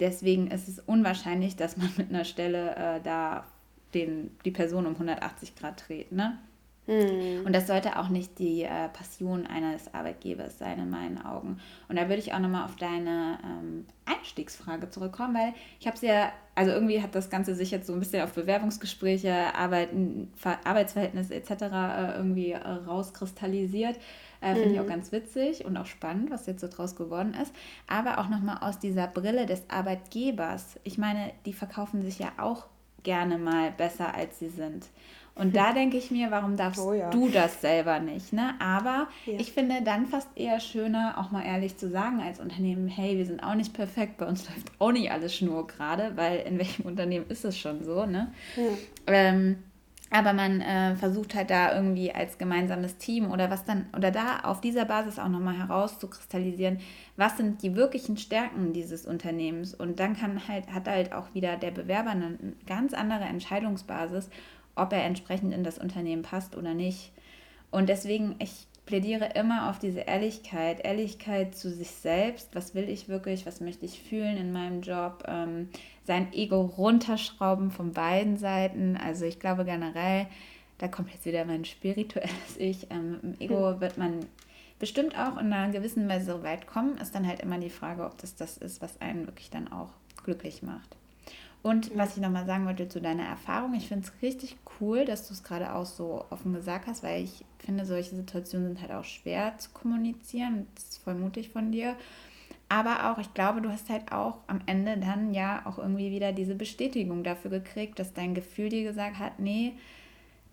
deswegen 0.00 0.50
ist 0.50 0.68
es 0.68 0.78
unwahrscheinlich, 0.78 1.56
dass 1.56 1.76
man 1.76 1.90
mit 1.98 2.08
einer 2.08 2.24
Stelle 2.24 2.74
äh, 2.76 3.00
da 3.02 3.44
den, 3.94 4.30
die 4.44 4.50
Person 4.50 4.86
um 4.86 4.94
180 4.94 5.56
Grad 5.56 5.88
dreht. 5.88 6.12
Ne? 6.12 6.38
Mhm. 6.88 7.44
Und 7.44 7.52
das 7.52 7.66
sollte 7.66 7.98
auch 7.98 8.08
nicht 8.08 8.38
die 8.38 8.62
äh, 8.62 8.88
Passion 8.88 9.46
eines 9.46 9.92
Arbeitgebers 9.92 10.58
sein, 10.58 10.78
in 10.78 10.90
meinen 10.90 11.22
Augen. 11.22 11.60
Und 11.88 11.96
da 11.96 12.08
würde 12.08 12.20
ich 12.20 12.32
auch 12.32 12.38
nochmal 12.38 12.64
auf 12.64 12.76
deine 12.76 13.38
ähm, 13.44 13.86
Einstiegsfrage 14.06 14.88
zurückkommen, 14.88 15.34
weil 15.34 15.52
ich 15.78 15.86
habe 15.86 15.96
es 15.96 16.02
ja, 16.02 16.32
also 16.54 16.72
irgendwie 16.72 17.02
hat 17.02 17.14
das 17.14 17.28
Ganze 17.28 17.54
sich 17.54 17.70
jetzt 17.70 17.86
so 17.86 17.92
ein 17.92 17.98
bisschen 17.98 18.22
auf 18.22 18.32
Bewerbungsgespräche, 18.32 19.54
Arbeiten, 19.54 20.32
Arbeitsverhältnisse 20.64 21.34
etc. 21.34 21.50
Äh, 21.50 22.16
irgendwie 22.16 22.52
äh, 22.52 22.58
rauskristallisiert. 22.58 23.96
Äh, 24.40 24.54
Finde 24.54 24.68
mhm. 24.68 24.74
ich 24.74 24.80
auch 24.80 24.86
ganz 24.86 25.12
witzig 25.12 25.66
und 25.66 25.76
auch 25.76 25.86
spannend, 25.86 26.30
was 26.30 26.46
jetzt 26.46 26.62
so 26.62 26.68
draus 26.68 26.96
geworden 26.96 27.36
ist. 27.40 27.52
Aber 27.86 28.18
auch 28.18 28.30
nochmal 28.30 28.58
aus 28.62 28.78
dieser 28.78 29.08
Brille 29.08 29.44
des 29.44 29.68
Arbeitgebers. 29.68 30.80
Ich 30.84 30.96
meine, 30.96 31.32
die 31.44 31.52
verkaufen 31.52 32.02
sich 32.02 32.18
ja 32.18 32.32
auch 32.38 32.66
gerne 33.02 33.36
mal 33.36 33.72
besser, 33.72 34.14
als 34.14 34.38
sie 34.38 34.48
sind. 34.48 34.86
Und 35.38 35.54
da 35.54 35.72
denke 35.72 35.96
ich 35.96 36.10
mir, 36.10 36.30
warum 36.30 36.56
darfst 36.56 36.80
oh, 36.80 36.92
ja. 36.92 37.10
du 37.10 37.28
das 37.28 37.60
selber 37.60 38.00
nicht? 38.00 38.32
Ne? 38.32 38.54
Aber 38.58 39.06
ja. 39.24 39.38
ich 39.38 39.52
finde 39.52 39.82
dann 39.82 40.06
fast 40.06 40.28
eher 40.34 40.58
schöner, 40.58 41.14
auch 41.16 41.30
mal 41.30 41.44
ehrlich 41.44 41.76
zu 41.76 41.88
sagen 41.88 42.20
als 42.20 42.40
Unternehmen, 42.40 42.88
hey, 42.88 43.16
wir 43.16 43.24
sind 43.24 43.42
auch 43.42 43.54
nicht 43.54 43.72
perfekt, 43.72 44.18
bei 44.18 44.26
uns 44.26 44.48
läuft 44.48 44.72
auch 44.80 44.92
nicht 44.92 45.12
alles 45.12 45.36
schnur 45.36 45.66
gerade, 45.66 46.16
weil 46.16 46.40
in 46.40 46.58
welchem 46.58 46.86
Unternehmen 46.86 47.26
ist 47.28 47.44
es 47.44 47.56
schon 47.56 47.84
so, 47.84 48.04
ne? 48.04 48.32
Ja. 48.56 48.62
Ähm, 49.06 49.58
aber 50.10 50.32
man 50.32 50.62
äh, 50.62 50.96
versucht 50.96 51.34
halt 51.34 51.50
da 51.50 51.74
irgendwie 51.74 52.12
als 52.12 52.38
gemeinsames 52.38 52.96
Team 52.96 53.30
oder 53.30 53.50
was 53.50 53.64
dann, 53.64 53.86
oder 53.94 54.10
da 54.10 54.40
auf 54.40 54.60
dieser 54.60 54.86
Basis 54.86 55.18
auch 55.18 55.28
nochmal 55.28 55.58
herauszukristallisieren, 55.58 56.80
was 57.16 57.36
sind 57.36 57.62
die 57.62 57.76
wirklichen 57.76 58.16
Stärken 58.16 58.72
dieses 58.72 59.04
Unternehmens. 59.04 59.74
Und 59.74 60.00
dann 60.00 60.16
kann 60.16 60.48
halt, 60.48 60.72
hat 60.72 60.88
halt 60.88 61.12
auch 61.12 61.34
wieder 61.34 61.56
der 61.56 61.72
Bewerber 61.72 62.10
eine 62.10 62.38
ganz 62.66 62.94
andere 62.94 63.24
Entscheidungsbasis 63.24 64.30
ob 64.78 64.92
er 64.92 65.04
entsprechend 65.04 65.52
in 65.52 65.64
das 65.64 65.78
Unternehmen 65.78 66.22
passt 66.22 66.56
oder 66.56 66.74
nicht. 66.74 67.12
Und 67.70 67.88
deswegen, 67.88 68.36
ich 68.38 68.66
plädiere 68.86 69.32
immer 69.34 69.68
auf 69.68 69.78
diese 69.78 70.00
Ehrlichkeit, 70.00 70.80
Ehrlichkeit 70.82 71.54
zu 71.54 71.70
sich 71.70 71.90
selbst, 71.90 72.54
was 72.54 72.74
will 72.74 72.88
ich 72.88 73.08
wirklich, 73.08 73.44
was 73.44 73.60
möchte 73.60 73.84
ich 73.84 74.02
fühlen 74.02 74.38
in 74.38 74.50
meinem 74.50 74.80
Job, 74.80 75.24
ähm, 75.28 75.68
sein 76.04 76.32
Ego 76.32 76.62
runterschrauben 76.62 77.70
von 77.70 77.92
beiden 77.92 78.38
Seiten. 78.38 78.96
Also 78.96 79.26
ich 79.26 79.40
glaube 79.40 79.66
generell, 79.66 80.26
da 80.78 80.88
kommt 80.88 81.12
jetzt 81.12 81.26
wieder 81.26 81.44
mein 81.44 81.66
spirituelles 81.66 82.30
Ich, 82.58 82.90
ähm, 82.90 83.18
im 83.22 83.34
Ego 83.38 83.72
hm. 83.72 83.80
wird 83.82 83.98
man 83.98 84.20
bestimmt 84.78 85.18
auch 85.18 85.36
in 85.36 85.52
einer 85.52 85.70
gewissen 85.70 86.08
Weise 86.08 86.32
so 86.32 86.42
weit 86.42 86.66
kommen, 86.66 86.96
ist 86.96 87.14
dann 87.14 87.26
halt 87.26 87.40
immer 87.40 87.58
die 87.58 87.68
Frage, 87.68 88.06
ob 88.06 88.16
das 88.18 88.36
das 88.36 88.56
ist, 88.56 88.80
was 88.80 89.00
einen 89.02 89.26
wirklich 89.26 89.50
dann 89.50 89.70
auch 89.70 89.90
glücklich 90.24 90.62
macht. 90.62 90.96
Und 91.62 91.96
was 91.96 92.16
ich 92.16 92.22
nochmal 92.22 92.46
sagen 92.46 92.66
wollte 92.66 92.88
zu 92.88 93.00
deiner 93.00 93.24
Erfahrung, 93.24 93.74
ich 93.74 93.88
finde 93.88 94.06
es 94.06 94.22
richtig 94.22 94.56
cool, 94.80 95.04
dass 95.04 95.26
du 95.26 95.34
es 95.34 95.42
gerade 95.42 95.74
auch 95.74 95.86
so 95.86 96.24
offen 96.30 96.52
gesagt 96.52 96.86
hast, 96.86 97.02
weil 97.02 97.24
ich 97.24 97.44
finde, 97.58 97.84
solche 97.84 98.14
Situationen 98.14 98.68
sind 98.68 98.80
halt 98.80 98.92
auch 98.92 99.04
schwer 99.04 99.58
zu 99.58 99.70
kommunizieren. 99.70 100.66
Das 100.74 100.84
ist 100.84 100.98
voll 100.98 101.14
mutig 101.14 101.50
von 101.50 101.72
dir. 101.72 101.96
Aber 102.68 103.10
auch, 103.10 103.18
ich 103.18 103.32
glaube, 103.34 103.62
du 103.62 103.70
hast 103.70 103.88
halt 103.88 104.12
auch 104.12 104.38
am 104.46 104.60
Ende 104.66 104.98
dann 104.98 105.32
ja 105.32 105.62
auch 105.64 105.78
irgendwie 105.78 106.10
wieder 106.10 106.32
diese 106.32 106.54
Bestätigung 106.54 107.24
dafür 107.24 107.50
gekriegt, 107.50 107.98
dass 107.98 108.12
dein 108.12 108.34
Gefühl 108.34 108.68
dir 108.68 108.84
gesagt 108.84 109.18
hat, 109.18 109.38
nee, 109.38 109.72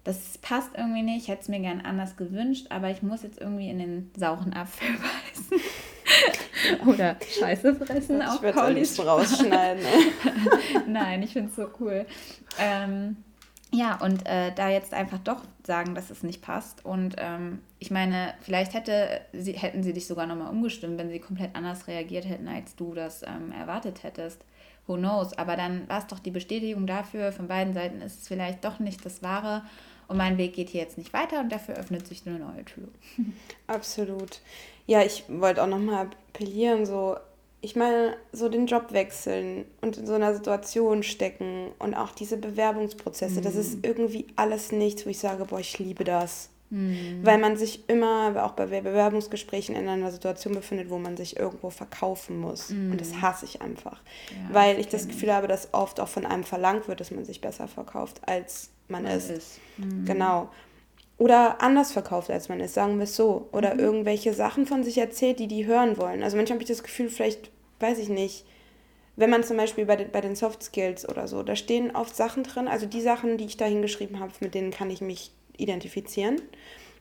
das 0.06 0.38
passt 0.38 0.70
irgendwie 0.78 1.02
nicht, 1.02 1.24
ich 1.24 1.28
hätte 1.28 1.42
es 1.42 1.50
mir 1.50 1.60
gern 1.60 1.82
anders 1.82 2.16
gewünscht, 2.16 2.68
aber 2.70 2.90
ich 2.90 3.02
muss 3.02 3.24
jetzt 3.24 3.42
irgendwie 3.42 3.70
in 3.70 3.80
den 3.80 4.12
sauren 4.16 4.54
Apfel 4.54 4.88
beißen. 4.94 5.60
Oder 6.86 7.18
Scheiße 7.40 7.76
fressen 7.76 8.22
ich 8.22 8.28
auf 8.28 8.42
Paulis 8.54 9.00
rausschneiden. 9.00 9.84
Nein, 10.88 11.24
ich 11.24 11.34
finde 11.34 11.50
es 11.50 11.56
so 11.56 11.68
cool. 11.80 12.06
Ähm, 12.60 13.18
ja, 13.72 13.96
und 14.02 14.26
äh, 14.26 14.54
da 14.54 14.70
jetzt 14.70 14.94
einfach 14.94 15.20
doch 15.20 15.42
sagen, 15.66 15.96
dass 15.96 16.10
es 16.10 16.24
nicht 16.24 16.42
passt. 16.42 16.86
Und 16.86 17.16
ähm, 17.18 17.60
ich 17.80 17.92
meine, 17.92 18.34
vielleicht 18.42 18.74
hätte 18.74 19.22
sie, 19.34 19.54
hätten 19.54 19.84
sie 19.84 19.94
dich 19.94 20.08
sogar 20.08 20.28
nochmal 20.28 20.50
umgestimmt, 20.50 20.98
wenn 20.98 21.10
sie 21.10 21.20
komplett 21.20 21.56
anders 21.56 21.88
reagiert 21.88 22.26
hätten, 22.26 22.48
als 22.48 22.76
du 22.76 22.94
das 22.94 23.24
ähm, 23.24 23.52
erwartet 23.52 24.04
hättest. 24.04 24.42
Who 24.88 24.96
knows? 24.96 25.34
Aber 25.34 25.58
dann 25.58 25.90
war 25.90 26.00
es 26.00 26.08
doch 26.08 26.20
die 26.20 26.32
Bestätigung 26.32 26.86
dafür, 26.88 27.32
von 27.32 27.48
beiden 27.48 27.74
Seiten 27.74 28.02
ist 28.02 28.22
es 28.22 28.28
vielleicht 28.28 28.64
doch 28.64 28.80
nicht 28.80 29.04
das 29.06 29.24
Wahre. 29.24 29.64
Und 30.08 30.18
mein 30.18 30.38
Weg 30.38 30.54
geht 30.54 30.70
hier 30.70 30.82
jetzt 30.82 31.00
nicht 31.00 31.14
weiter 31.14 31.40
und 31.40 31.52
dafür 31.52 31.76
öffnet 31.76 32.08
sich 32.08 32.26
eine 32.28 32.38
neue 32.38 32.64
Tür. 32.64 32.88
Absolut. 33.68 34.40
Ja, 34.88 35.02
ich 35.02 35.24
wollte 35.28 35.64
auch 35.64 35.68
nochmal 35.68 36.08
appellieren, 36.30 36.86
so, 36.86 37.18
ich 37.62 37.76
meine, 37.76 38.16
so 38.32 38.50
den 38.50 38.68
Job 38.68 38.92
wechseln 38.92 39.66
und 39.82 39.98
in 39.98 40.06
so 40.06 40.14
einer 40.14 40.34
Situation 40.36 41.02
stecken 41.04 41.72
und 41.80 41.96
auch 41.96 42.12
diese 42.12 42.38
Bewerbungsprozesse, 42.38 43.40
mhm. 43.40 43.44
das 43.44 43.56
ist 43.56 43.78
mhm. 43.78 43.84
irgendwie 43.84 44.28
alles 44.36 44.72
nichts, 44.72 45.06
wo 45.06 45.10
ich 45.10 45.20
sage, 45.20 45.46
boah, 45.46 45.60
ich 45.60 45.80
liebe 45.80 46.04
das. 46.04 46.50
Mhm. 46.70 47.20
Weil 47.22 47.38
man 47.38 47.58
sich 47.58 47.88
immer, 47.88 48.44
auch 48.44 48.52
bei 48.52 48.66
Bewerbungsgesprächen, 48.66 49.76
in 49.76 49.88
einer 49.88 50.12
Situation 50.12 50.54
befindet, 50.56 50.90
wo 50.90 50.98
man 50.98 51.16
sich 51.16 51.38
irgendwo 51.38 51.70
verkaufen 51.70 52.40
muss. 52.40 52.70
Mhm. 52.70 52.92
Und 52.92 53.02
das 53.02 53.14
mhm. 53.14 53.22
hasse 53.22 53.46
ich 53.46 53.62
einfach. 53.62 54.02
Ja, 54.32 54.54
weil 54.54 54.80
ich 54.80 54.88
das 54.88 55.08
Gefühl 55.08 55.34
habe, 55.34 55.48
dass 55.48 55.74
oft 55.74 56.00
auch 56.00 56.08
von 56.08 56.26
einem 56.26 56.44
verlangt 56.44 56.88
wird, 56.88 57.00
dass 57.00 57.12
man 57.12 57.24
sich 57.24 57.40
besser 57.40 57.68
verkauft, 57.68 58.22
als 58.26 58.70
man, 58.88 59.04
man 59.04 59.12
ist. 59.14 59.30
ist. 59.30 59.60
Mhm. 59.78 60.06
Genau. 60.06 60.50
Oder 61.18 61.62
anders 61.62 61.94
verkauft, 61.94 62.30
als 62.30 62.50
man 62.50 62.60
ist, 62.60 62.74
sagen 62.74 62.98
wir 62.98 63.06
es 63.06 63.16
so. 63.16 63.48
Oder 63.52 63.76
mhm. 63.76 63.80
irgendwelche 63.80 64.34
Sachen 64.34 64.66
von 64.66 64.84
sich 64.84 64.98
erzählt, 64.98 65.40
die 65.40 65.48
die 65.48 65.66
hören 65.66 65.98
wollen. 65.98 66.24
Also 66.24 66.36
manchmal 66.36 66.58
habe 66.58 66.64
ich 66.64 66.70
das 66.70 66.84
Gefühl, 66.84 67.10
vielleicht, 67.10 67.52
weiß 67.80 68.00
ich 68.00 68.10
nicht, 68.10 68.46
wenn 69.16 69.30
man 69.30 69.44
zum 69.44 69.56
Beispiel 69.56 69.86
bei 69.86 69.96
den, 69.96 70.12
bei 70.12 70.20
den 70.20 70.36
Soft 70.36 70.62
Skills 70.62 71.08
oder 71.08 71.28
so, 71.28 71.42
da 71.42 71.56
stehen 71.56 71.96
oft 71.96 72.16
Sachen 72.16 72.44
drin, 72.44 72.68
also 72.68 72.86
die 72.86 73.02
Sachen, 73.02 73.38
die 73.38 73.46
ich 73.46 73.56
da 73.56 73.66
hingeschrieben 73.66 74.20
habe, 74.20 74.34
mit 74.42 74.54
denen 74.54 74.72
kann 74.72 74.90
ich 74.90 75.00
mich 75.00 75.32
identifizieren. 75.58 76.42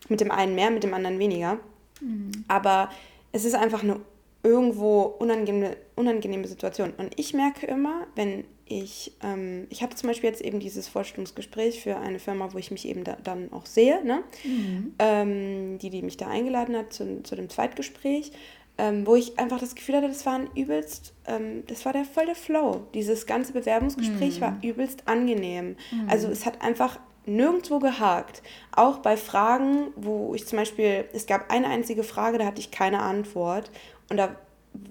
Mit 0.08 0.20
dem 0.20 0.30
einen 0.30 0.54
mehr, 0.54 0.70
mit 0.70 0.84
dem 0.84 0.94
anderen 0.94 1.18
weniger. 1.18 1.58
Mhm. 2.00 2.44
Aber 2.46 2.90
es 3.32 3.44
ist 3.44 3.54
einfach 3.54 3.82
eine 3.82 4.00
irgendwo 4.44 5.02
unangenehme, 5.02 5.76
unangenehme 5.96 6.46
Situation. 6.46 6.92
Und 6.96 7.18
ich 7.18 7.34
merke 7.34 7.66
immer, 7.66 8.06
wenn 8.14 8.44
ich, 8.66 9.12
ähm, 9.22 9.66
ich 9.70 9.82
hatte 9.82 9.96
zum 9.96 10.08
Beispiel 10.08 10.30
jetzt 10.30 10.42
eben 10.42 10.60
dieses 10.60 10.86
Vorstellungsgespräch 10.86 11.82
für 11.82 11.96
eine 11.96 12.18
Firma, 12.18 12.52
wo 12.52 12.58
ich 12.58 12.70
mich 12.70 12.86
eben 12.86 13.04
da, 13.04 13.16
dann 13.22 13.52
auch 13.52 13.66
sehe, 13.66 14.04
ne? 14.04 14.22
Mhm. 14.44 14.94
Ähm, 14.98 15.78
die, 15.78 15.90
die 15.90 16.02
mich 16.02 16.16
da 16.16 16.28
eingeladen 16.28 16.76
hat 16.76 16.92
zu, 16.92 17.22
zu 17.22 17.36
dem 17.36 17.50
Zweitgespräch, 17.50 18.32
ähm, 18.76 19.06
wo 19.06 19.16
ich 19.16 19.38
einfach 19.38 19.60
das 19.60 19.74
Gefühl 19.74 19.96
hatte, 19.96 20.08
das 20.08 20.26
war 20.26 20.34
ein 20.34 20.50
übelst, 20.54 21.14
ähm, 21.26 21.64
das 21.66 21.84
war 21.84 21.92
der 21.92 22.04
voll 22.04 22.26
der 22.26 22.34
Flow. 22.34 22.86
Dieses 22.94 23.26
ganze 23.26 23.52
Bewerbungsgespräch 23.52 24.38
mhm. 24.38 24.40
war 24.40 24.58
übelst 24.62 25.06
angenehm. 25.06 25.76
Mhm. 25.92 26.08
Also 26.08 26.28
es 26.28 26.44
hat 26.44 26.62
einfach 26.62 26.98
nirgendwo 27.26 27.78
gehakt. 27.78 28.42
Auch 28.72 28.98
bei 28.98 29.16
Fragen, 29.16 29.88
wo 29.96 30.34
ich 30.34 30.46
zum 30.46 30.58
Beispiel, 30.58 31.04
es 31.12 31.26
gab 31.26 31.50
eine 31.50 31.68
einzige 31.68 32.02
Frage, 32.02 32.38
da 32.38 32.46
hatte 32.46 32.60
ich 32.60 32.70
keine 32.70 33.00
Antwort. 33.00 33.70
Und 34.10 34.16
da, 34.16 34.36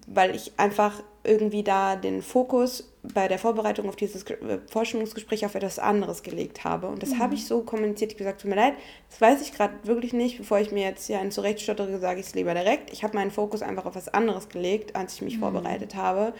weil 0.08 0.36
ich 0.36 0.54
einfach 0.58 1.02
irgendwie 1.24 1.64
da 1.64 1.96
den 1.96 2.22
Fokus 2.22 2.90
bei 3.14 3.28
der 3.28 3.40
Vorbereitung 3.40 3.88
auf 3.90 3.96
dieses 3.96 4.24
äh, 4.24 4.60
Forschungsgespräch 4.70 5.46
auf 5.46 5.56
etwas 5.56 5.80
anderes 5.80 6.24
gelegt 6.24 6.64
habe. 6.64 6.88
Und 6.88 7.02
das 7.02 7.12
mhm. 7.12 7.20
habe 7.20 7.36
ich 7.36 7.46
so 7.46 7.62
kommuniziert. 7.62 8.12
Ich 8.12 8.18
gesagt, 8.18 8.42
tut 8.42 8.50
mir 8.50 8.56
leid, 8.56 8.74
das 9.10 9.22
weiß 9.22 9.42
ich 9.42 9.54
gerade 9.54 9.74
wirklich 9.84 10.14
nicht. 10.14 10.38
Bevor 10.38 10.60
ich 10.60 10.72
mir 10.72 10.84
jetzt 10.84 11.08
hier 11.08 11.20
einen 11.20 11.32
zurechtstottere, 11.32 12.00
sage 12.00 12.20
ich 12.20 12.28
es 12.28 12.36
lieber 12.36 12.54
direkt. 12.54 12.92
Ich 12.92 13.04
habe 13.04 13.16
meinen 13.16 13.32
Fokus 13.32 13.62
einfach 13.62 13.86
auf 13.86 13.96
was 13.96 14.10
anderes 14.10 14.50
gelegt, 14.50 14.96
als 14.96 15.16
ich 15.16 15.22
mich 15.22 15.38
mhm. 15.38 15.42
vorbereitet 15.42 15.96
habe. 15.96 16.34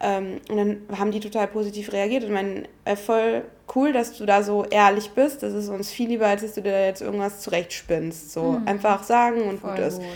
Ähm, 0.00 0.40
und 0.48 0.56
dann 0.56 0.98
haben 0.98 1.12
die 1.12 1.20
total 1.20 1.46
positiv 1.46 1.92
reagiert 1.92 2.24
und 2.24 2.32
meinen, 2.32 2.66
äh, 2.84 2.96
voll 2.96 3.44
cool, 3.74 3.92
dass 3.92 4.16
du 4.18 4.26
da 4.26 4.42
so 4.42 4.64
ehrlich 4.64 5.10
bist. 5.10 5.42
Das 5.42 5.54
ist 5.54 5.68
uns 5.68 5.90
viel 5.90 6.08
lieber, 6.08 6.26
als 6.26 6.42
dass 6.42 6.54
du 6.54 6.62
dir 6.62 6.86
jetzt 6.86 7.02
irgendwas 7.02 7.40
zurechtspinnst. 7.40 8.32
So 8.32 8.42
mhm. 8.42 8.66
einfach 8.66 9.04
sagen 9.04 9.42
und 9.42 9.60
voll 9.60 9.70
gut 9.70 9.78
ist. 9.80 9.98
Gut. 9.98 10.06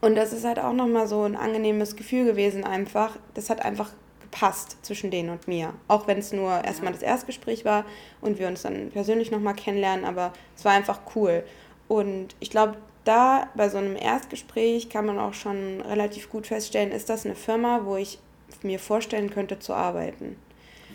Und 0.00 0.14
das 0.14 0.32
ist 0.32 0.44
halt 0.44 0.58
auch 0.58 0.72
nochmal 0.72 1.08
so 1.08 1.22
ein 1.22 1.36
angenehmes 1.36 1.96
Gefühl 1.96 2.24
gewesen, 2.24 2.64
einfach. 2.64 3.16
Das 3.34 3.50
hat 3.50 3.64
einfach 3.64 3.90
gepasst 4.20 4.76
zwischen 4.82 5.10
denen 5.10 5.30
und 5.30 5.48
mir. 5.48 5.72
Auch 5.88 6.06
wenn 6.06 6.18
es 6.18 6.32
nur 6.32 6.64
erstmal 6.64 6.92
das 6.92 7.02
Erstgespräch 7.02 7.64
war 7.64 7.84
und 8.20 8.38
wir 8.38 8.46
uns 8.46 8.62
dann 8.62 8.90
persönlich 8.90 9.30
nochmal 9.30 9.54
kennenlernen, 9.54 10.04
aber 10.04 10.32
es 10.56 10.64
war 10.64 10.72
einfach 10.72 11.00
cool. 11.16 11.44
Und 11.88 12.36
ich 12.38 12.50
glaube, 12.50 12.76
da 13.04 13.48
bei 13.54 13.68
so 13.68 13.78
einem 13.78 13.96
Erstgespräch 13.96 14.90
kann 14.90 15.06
man 15.06 15.18
auch 15.18 15.34
schon 15.34 15.80
relativ 15.80 16.30
gut 16.30 16.46
feststellen, 16.46 16.92
ist 16.92 17.08
das 17.08 17.24
eine 17.24 17.34
Firma, 17.34 17.80
wo 17.84 17.96
ich 17.96 18.18
mir 18.62 18.78
vorstellen 18.78 19.30
könnte 19.30 19.58
zu 19.58 19.72
arbeiten. 19.72 20.36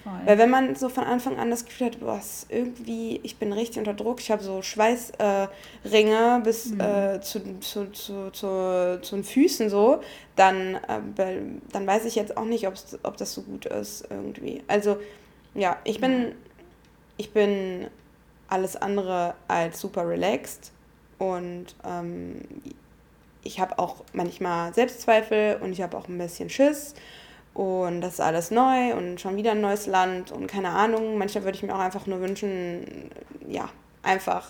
Voll. 0.04 0.12
Weil 0.26 0.38
wenn 0.38 0.50
man 0.50 0.76
so 0.76 0.90
von 0.90 1.06
Anfang 1.06 1.40
an 1.40 1.50
das 1.50 1.66
Gefühl 1.66 1.88
hat, 1.88 2.00
boah, 2.02 2.20
irgendwie, 2.50 3.22
ich 3.24 3.38
bin 3.38 3.54
richtig 3.54 3.78
unter 3.78 3.94
Druck, 3.94 4.20
ich 4.20 4.32
habe 4.32 4.44
so 4.44 4.62
Schweißringe 4.62 6.38
äh, 6.40 6.44
bis 6.44 6.72
mhm. 6.72 6.80
äh, 6.82 7.22
zu, 7.22 7.60
zu, 7.62 7.92
zu, 7.92 8.32
zu, 8.32 9.00
zu 9.02 9.16
den 9.16 9.24
Füßen 9.24 9.70
so, 9.70 10.02
dann, 10.36 10.76
äh, 10.76 11.38
dann 11.72 11.88
weiß 11.88 12.04
ich 12.06 12.16
jetzt 12.16 12.36
auch 12.36 12.46
nicht, 12.46 12.68
ob 12.68 13.18
das 13.18 13.34
so 13.34 13.44
gut 13.44 13.66
ist 13.66 14.06
irgendwie. 14.10 14.62
Also 14.68 14.98
ja, 15.56 15.78
ich 15.86 16.02
bin, 16.02 16.36
ich 17.16 17.32
bin 17.32 17.88
alles 18.50 18.76
andere 18.76 19.36
als 19.48 19.80
super 19.80 20.08
relaxed 20.08 20.74
und 21.18 21.68
ähm, 21.86 22.42
ich 23.44 23.60
habe 23.60 23.80
auch 23.80 24.04
manchmal 24.12 24.74
Selbstzweifel 24.74 25.60
und 25.62 25.72
ich 25.72 25.82
habe 25.82 25.98
auch 25.98 26.10
ein 26.10 26.18
bisschen 26.18 26.50
Schiss 26.50 26.94
und 27.54 28.02
das 28.02 28.14
ist 28.14 28.20
alles 28.20 28.50
neu 28.50 28.96
und 28.96 29.22
schon 29.22 29.36
wieder 29.36 29.52
ein 29.52 29.62
neues 29.62 29.86
Land 29.86 30.32
und 30.32 30.48
keine 30.48 30.70
Ahnung. 30.70 31.18
Manchmal 31.18 31.44
würde 31.44 31.58
ich 31.58 31.64
mir 31.64 31.76
auch 31.76 31.80
einfach 31.80 32.08
nur 32.08 32.20
wünschen, 32.20 33.12
ja, 33.48 33.70
einfach, 34.02 34.50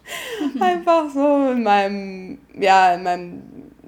einfach 0.60 1.08
so 1.10 1.52
in 1.52 1.62
meinem, 1.62 2.38
ja, 2.58 2.94
in 2.94 3.02
meinem 3.04 3.42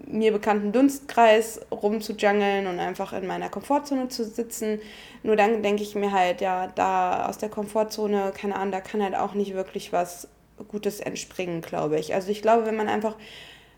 mir 0.07 0.33
bekannten 0.33 0.71
Dunstkreis 0.71 1.61
rumzujungeln 1.73 2.69
und 2.69 2.79
einfach 2.79 3.13
in 3.13 3.27
meiner 3.27 3.49
Komfortzone 3.49 4.09
zu 4.09 4.25
sitzen. 4.25 4.81
Nur 5.25 5.35
dann 5.35 5.63
denke 5.63 5.83
ich 5.83 5.97
mir 5.97 6.13
halt, 6.13 6.41
ja, 6.41 6.69
da 6.69 7.27
aus 7.27 7.39
der 7.39 7.49
Komfortzone, 7.49 8.33
keine 8.37 8.55
Ahnung, 8.55 8.71
da 8.71 8.81
kann 8.81 9.03
halt 9.03 9.17
auch 9.17 9.35
nicht 9.35 9.55
wirklich 9.55 9.93
was 9.93 10.29
Gutes 10.69 11.01
entspringen, 11.01 11.63
glaube 11.63 11.99
ich. 11.99 12.15
Also 12.15 12.31
ich 12.31 12.43
glaube, 12.43 12.67
wenn 12.67 12.77
man 12.77 12.89
einfach 12.89 13.17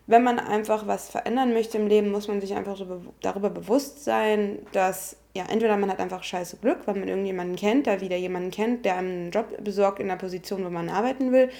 wenn 0.06 0.22
man 0.22 0.38
einfach 0.38 0.86
was 0.86 1.08
verändern 1.08 1.52
möchte 1.52 1.78
im 1.78 1.88
Leben, 1.88 2.10
muss 2.10 2.28
man 2.28 2.40
sich 2.40 2.54
einfach 2.54 2.76
so 2.76 3.02
darüber 3.20 3.50
bewusst 3.50 4.04
sein, 4.04 4.60
dass 4.72 5.16
ja, 5.34 5.44
entweder 5.48 5.76
man 5.76 5.90
hat 5.90 6.00
einfach 6.00 6.22
scheiße 6.22 6.58
Glück, 6.58 6.86
weil 6.86 6.94
man 6.94 7.08
irgendjemanden 7.08 7.56
kennt, 7.56 7.86
der 7.86 8.00
wieder 8.00 8.16
jemanden 8.16 8.50
kennt, 8.50 8.84
der 8.84 8.96
einem 8.96 9.08
einen 9.08 9.30
Job 9.30 9.46
besorgt 9.62 9.98
in 10.00 10.08
der 10.08 10.16
Position, 10.16 10.64
wo 10.64 10.70
man 10.70 10.88
arbeiten 10.88 11.32
will, 11.32 11.50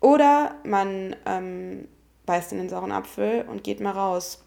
oder 0.00 0.54
man 0.64 1.16
ähm, 1.26 1.88
beißt 2.26 2.52
in 2.52 2.58
den 2.58 2.68
sauren 2.68 2.92
Apfel 2.92 3.44
und 3.50 3.64
geht 3.64 3.80
mal 3.80 3.92
raus 3.92 4.42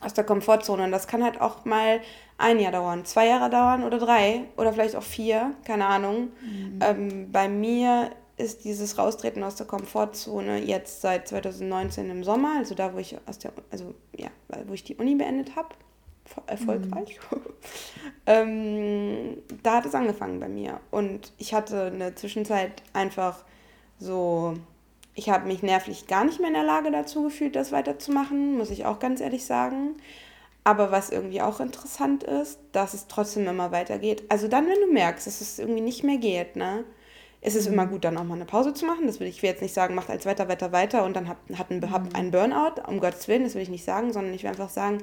aus 0.00 0.14
der 0.14 0.24
Komfortzone. 0.24 0.84
Und 0.84 0.92
das 0.92 1.06
kann 1.06 1.24
halt 1.24 1.40
auch 1.40 1.64
mal 1.64 2.00
ein 2.38 2.58
Jahr 2.58 2.72
dauern, 2.72 3.04
zwei 3.04 3.26
Jahre 3.26 3.50
dauern 3.50 3.84
oder 3.84 3.98
drei 3.98 4.44
oder 4.56 4.72
vielleicht 4.72 4.96
auch 4.96 5.02
vier, 5.02 5.52
keine 5.64 5.86
Ahnung. 5.86 6.30
Mhm. 6.42 6.78
Ähm, 6.82 7.32
bei 7.32 7.48
mir 7.48 8.10
ist 8.40 8.64
dieses 8.64 8.98
Raustreten 8.98 9.42
aus 9.44 9.56
der 9.56 9.66
Komfortzone 9.66 10.58
jetzt 10.58 11.00
seit 11.00 11.28
2019 11.28 12.10
im 12.10 12.24
Sommer, 12.24 12.56
also 12.58 12.74
da, 12.74 12.94
wo 12.94 12.98
ich 12.98 13.16
aus 13.26 13.38
der, 13.38 13.52
also 13.70 13.94
ja, 14.16 14.28
wo 14.66 14.74
ich 14.74 14.84
die 14.84 14.96
Uni 14.96 15.14
beendet 15.14 15.56
habe, 15.56 15.68
erfolgreich. 16.46 17.18
Mhm. 17.30 17.38
ähm, 18.26 19.42
da 19.62 19.76
hat 19.76 19.86
es 19.86 19.94
angefangen 19.94 20.40
bei 20.40 20.48
mir. 20.48 20.80
Und 20.90 21.32
ich 21.38 21.54
hatte 21.54 21.84
eine 21.84 22.14
Zwischenzeit 22.14 22.82
einfach 22.92 23.44
so, 23.98 24.54
ich 25.14 25.28
habe 25.28 25.46
mich 25.46 25.62
nervlich 25.62 26.06
gar 26.06 26.24
nicht 26.24 26.38
mehr 26.38 26.48
in 26.48 26.54
der 26.54 26.64
Lage 26.64 26.90
dazu 26.90 27.24
gefühlt, 27.24 27.56
das 27.56 27.72
weiterzumachen, 27.72 28.56
muss 28.56 28.70
ich 28.70 28.86
auch 28.86 28.98
ganz 28.98 29.20
ehrlich 29.20 29.44
sagen. 29.44 29.96
Aber 30.62 30.92
was 30.92 31.10
irgendwie 31.10 31.40
auch 31.40 31.60
interessant 31.60 32.22
ist, 32.22 32.58
dass 32.72 32.94
es 32.94 33.06
trotzdem 33.06 33.46
immer 33.46 33.72
weitergeht. 33.72 34.24
Also 34.28 34.46
dann, 34.46 34.68
wenn 34.68 34.80
du 34.80 34.92
merkst, 34.92 35.26
dass 35.26 35.40
es 35.40 35.58
irgendwie 35.58 35.80
nicht 35.80 36.04
mehr 36.04 36.18
geht, 36.18 36.56
ne? 36.56 36.84
Ist 37.42 37.56
es 37.56 37.66
immer 37.66 37.86
gut, 37.86 38.04
dann 38.04 38.18
auch 38.18 38.24
mal 38.24 38.34
eine 38.34 38.44
Pause 38.44 38.74
zu 38.74 38.84
machen. 38.84 39.06
Das 39.06 39.20
will 39.20 39.26
ich 39.26 39.42
will 39.42 39.50
jetzt 39.50 39.62
nicht 39.62 39.74
sagen, 39.74 39.94
macht 39.94 40.10
als 40.10 40.26
weiter, 40.26 40.48
weiter, 40.48 40.72
weiter 40.72 41.04
und 41.04 41.14
dann 41.14 41.28
hat, 41.28 41.38
hat 41.56 41.70
ein, 41.70 41.80
mhm. 41.80 42.08
einen 42.14 42.30
Burnout, 42.30 42.82
um 42.86 43.00
Gottes 43.00 43.28
Willen, 43.28 43.44
das 43.44 43.54
will 43.54 43.62
ich 43.62 43.70
nicht 43.70 43.84
sagen, 43.84 44.12
sondern 44.12 44.34
ich 44.34 44.42
will 44.42 44.50
einfach 44.50 44.68
sagen, 44.68 44.98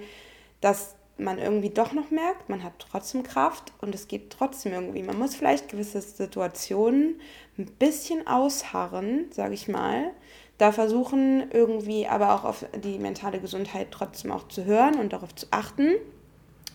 dass 0.62 0.96
man 1.20 1.40
irgendwie 1.40 1.72
doch 1.72 1.94
noch 1.94 2.12
merkt, 2.12 2.48
man 2.48 2.64
hat 2.64 2.74
trotzdem 2.78 3.24
Kraft 3.24 3.74
und 3.82 3.96
es 3.96 4.08
geht 4.08 4.30
trotzdem 4.30 4.74
irgendwie. 4.74 5.02
Man 5.02 5.18
muss 5.18 5.36
vielleicht 5.36 5.70
gewisse 5.70 6.00
Situationen 6.00 7.20
ein 7.58 7.66
bisschen 7.66 8.28
ausharren, 8.28 9.26
sage 9.32 9.56
ich 9.56 9.68
mal. 9.68 10.12
Da 10.60 10.72
versuchen 10.72 11.50
irgendwie 11.52 12.08
aber 12.08 12.36
auch 12.36 12.44
auf 12.44 12.66
die 12.84 13.00
mentale 13.00 13.40
Gesundheit 13.40 13.88
trotzdem 13.92 14.32
auch 14.32 14.48
zu 14.48 14.66
hören 14.66 15.00
und 15.00 15.14
darauf 15.14 15.34
zu 15.34 15.48
achten 15.52 15.96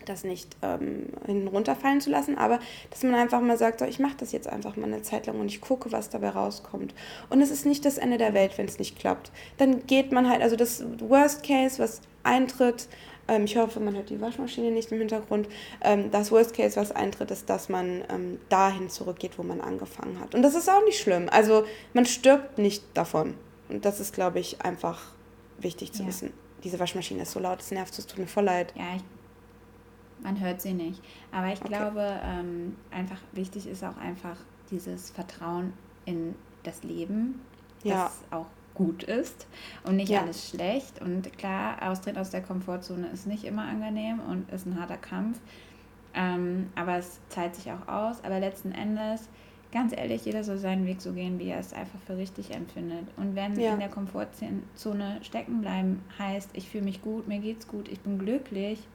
das 0.08 0.24
nicht 0.24 0.56
ähm, 0.62 1.08
hinten 1.26 1.48
runterfallen 1.48 2.00
zu 2.00 2.10
lassen, 2.10 2.38
aber 2.38 2.58
dass 2.90 3.02
man 3.02 3.14
einfach 3.14 3.40
mal 3.40 3.58
sagt, 3.58 3.80
so, 3.80 3.84
ich 3.84 3.98
mache 3.98 4.16
das 4.18 4.32
jetzt 4.32 4.48
einfach 4.48 4.76
mal 4.76 4.86
eine 4.86 5.02
Zeit 5.02 5.26
lang 5.26 5.40
und 5.40 5.46
ich 5.46 5.60
gucke, 5.60 5.92
was 5.92 6.10
dabei 6.10 6.30
rauskommt. 6.30 6.94
Und 7.30 7.40
es 7.40 7.50
ist 7.50 7.66
nicht 7.66 7.84
das 7.84 7.98
Ende 7.98 8.18
der 8.18 8.34
Welt, 8.34 8.56
wenn 8.56 8.66
es 8.66 8.78
nicht 8.78 8.98
klappt. 8.98 9.32
Dann 9.58 9.86
geht 9.86 10.12
man 10.12 10.28
halt, 10.28 10.42
also 10.42 10.56
das 10.56 10.84
Worst 11.00 11.42
Case, 11.42 11.78
was 11.82 12.00
eintritt, 12.22 12.88
ähm, 13.28 13.44
ich 13.44 13.56
hoffe, 13.56 13.80
man 13.80 13.94
hört 13.94 14.10
die 14.10 14.20
Waschmaschine 14.20 14.70
nicht 14.70 14.90
im 14.92 14.98
Hintergrund, 14.98 15.48
ähm, 15.82 16.10
das 16.10 16.30
Worst 16.30 16.54
Case, 16.54 16.76
was 16.76 16.92
eintritt, 16.92 17.30
ist, 17.30 17.48
dass 17.48 17.68
man 17.68 18.02
ähm, 18.10 18.38
dahin 18.48 18.90
zurückgeht, 18.90 19.38
wo 19.38 19.42
man 19.42 19.60
angefangen 19.60 20.20
hat. 20.20 20.34
Und 20.34 20.42
das 20.42 20.54
ist 20.54 20.68
auch 20.68 20.84
nicht 20.84 21.00
schlimm. 21.00 21.28
Also 21.30 21.64
man 21.92 22.06
stirbt 22.06 22.58
nicht 22.58 22.84
davon. 22.94 23.34
Und 23.68 23.84
das 23.84 24.00
ist, 24.00 24.14
glaube 24.14 24.40
ich, 24.40 24.62
einfach 24.62 25.00
wichtig 25.58 25.92
zu 25.92 26.02
ja. 26.02 26.08
wissen. 26.08 26.32
Diese 26.64 26.78
Waschmaschine 26.78 27.22
ist 27.22 27.32
so 27.32 27.40
laut, 27.40 27.60
es 27.60 27.70
nervt, 27.70 27.98
es 27.98 28.06
tut 28.06 28.18
mir 28.18 28.26
voll 28.26 28.44
leid. 28.44 28.72
Ja, 28.76 28.96
ich 28.96 29.02
man 30.22 30.40
hört 30.40 30.60
sie 30.60 30.74
nicht. 30.74 31.02
Aber 31.30 31.48
ich 31.48 31.60
okay. 31.60 31.68
glaube, 31.68 32.20
ähm, 32.24 32.76
einfach 32.90 33.20
wichtig 33.32 33.66
ist 33.66 33.84
auch 33.84 33.96
einfach 33.96 34.36
dieses 34.70 35.10
Vertrauen 35.10 35.72
in 36.04 36.34
das 36.62 36.82
Leben, 36.82 37.40
ja. 37.82 38.04
das 38.04 38.24
auch 38.30 38.46
gut 38.74 39.02
ist 39.02 39.46
und 39.84 39.96
nicht 39.96 40.10
ja. 40.10 40.22
alles 40.22 40.48
schlecht. 40.48 41.00
Und 41.00 41.36
klar, 41.36 41.76
Austritt 41.90 42.16
aus 42.16 42.30
der 42.30 42.42
Komfortzone 42.42 43.08
ist 43.08 43.26
nicht 43.26 43.44
immer 43.44 43.64
angenehm 43.64 44.20
und 44.20 44.50
ist 44.50 44.66
ein 44.66 44.80
harter 44.80 44.96
Kampf. 44.96 45.40
Ähm, 46.14 46.70
aber 46.74 46.96
es 46.96 47.20
zahlt 47.28 47.54
sich 47.54 47.70
auch 47.72 47.88
aus. 47.88 48.22
Aber 48.24 48.38
letzten 48.38 48.72
Endes, 48.72 49.28
ganz 49.72 49.92
ehrlich, 49.96 50.24
jeder 50.24 50.44
soll 50.44 50.58
seinen 50.58 50.86
Weg 50.86 51.00
so 51.00 51.12
gehen, 51.12 51.38
wie 51.38 51.48
er 51.48 51.58
es 51.58 51.72
einfach 51.72 51.98
für 52.06 52.16
richtig 52.16 52.54
empfindet. 52.54 53.06
Und 53.16 53.34
wenn 53.34 53.58
ja. 53.58 53.72
in 53.72 53.78
der 53.78 53.88
Komfortzone 53.88 55.18
stecken 55.22 55.60
bleiben 55.60 56.02
heißt, 56.18 56.50
ich 56.54 56.68
fühle 56.68 56.84
mich 56.84 57.02
gut, 57.02 57.28
mir 57.28 57.38
geht's 57.38 57.66
gut, 57.66 57.88
ich 57.88 58.00
bin 58.00 58.18
glücklich, 58.18 58.86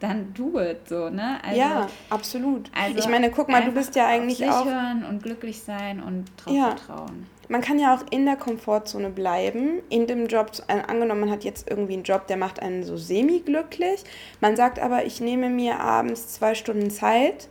dann 0.00 0.32
do 0.34 0.60
it, 0.60 0.88
so, 0.88 1.10
ne? 1.10 1.38
Also, 1.42 1.60
ja, 1.60 1.88
absolut. 2.10 2.70
Also 2.74 2.98
ich 2.98 3.08
meine, 3.08 3.30
guck 3.30 3.48
mal, 3.48 3.64
du 3.64 3.72
bist 3.72 3.96
ja 3.96 4.06
eigentlich 4.06 4.48
auch... 4.48 4.64
hören 4.64 5.04
und 5.08 5.22
glücklich 5.22 5.60
sein 5.62 6.02
und 6.02 6.26
drauf 6.36 6.54
ja. 6.54 6.76
vertrauen. 6.76 7.26
Man 7.48 7.62
kann 7.62 7.78
ja 7.78 7.94
auch 7.94 8.04
in 8.10 8.26
der 8.26 8.36
Komfortzone 8.36 9.08
bleiben, 9.08 9.80
in 9.88 10.06
dem 10.06 10.26
Job, 10.26 10.52
angenommen, 10.68 11.20
man 11.20 11.30
hat 11.30 11.44
jetzt 11.44 11.70
irgendwie 11.70 11.94
einen 11.94 12.02
Job, 12.02 12.26
der 12.26 12.36
macht 12.36 12.60
einen 12.60 12.84
so 12.84 12.98
semi-glücklich. 12.98 14.04
Man 14.40 14.54
sagt 14.54 14.78
aber, 14.78 15.06
ich 15.06 15.20
nehme 15.20 15.48
mir 15.48 15.80
abends 15.80 16.28
zwei 16.28 16.54
Stunden 16.54 16.90
Zeit 16.90 17.48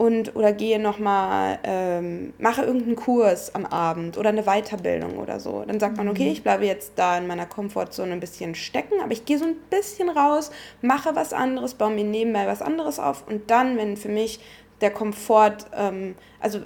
und 0.00 0.34
oder 0.34 0.54
gehe 0.54 0.78
nochmal, 0.78 1.58
ähm, 1.62 2.32
mache 2.38 2.62
irgendeinen 2.62 2.96
Kurs 2.96 3.54
am 3.54 3.66
Abend 3.66 4.16
oder 4.16 4.30
eine 4.30 4.44
Weiterbildung 4.44 5.18
oder 5.18 5.40
so. 5.40 5.62
Dann 5.66 5.78
sagt 5.78 5.98
man, 5.98 6.08
okay, 6.08 6.24
mhm. 6.24 6.32
ich 6.32 6.42
bleibe 6.42 6.64
jetzt 6.64 6.92
da 6.96 7.18
in 7.18 7.26
meiner 7.26 7.44
Komfortzone 7.44 8.10
ein 8.10 8.20
bisschen 8.20 8.54
stecken, 8.54 8.94
aber 9.02 9.12
ich 9.12 9.26
gehe 9.26 9.36
so 9.36 9.44
ein 9.44 9.56
bisschen 9.68 10.08
raus, 10.08 10.52
mache 10.80 11.14
was 11.16 11.34
anderes, 11.34 11.74
baue 11.74 11.90
mir 11.90 12.04
nebenbei 12.04 12.46
was 12.46 12.62
anderes 12.62 12.98
auf 12.98 13.28
und 13.28 13.50
dann, 13.50 13.76
wenn 13.76 13.98
für 13.98 14.08
mich 14.08 14.40
der 14.80 14.90
Komfort, 14.90 15.66
ähm, 15.76 16.14
also 16.40 16.60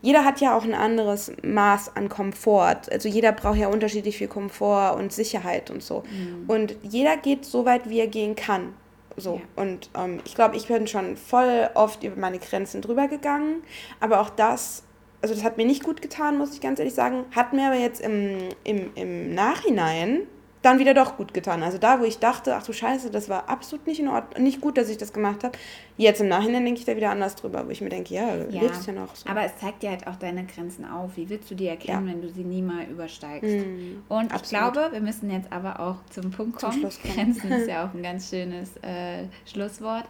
jeder 0.00 0.24
hat 0.24 0.40
ja 0.40 0.56
auch 0.56 0.64
ein 0.64 0.72
anderes 0.72 1.30
Maß 1.42 1.94
an 1.94 2.08
Komfort. 2.08 2.90
Also 2.90 3.10
jeder 3.10 3.32
braucht 3.32 3.58
ja 3.58 3.68
unterschiedlich 3.68 4.16
viel 4.16 4.28
Komfort 4.28 4.96
und 4.96 5.12
Sicherheit 5.12 5.70
und 5.70 5.82
so. 5.82 6.04
Mhm. 6.10 6.48
Und 6.48 6.76
jeder 6.82 7.18
geht 7.18 7.44
so 7.44 7.66
weit, 7.66 7.90
wie 7.90 7.98
er 8.00 8.06
gehen 8.06 8.34
kann. 8.34 8.72
So. 9.18 9.36
Ja. 9.36 9.62
Und 9.62 9.90
ähm, 9.96 10.20
ich 10.24 10.34
glaube, 10.34 10.56
ich 10.56 10.68
bin 10.68 10.86
schon 10.86 11.16
voll 11.16 11.68
oft 11.74 12.02
über 12.04 12.16
meine 12.16 12.38
Grenzen 12.38 12.82
drüber 12.82 13.08
gegangen. 13.08 13.62
Aber 14.00 14.20
auch 14.20 14.30
das, 14.30 14.84
also 15.22 15.34
das 15.34 15.44
hat 15.44 15.56
mir 15.56 15.66
nicht 15.66 15.82
gut 15.82 16.02
getan, 16.02 16.38
muss 16.38 16.54
ich 16.54 16.60
ganz 16.60 16.78
ehrlich 16.78 16.94
sagen. 16.94 17.24
Hat 17.34 17.52
mir 17.52 17.66
aber 17.66 17.78
jetzt 17.78 18.00
im, 18.00 18.48
im, 18.64 18.90
im 18.94 19.34
Nachhinein 19.34 20.26
dann 20.62 20.78
wieder 20.78 20.94
doch 20.94 21.16
gut 21.16 21.34
getan. 21.34 21.62
Also 21.62 21.78
da, 21.78 22.00
wo 22.00 22.04
ich 22.04 22.18
dachte, 22.18 22.56
ach 22.56 22.64
du 22.64 22.72
Scheiße, 22.72 23.10
das 23.10 23.28
war 23.28 23.48
absolut 23.48 23.86
nicht 23.86 24.00
in 24.00 24.08
Ordnung, 24.08 24.42
nicht 24.42 24.60
gut, 24.60 24.76
dass 24.76 24.88
ich 24.88 24.96
das 24.98 25.12
gemacht 25.12 25.44
habe. 25.44 25.56
Jetzt 25.96 26.20
im 26.20 26.28
Nachhinein 26.28 26.64
denke 26.64 26.80
ich 26.80 26.86
da 26.86 26.96
wieder 26.96 27.10
anders 27.10 27.36
drüber, 27.36 27.66
wo 27.66 27.70
ich 27.70 27.80
mir 27.80 27.88
denke, 27.88 28.14
ja, 28.14 28.36
ja 28.50 28.62
lebst 28.62 28.86
ja 28.86 28.92
noch 28.92 29.14
so. 29.14 29.28
Aber 29.28 29.42
es 29.42 29.56
zeigt 29.58 29.82
dir 29.82 29.90
halt 29.90 30.06
auch 30.06 30.16
deine 30.16 30.44
Grenzen 30.44 30.84
auf. 30.84 31.16
Wie 31.16 31.28
willst 31.28 31.50
du 31.50 31.54
die 31.54 31.66
erkennen, 31.66 32.06
ja. 32.06 32.12
wenn 32.12 32.22
du 32.22 32.28
sie 32.28 32.44
nie 32.44 32.62
mal 32.62 32.84
übersteigst? 32.84 33.50
Mhm, 33.50 34.02
Und 34.08 34.32
absolut. 34.32 34.42
ich 34.42 34.50
glaube, 34.50 34.92
wir 34.92 35.00
müssen 35.00 35.30
jetzt 35.30 35.52
aber 35.52 35.80
auch 35.80 35.96
zum 36.10 36.30
Punkt 36.30 36.58
kommen. 36.58 36.90
Zum 36.90 37.02
kommen. 37.02 37.14
Grenzen 37.14 37.52
ist 37.52 37.68
ja 37.68 37.86
auch 37.86 37.94
ein 37.94 38.02
ganz 38.02 38.30
schönes 38.30 38.76
äh, 38.78 39.24
Schlusswort. 39.46 40.04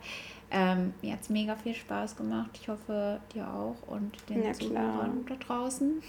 Ähm, 0.50 0.94
mir 1.02 1.12
hat 1.12 1.20
es 1.20 1.28
mega 1.28 1.56
viel 1.56 1.74
Spaß 1.74 2.16
gemacht. 2.16 2.50
Ich 2.60 2.68
hoffe, 2.68 3.20
dir 3.34 3.46
auch 3.46 3.76
und 3.86 4.16
den 4.30 4.42
ja, 4.42 4.52
Zuhörern 4.52 5.26
da 5.28 5.34
draußen. 5.34 6.02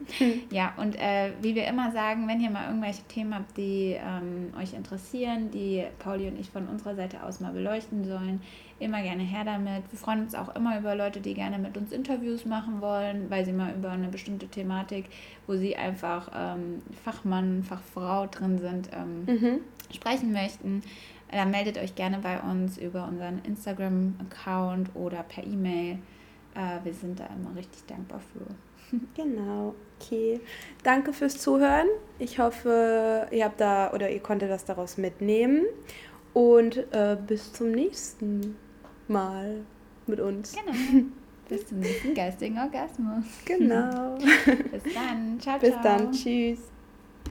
ja, 0.50 0.74
und 0.76 0.96
äh, 0.96 1.32
wie 1.40 1.54
wir 1.54 1.66
immer 1.66 1.90
sagen, 1.92 2.28
wenn 2.28 2.40
ihr 2.40 2.50
mal 2.50 2.66
irgendwelche 2.66 3.02
Themen 3.04 3.34
habt, 3.34 3.56
die 3.56 3.96
ähm, 3.98 4.52
euch 4.60 4.74
interessieren, 4.74 5.50
die 5.50 5.84
Pauli 5.98 6.28
und 6.28 6.38
ich 6.38 6.50
von 6.50 6.68
unserer 6.68 6.94
Seite 6.94 7.22
aus 7.22 7.40
mal 7.40 7.52
beleuchten 7.52 8.04
sollen, 8.04 8.42
immer 8.78 9.02
gerne 9.02 9.22
her 9.22 9.44
damit. 9.44 9.90
Wir 9.90 9.98
freuen 9.98 10.20
uns 10.20 10.34
auch 10.34 10.54
immer 10.54 10.78
über 10.78 10.94
Leute, 10.94 11.20
die 11.20 11.32
gerne 11.32 11.58
mit 11.58 11.78
uns 11.78 11.92
Interviews 11.92 12.44
machen 12.44 12.82
wollen, 12.82 13.30
weil 13.30 13.46
sie 13.46 13.52
mal 13.52 13.74
über 13.74 13.90
eine 13.90 14.08
bestimmte 14.08 14.48
Thematik, 14.48 15.06
wo 15.46 15.56
sie 15.56 15.76
einfach 15.76 16.30
ähm, 16.34 16.82
Fachmann, 17.02 17.62
Fachfrau 17.62 18.26
drin 18.26 18.58
sind, 18.58 18.90
ähm, 18.92 19.24
mhm. 19.24 19.60
sprechen 19.90 20.32
möchten. 20.32 20.82
Dann 21.30 21.50
meldet 21.50 21.78
euch 21.78 21.94
gerne 21.94 22.18
bei 22.18 22.40
uns 22.40 22.78
über 22.78 23.06
unseren 23.06 23.40
Instagram-Account 23.44 24.90
oder 24.94 25.22
per 25.22 25.44
E-Mail. 25.44 25.98
Äh, 26.54 26.84
wir 26.84 26.94
sind 26.94 27.20
da 27.20 27.26
immer 27.26 27.54
richtig 27.56 27.84
dankbar 27.86 28.20
für. 28.32 28.46
Genau, 29.16 29.74
okay. 29.98 30.40
Danke 30.84 31.12
fürs 31.12 31.38
Zuhören. 31.38 31.88
Ich 32.20 32.38
hoffe, 32.38 33.26
ihr 33.32 33.44
habt 33.44 33.60
da 33.60 33.92
oder 33.92 34.10
ihr 34.10 34.20
konntet 34.20 34.48
was 34.48 34.64
daraus 34.64 34.96
mitnehmen. 34.96 35.64
Und 36.32 36.76
äh, 36.92 37.16
bis 37.26 37.52
zum 37.52 37.72
nächsten 37.72 38.56
Mal 39.08 39.62
mit 40.06 40.20
uns. 40.20 40.54
Genau. 40.54 41.06
Bis 41.48 41.64
zum 41.68 41.78
nächsten 41.78 42.12
geistigen 42.12 42.58
Orgasmus. 42.58 43.24
Genau. 43.44 44.16
bis 44.72 44.94
dann. 44.94 45.38
Ciao, 45.38 45.58
ciao. 45.58 45.60
Bis 45.60 45.74
dann. 45.80 46.10
Tschüss. 46.10 46.58